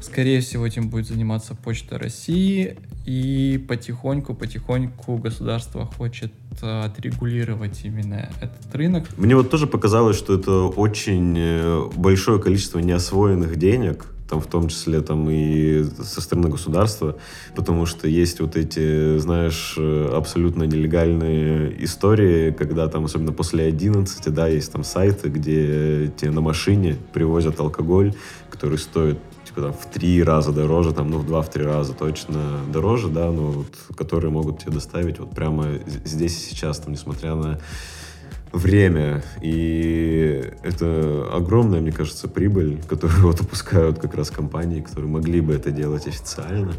Скорее 0.00 0.40
всего, 0.40 0.66
этим 0.66 0.88
будет 0.90 1.06
заниматься 1.06 1.54
Почта 1.54 1.98
России, 1.98 2.76
и 3.08 3.64
потихоньку-потихоньку 3.66 5.16
государство 5.16 5.86
хочет 5.86 6.30
э, 6.60 6.84
отрегулировать 6.84 7.80
именно 7.84 8.28
этот 8.40 8.74
рынок. 8.74 9.08
Мне 9.16 9.34
вот 9.34 9.50
тоже 9.50 9.66
показалось, 9.66 10.16
что 10.18 10.34
это 10.34 10.52
очень 10.64 11.34
э, 11.38 11.88
большое 11.96 12.38
количество 12.38 12.80
неосвоенных 12.80 13.56
денег, 13.56 14.04
там 14.28 14.40
в 14.40 14.46
том 14.46 14.68
числе 14.68 15.00
там 15.00 15.28
и 15.30 15.84
со 16.02 16.20
стороны 16.20 16.48
государства, 16.48 17.16
потому 17.56 17.86
что 17.86 18.06
есть 18.08 18.40
вот 18.40 18.56
эти, 18.56 19.18
знаешь, 19.18 19.76
абсолютно 19.78 20.64
нелегальные 20.64 21.82
истории, 21.84 22.50
когда 22.50 22.88
там, 22.88 23.06
особенно 23.06 23.32
после 23.32 23.64
11, 23.64 24.32
да, 24.34 24.46
есть 24.48 24.70
там 24.72 24.84
сайты, 24.84 25.28
где 25.28 26.12
тебе 26.16 26.30
на 26.30 26.40
машине 26.40 26.96
привозят 27.12 27.58
алкоголь, 27.58 28.14
который 28.50 28.78
стоит 28.78 29.18
типа 29.44 29.62
там 29.62 29.72
в 29.72 29.86
три 29.86 30.22
раза 30.22 30.52
дороже, 30.52 30.92
там, 30.92 31.10
ну, 31.10 31.18
в 31.18 31.26
два-в 31.26 31.50
три 31.50 31.64
раза 31.64 31.94
точно 31.94 32.60
дороже, 32.70 33.08
да, 33.08 33.30
но 33.30 33.46
вот, 33.50 33.74
которые 33.96 34.30
могут 34.30 34.58
тебе 34.58 34.72
доставить 34.72 35.18
вот 35.18 35.30
прямо 35.30 35.66
здесь 36.04 36.36
и 36.36 36.50
сейчас, 36.50 36.78
там, 36.80 36.92
несмотря 36.92 37.34
на 37.34 37.58
время, 38.52 39.22
и 39.40 40.52
это 40.62 41.28
огромная, 41.32 41.80
мне 41.80 41.92
кажется, 41.92 42.28
прибыль, 42.28 42.80
которую 42.88 43.22
вот 43.26 43.40
упускают 43.40 43.98
как 43.98 44.14
раз 44.14 44.30
компании, 44.30 44.80
которые 44.80 45.10
могли 45.10 45.40
бы 45.40 45.54
это 45.54 45.70
делать 45.70 46.06
официально. 46.06 46.72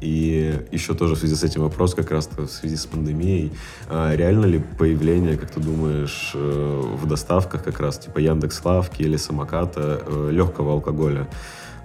И 0.00 0.60
еще 0.70 0.94
тоже 0.94 1.16
в 1.16 1.18
связи 1.18 1.34
с 1.34 1.42
этим 1.42 1.62
вопрос, 1.62 1.94
как 1.94 2.10
раз 2.10 2.28
в 2.36 2.46
связи 2.46 2.76
с 2.76 2.86
пандемией, 2.86 3.52
а 3.88 4.14
реально 4.14 4.46
ли 4.46 4.62
появление, 4.78 5.36
как 5.36 5.50
ты 5.50 5.60
думаешь, 5.60 6.32
э, 6.34 6.96
в 7.02 7.06
доставках 7.06 7.64
как 7.64 7.80
раз 7.80 7.98
типа 7.98 8.18
Яндекс 8.18 8.64
Лавки 8.64 9.02
или 9.02 9.16
самоката 9.16 10.00
э, 10.06 10.30
легкого 10.30 10.72
алкоголя? 10.72 11.26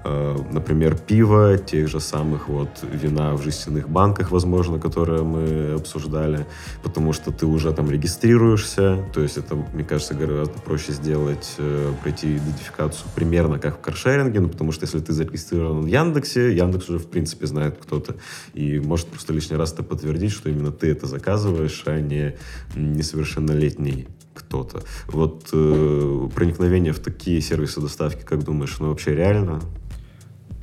Э, 0.06 0.38
например, 0.52 0.98
пиво, 0.98 1.58
тех 1.58 1.88
же 1.88 2.00
самых 2.00 2.50
вот 2.50 2.70
вина 2.84 3.36
в 3.36 3.42
жестяных 3.42 3.88
банках, 3.90 4.32
возможно, 4.32 4.80
которые 4.80 5.24
мы 5.24 5.74
обсуждали, 5.74 6.46
потому 6.84 7.14
что 7.14 7.32
ты 7.32 7.46
уже 7.46 7.72
там 7.74 7.90
регистрируешься, 7.90 9.06
то 9.14 9.22
есть 9.22 9.38
это, 9.38 9.56
мне 9.56 9.84
кажется, 9.84 10.14
гораздо 10.14 10.60
проще 10.60 10.92
сделать, 10.92 11.56
э, 11.58 11.94
пройти 12.02 12.38
идентификацию 12.38 13.08
примерно 13.16 13.60
как 13.60 13.78
в 13.78 13.82
каршеринге, 13.82 14.42
ну, 14.42 14.50
потому 14.50 14.72
что 14.74 14.84
если 14.84 15.00
ты 15.00 15.14
зарегистрирован 15.14 15.82
в 15.82 15.88
Яндексе, 15.88 16.54
Яндекс 16.54 16.90
уже, 16.90 17.00
в 17.00 17.08
принципе, 17.08 17.48
знает 17.48 17.78
кто-то, 17.82 18.16
и 18.54 18.80
может 18.80 19.08
просто 19.08 19.32
лишний 19.32 19.56
раз 19.56 19.72
это 19.72 19.84
подтвердить, 19.84 20.32
что 20.32 20.50
именно 20.50 20.72
ты 20.72 20.92
это 20.92 21.08
заказываешь, 21.08 21.84
а 21.86 22.00
не 22.00 22.36
несовершеннолетний 22.76 24.08
кто-то. 24.34 24.84
Вот 25.08 25.50
э, 25.54 26.30
проникновение 26.34 26.92
в 26.92 27.00
такие 27.00 27.40
сервисы 27.42 27.80
доставки, 27.80 28.24
как 28.24 28.44
думаешь, 28.44 28.78
ну 28.80 28.90
вообще 28.90 29.16
реально? 29.16 29.62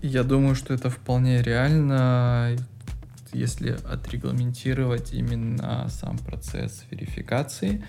Я 0.02 0.24
думаю, 0.24 0.54
что 0.54 0.72
это 0.72 0.88
вполне 0.88 1.42
реально, 1.42 2.56
если 3.32 3.78
отрегламентировать 3.84 5.12
именно 5.12 5.86
сам 5.90 6.16
процесс 6.18 6.84
верификации 6.90 7.84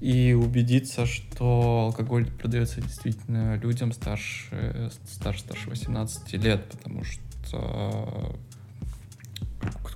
и 0.00 0.32
убедиться, 0.32 1.06
что 1.06 1.84
алкоголь 1.86 2.28
продается 2.30 2.80
действительно 2.80 3.56
людям 3.56 3.92
старше, 3.92 4.90
старше, 5.08 5.40
старше 5.40 5.70
18 5.70 6.32
лет, 6.34 6.68
потому 6.70 7.04
что 7.04 8.36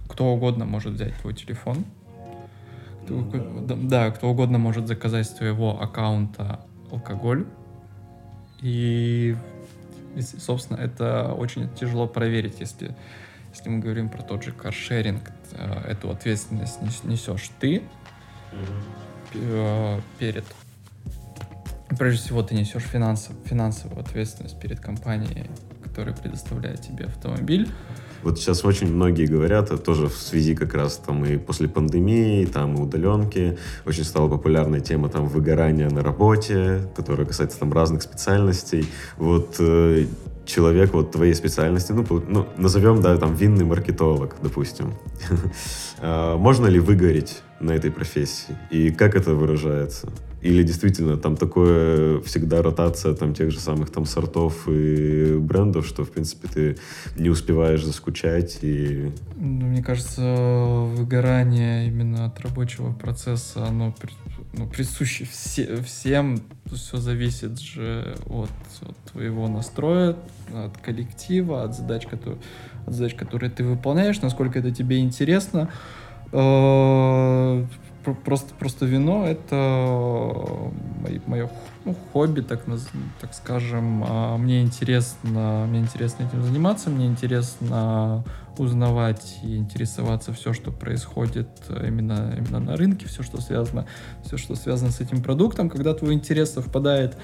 кто 0.08 0.32
угодно 0.32 0.64
может 0.64 0.94
взять 0.94 1.14
твой 1.20 1.34
телефон, 1.34 1.84
кто, 3.02 3.76
да, 3.82 4.10
кто 4.10 4.30
угодно 4.30 4.58
может 4.58 4.86
заказать 4.86 5.26
с 5.26 5.30
твоего 5.30 5.82
аккаунта 5.82 6.60
алкоголь, 6.90 7.46
и 8.62 9.36
и, 10.18 10.22
собственно, 10.22 10.78
это 10.78 11.32
очень 11.32 11.72
тяжело 11.74 12.08
проверить, 12.08 12.58
если, 12.58 12.94
если 13.54 13.68
мы 13.68 13.78
говорим 13.78 14.08
про 14.08 14.22
тот 14.22 14.42
же 14.42 14.52
каршеринг. 14.52 15.30
Э, 15.52 15.90
эту 15.90 16.10
ответственность 16.10 16.82
несешь 17.04 17.50
ты 17.60 17.82
mm-hmm. 19.32 20.02
перед... 20.18 20.44
Прежде 21.96 22.22
всего, 22.22 22.42
ты 22.42 22.54
несешь 22.54 22.82
финансов, 22.82 23.34
финансовую 23.44 24.00
ответственность 24.00 24.58
перед 24.60 24.80
компанией, 24.80 25.48
которая 25.84 26.14
предоставляет 26.14 26.82
тебе 26.82 27.06
автомобиль. 27.06 27.70
Вот 28.22 28.38
сейчас 28.38 28.64
очень 28.64 28.92
многие 28.92 29.26
говорят, 29.26 29.82
тоже 29.84 30.08
в 30.08 30.16
связи 30.16 30.54
как 30.54 30.74
раз 30.74 30.96
там 30.96 31.24
и 31.24 31.36
после 31.36 31.68
пандемии, 31.68 32.44
там 32.46 32.76
и 32.76 32.80
удаленки, 32.80 33.58
очень 33.86 34.04
стала 34.04 34.28
популярная 34.28 34.80
тема 34.80 35.08
там 35.08 35.26
выгорания 35.26 35.90
на 35.90 36.02
работе, 36.02 36.82
которая 36.96 37.26
касается 37.26 37.58
там 37.58 37.72
разных 37.72 38.02
специальностей. 38.02 38.86
Вот 39.16 39.56
э, 39.58 40.06
человек 40.48 40.94
вот 40.94 41.12
твоей 41.12 41.34
специальности, 41.34 41.92
ну, 41.92 42.04
ну 42.26 42.46
назовем, 42.56 43.02
да, 43.02 43.16
там, 43.16 43.34
винный 43.34 43.64
маркетолог, 43.64 44.36
допустим. 44.42 44.94
А, 46.00 46.36
можно 46.36 46.68
ли 46.68 46.78
выгореть 46.78 47.42
на 47.58 47.72
этой 47.72 47.90
профессии? 47.90 48.56
И 48.70 48.92
как 48.92 49.16
это 49.16 49.34
выражается? 49.34 50.08
Или 50.40 50.62
действительно 50.62 51.16
там 51.16 51.36
такое 51.36 52.20
всегда 52.20 52.62
ротация 52.62 53.14
там 53.14 53.34
тех 53.34 53.50
же 53.50 53.58
самых 53.58 53.90
там 53.90 54.06
сортов 54.06 54.68
и 54.68 55.36
брендов, 55.36 55.86
что 55.86 56.04
в 56.04 56.10
принципе 56.10 56.48
ты 56.48 56.76
не 57.16 57.28
успеваешь 57.28 57.84
заскучать 57.84 58.58
и... 58.62 59.10
Ну, 59.36 59.66
мне 59.66 59.82
кажется, 59.82 60.22
выгорание 60.22 61.88
именно 61.88 62.26
от 62.26 62.40
рабочего 62.40 62.92
процесса, 62.92 63.66
оно 63.66 63.94
ну, 64.52 64.66
присуще 64.66 65.24
все, 65.24 65.82
всем. 65.82 66.40
Все 66.72 66.98
зависит 66.98 67.58
же 67.60 68.16
от, 68.26 68.50
от 68.82 68.96
твоего 69.10 69.48
настроя, 69.48 70.16
от 70.52 70.76
коллектива, 70.78 71.64
от 71.64 71.74
задач, 71.74 72.06
которые, 72.06 72.38
от 72.86 72.94
задач, 72.94 73.14
которые 73.14 73.50
ты 73.50 73.64
выполняешь, 73.64 74.20
насколько 74.20 74.58
это 74.58 74.70
тебе 74.70 74.98
интересно. 74.98 75.70
Э, 78.08 78.14
просто, 78.14 78.54
просто 78.54 78.86
вино 78.86 79.26
это 79.26 79.54
мое 81.26 81.50
ну, 81.84 81.94
хобби, 82.12 82.40
так, 82.40 82.64
так 83.20 83.34
скажем. 83.34 84.04
А 84.06 84.36
мне 84.36 84.62
интересно, 84.62 85.66
мне 85.68 85.80
интересно 85.80 86.24
этим 86.24 86.42
заниматься, 86.42 86.90
мне 86.90 87.06
интересно 87.06 88.24
узнавать 88.58 89.38
и 89.44 89.56
интересоваться 89.56 90.32
все, 90.32 90.52
что 90.52 90.72
происходит 90.72 91.48
именно, 91.68 92.34
именно 92.36 92.58
на 92.58 92.76
рынке, 92.76 93.06
все, 93.06 93.22
что 93.22 93.40
связано, 93.40 93.86
все, 94.24 94.36
что 94.36 94.56
связано 94.56 94.90
с 94.90 95.00
этим 95.00 95.22
продуктом. 95.22 95.70
Когда 95.70 95.94
твой 95.94 96.14
интерес 96.14 96.54
совпадает 96.54 97.16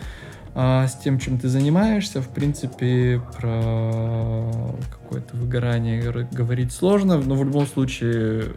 а, 0.55 0.87
с 0.87 0.97
тем, 0.97 1.19
чем 1.19 1.39
ты 1.39 1.49
занимаешься, 1.49 2.23
в 2.23 2.29
принципе, 2.29 3.21
про 3.37 4.77
какое-то 4.93 5.37
выгорание 5.37 6.29
говорить 6.31 6.73
сложно, 6.73 7.19
но 7.19 7.35
в 7.35 7.45
любом 7.45 7.67
случае 7.67 8.53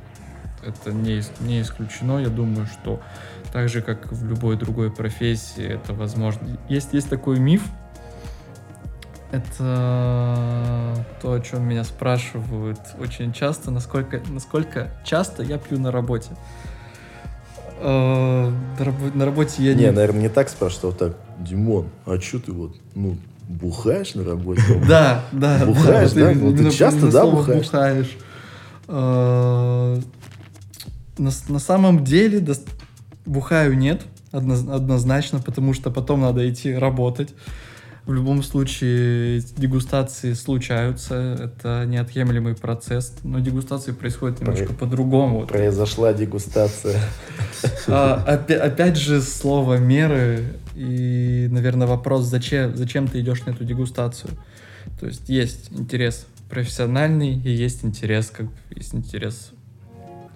это 0.64 0.92
не, 0.92 1.22
не 1.40 1.62
исключено. 1.62 2.20
Я 2.20 2.30
думаю, 2.30 2.68
что 2.68 3.02
так 3.52 3.70
же, 3.70 3.82
как 3.82 4.12
в 4.12 4.28
любой 4.28 4.58
другой 4.58 4.92
профессии, 4.92 5.64
это 5.64 5.94
возможно. 5.94 6.58
Есть, 6.70 6.94
есть 6.94 7.10
такой 7.10 7.40
миф, 7.40 7.64
это 9.32 11.06
то, 11.22 11.34
о 11.34 11.40
чем 11.42 11.68
меня 11.68 11.84
спрашивают 11.84 12.80
очень 13.00 13.34
часто, 13.34 13.72
насколько, 13.72 14.22
насколько 14.30 14.90
часто 15.04 15.44
я 15.44 15.58
пью 15.58 15.80
на 15.80 15.92
работе. 15.92 16.30
Э, 17.80 18.52
на 19.14 19.26
работе 19.26 19.64
я 19.64 19.74
не... 19.74 19.86
Не, 19.86 19.92
наверное, 19.92 20.22
не 20.22 20.30
так 20.30 20.50
спрашивают, 20.50 20.84
а 20.84 20.88
вот 20.88 20.98
так, 20.98 21.18
Димон, 21.40 21.90
а 22.06 22.20
что 22.20 22.40
ты 22.40 22.52
вот, 22.52 22.76
ну, 22.96 23.18
бухаешь 23.48 24.16
на 24.16 24.24
работе? 24.24 24.62
Да, 24.88 25.24
да. 25.32 25.66
Бухаешь, 25.66 26.12
да? 26.12 26.34
Ты 26.34 26.72
часто, 26.72 27.12
да, 27.12 27.26
бухаешь? 27.26 27.66
Бухаешь. 27.66 28.18
На, 31.18 31.32
на 31.50 31.60
самом 31.60 32.04
деле 32.04 32.40
до, 32.40 32.56
бухаю 33.26 33.78
нет, 33.78 34.04
однозначно, 34.32 35.40
потому 35.40 35.74
что 35.74 35.92
потом 35.92 36.22
надо 36.22 36.50
идти 36.50 36.74
работать. 36.74 37.34
В 38.06 38.14
любом 38.14 38.42
случае 38.42 39.42
дегустации 39.58 40.32
случаются, 40.32 41.36
это 41.44 41.84
неотъемлемый 41.86 42.56
процесс, 42.56 43.14
но 43.24 43.40
дегустации 43.40 43.92
происходят 43.92 44.40
немножко 44.40 44.68
Про... 44.68 44.74
по-другому. 44.76 45.46
Произошла 45.46 46.14
дегустация. 46.14 47.00
А, 47.88 48.24
опять, 48.28 48.62
опять 48.62 48.98
же 48.98 49.20
слово 49.20 49.78
меры 49.78 50.44
и, 50.76 51.48
наверное, 51.50 51.88
вопрос, 51.88 52.26
зачем, 52.26 52.76
зачем 52.78 53.08
ты 53.08 53.20
идешь 53.22 53.44
на 53.46 53.50
эту 53.50 53.66
дегустацию. 53.66 54.30
То 55.00 55.08
есть 55.08 55.28
есть 55.28 55.72
интерес 55.72 56.28
профессиональный 56.50 57.34
и 57.34 57.50
есть 57.50 57.84
интерес, 57.84 58.30
как 58.30 58.46
есть 58.70 58.94
интерес 58.94 59.54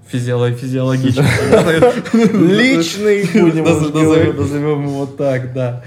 физиолог, 0.08 0.58
физиологический. 0.58 1.24
Личный, 2.58 4.34
назовем 4.34 4.88
его 4.88 5.06
так, 5.06 5.54
да. 5.54 5.84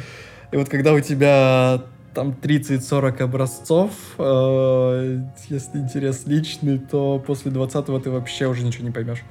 И 0.52 0.56
вот 0.56 0.68
когда 0.68 0.92
у 0.92 1.00
тебя 1.00 1.82
там 2.14 2.34
30-40 2.40 3.22
образцов, 3.22 3.90
э, 4.18 5.18
если 5.48 5.78
интерес 5.78 6.22
личный, 6.26 6.78
то 6.78 7.22
после 7.26 7.50
20-го 7.50 7.98
ты 7.98 8.10
вообще 8.10 8.46
уже 8.46 8.62
ничего 8.62 8.84
не 8.86 8.92
поймешь. 8.92 9.22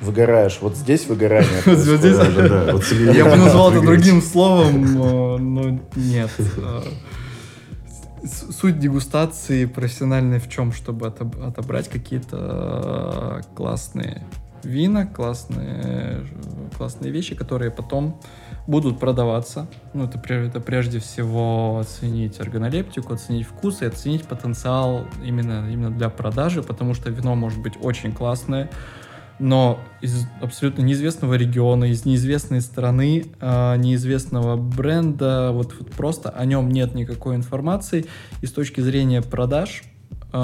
Выгораешь. 0.00 0.58
Вот 0.60 0.76
здесь 0.76 1.06
выгорание. 1.06 1.48
Вот 1.64 1.78
здесь. 1.78 3.16
Я 3.16 3.24
бы 3.24 3.36
назвал 3.36 3.70
это 3.70 3.80
другим 3.80 4.20
словом, 4.20 4.94
но 4.94 5.78
нет. 5.94 6.30
Э, 8.22 8.26
суть 8.26 8.78
дегустации 8.78 9.66
профессиональной 9.66 10.38
в 10.38 10.48
чем? 10.48 10.72
Чтобы 10.72 11.06
отобрать 11.08 11.88
какие-то 11.88 13.40
э, 13.42 13.54
классные 13.54 14.24
вина, 14.64 15.06
классные, 15.06 16.24
классные 16.76 17.10
вещи, 17.10 17.34
которые 17.34 17.70
потом 17.70 18.20
будут 18.66 19.00
продаваться. 19.00 19.66
Ну, 19.92 20.04
это, 20.04 20.20
это 20.34 20.60
прежде 20.60 21.00
всего 21.00 21.78
оценить 21.80 22.40
органолептику, 22.40 23.12
оценить 23.12 23.46
вкус 23.46 23.82
и 23.82 23.86
оценить 23.86 24.24
потенциал 24.24 25.06
именно, 25.24 25.68
именно 25.70 25.90
для 25.90 26.08
продажи, 26.10 26.62
потому 26.62 26.94
что 26.94 27.10
вино 27.10 27.34
может 27.34 27.60
быть 27.60 27.74
очень 27.80 28.12
классное, 28.12 28.70
но 29.38 29.80
из 30.00 30.26
абсолютно 30.40 30.82
неизвестного 30.82 31.34
региона, 31.34 31.84
из 31.84 32.04
неизвестной 32.04 32.60
страны, 32.60 33.26
э, 33.40 33.76
неизвестного 33.76 34.56
бренда, 34.56 35.50
вот, 35.52 35.74
вот 35.78 35.90
просто 35.90 36.30
о 36.30 36.44
нем 36.44 36.70
нет 36.70 36.94
никакой 36.94 37.36
информации, 37.36 38.06
и 38.40 38.46
с 38.46 38.52
точки 38.52 38.80
зрения 38.80 39.22
продаж 39.22 39.82
э, 40.32 40.36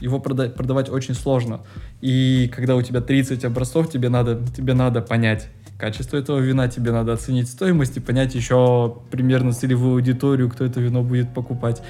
его 0.00 0.18
прода- 0.18 0.50
продавать 0.50 0.90
очень 0.90 1.14
сложно. 1.14 1.60
И 2.00 2.50
когда 2.54 2.76
у 2.76 2.82
тебя 2.82 3.00
30 3.00 3.44
образцов, 3.44 3.90
тебе 3.90 4.08
надо, 4.08 4.40
тебе 4.54 4.74
надо 4.74 5.00
понять 5.00 5.48
качество 5.78 6.16
этого 6.16 6.38
вина, 6.38 6.68
тебе 6.68 6.90
надо 6.92 7.12
оценить 7.12 7.48
стоимость 7.48 7.96
и 7.96 8.00
понять 8.00 8.34
еще 8.34 8.98
примерно 9.10 9.52
целевую 9.52 9.94
аудиторию, 9.94 10.50
кто 10.50 10.64
это 10.64 10.80
вино 10.80 11.02
будет 11.02 11.32
покупать. 11.34 11.82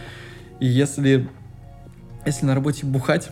И 0.60 0.66
если 0.66 1.28
если 2.26 2.44
на 2.44 2.54
работе 2.54 2.84
бухать, 2.84 3.30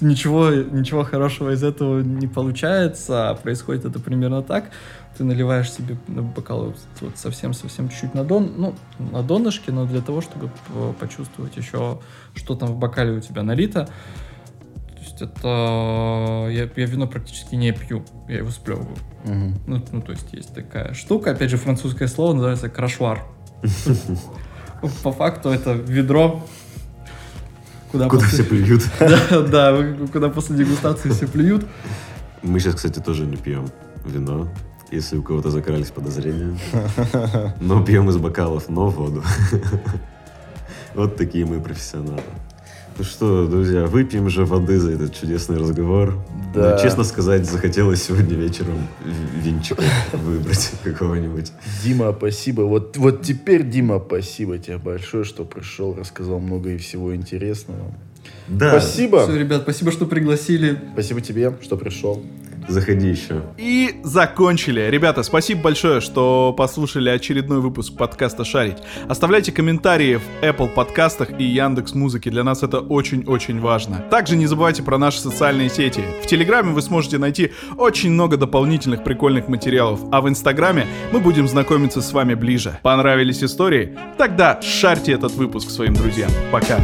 ничего, 0.00 0.50
ничего 0.50 1.04
хорошего 1.04 1.52
из 1.52 1.62
этого 1.62 2.00
не 2.00 2.26
получается. 2.26 3.30
А 3.30 3.34
происходит 3.34 3.84
это 3.84 3.98
примерно 3.98 4.42
так. 4.42 4.70
Ты 5.16 5.24
наливаешь 5.24 5.72
себе 5.72 5.96
на 6.08 6.22
бокал 6.22 6.74
вот 7.00 7.16
совсем-совсем 7.16 7.88
чуть-чуть 7.88 8.14
на 8.14 8.24
дон, 8.24 8.52
ну, 8.56 8.74
на 8.98 9.22
донышке, 9.22 9.72
но 9.72 9.86
для 9.86 10.02
того, 10.02 10.20
чтобы 10.20 10.50
почувствовать 11.00 11.56
еще, 11.56 12.00
что 12.34 12.54
там 12.54 12.68
в 12.68 12.76
бокале 12.76 13.12
у 13.12 13.20
тебя 13.20 13.42
налито. 13.42 13.86
То 13.86 15.00
есть 15.00 15.22
это... 15.22 16.48
Я, 16.50 16.68
я 16.76 16.86
вино 16.86 17.06
практически 17.06 17.54
не 17.54 17.72
пью, 17.72 18.04
я 18.28 18.38
его 18.38 18.50
сплевываю. 18.50 18.96
Мгм. 19.24 19.54
Ну, 19.66 19.82
ну, 19.92 20.02
то 20.02 20.12
есть 20.12 20.32
есть 20.32 20.54
такая 20.54 20.92
штука, 20.92 21.30
опять 21.30 21.50
же, 21.50 21.56
французское 21.56 22.08
слово 22.08 22.34
называется 22.34 22.68
крашвар. 22.68 23.24
По 25.02 25.12
факту 25.12 25.48
это 25.48 25.72
ведро, 25.72 26.44
куда 27.96 28.08
Куда 28.08 28.22
после- 28.24 28.44
все 28.44 28.48
плюют. 28.48 28.82
Да, 29.50 29.94
куда 30.12 30.28
после 30.28 30.56
дегустации 30.56 31.10
все 31.10 31.26
плюют. 31.26 31.66
Мы 32.42 32.60
сейчас, 32.60 32.74
кстати, 32.76 33.00
тоже 33.00 33.24
не 33.26 33.36
пьем 33.36 33.66
вино, 34.04 34.48
если 34.92 35.16
у 35.16 35.22
кого-то 35.22 35.50
закрались 35.50 35.90
подозрения. 35.90 36.56
Но 37.60 37.82
пьем 37.84 38.08
из 38.10 38.16
бокалов, 38.18 38.68
но 38.68 38.88
воду. 38.88 39.22
Вот 40.94 41.16
такие 41.16 41.44
мы 41.44 41.60
профессионалы. 41.60 42.22
Ну 42.98 43.04
что, 43.04 43.46
друзья, 43.46 43.84
выпьем 43.84 44.30
же 44.30 44.46
воды 44.46 44.78
за 44.78 44.92
этот 44.92 45.14
чудесный 45.14 45.58
разговор. 45.58 46.18
Да. 46.54 46.76
Ну, 46.76 46.82
честно 46.82 47.04
сказать, 47.04 47.44
захотелось 47.44 48.02
сегодня 48.02 48.34
вечером 48.36 48.88
в- 49.04 49.38
винчика 49.44 49.82
выбрать 50.14 50.72
какого-нибудь. 50.82 51.52
Дима, 51.84 52.14
спасибо. 52.16 52.62
Вот, 52.62 52.96
вот 52.96 53.20
теперь, 53.22 53.68
Дима, 53.68 54.02
спасибо 54.04 54.56
тебе 54.58 54.78
большое, 54.78 55.24
что 55.24 55.44
пришел, 55.44 55.94
рассказал 55.94 56.40
много 56.40 56.70
и 56.70 56.78
всего 56.78 57.14
интересного. 57.14 57.92
Да, 58.48 58.70
Спасибо. 58.80 59.24
Все, 59.24 59.36
ребят, 59.36 59.62
спасибо, 59.62 59.92
что 59.92 60.06
пригласили. 60.06 60.80
Спасибо 60.94 61.20
тебе, 61.20 61.52
что 61.60 61.76
пришел. 61.76 62.22
Заходи 62.68 63.08
еще. 63.08 63.42
И 63.56 64.00
закончили. 64.04 64.80
Ребята, 64.90 65.22
спасибо 65.22 65.62
большое, 65.62 66.00
что 66.00 66.54
послушали 66.56 67.08
очередной 67.08 67.60
выпуск 67.60 67.96
подкаста 67.96 68.44
«Шарить». 68.44 68.78
Оставляйте 69.08 69.52
комментарии 69.52 70.16
в 70.16 70.44
Apple 70.44 70.68
подкастах 70.68 71.38
и 71.38 71.44
Яндекс 71.44 71.94
Музыке. 71.94 72.30
Для 72.30 72.44
нас 72.44 72.62
это 72.62 72.80
очень-очень 72.80 73.60
важно. 73.60 74.04
Также 74.10 74.36
не 74.36 74.46
забывайте 74.46 74.82
про 74.82 74.98
наши 74.98 75.20
социальные 75.20 75.70
сети. 75.70 76.02
В 76.22 76.26
Телеграме 76.26 76.72
вы 76.72 76.82
сможете 76.82 77.18
найти 77.18 77.52
очень 77.76 78.10
много 78.10 78.36
дополнительных 78.36 79.04
прикольных 79.04 79.48
материалов, 79.48 80.00
а 80.12 80.20
в 80.20 80.28
Инстаграме 80.28 80.86
мы 81.12 81.20
будем 81.20 81.48
знакомиться 81.48 82.02
с 82.02 82.12
вами 82.12 82.34
ближе. 82.34 82.78
Понравились 82.82 83.42
истории? 83.42 83.96
Тогда 84.18 84.60
шарьте 84.62 85.12
этот 85.12 85.32
выпуск 85.32 85.70
своим 85.70 85.94
друзьям. 85.94 86.30
Пока. 86.50 86.78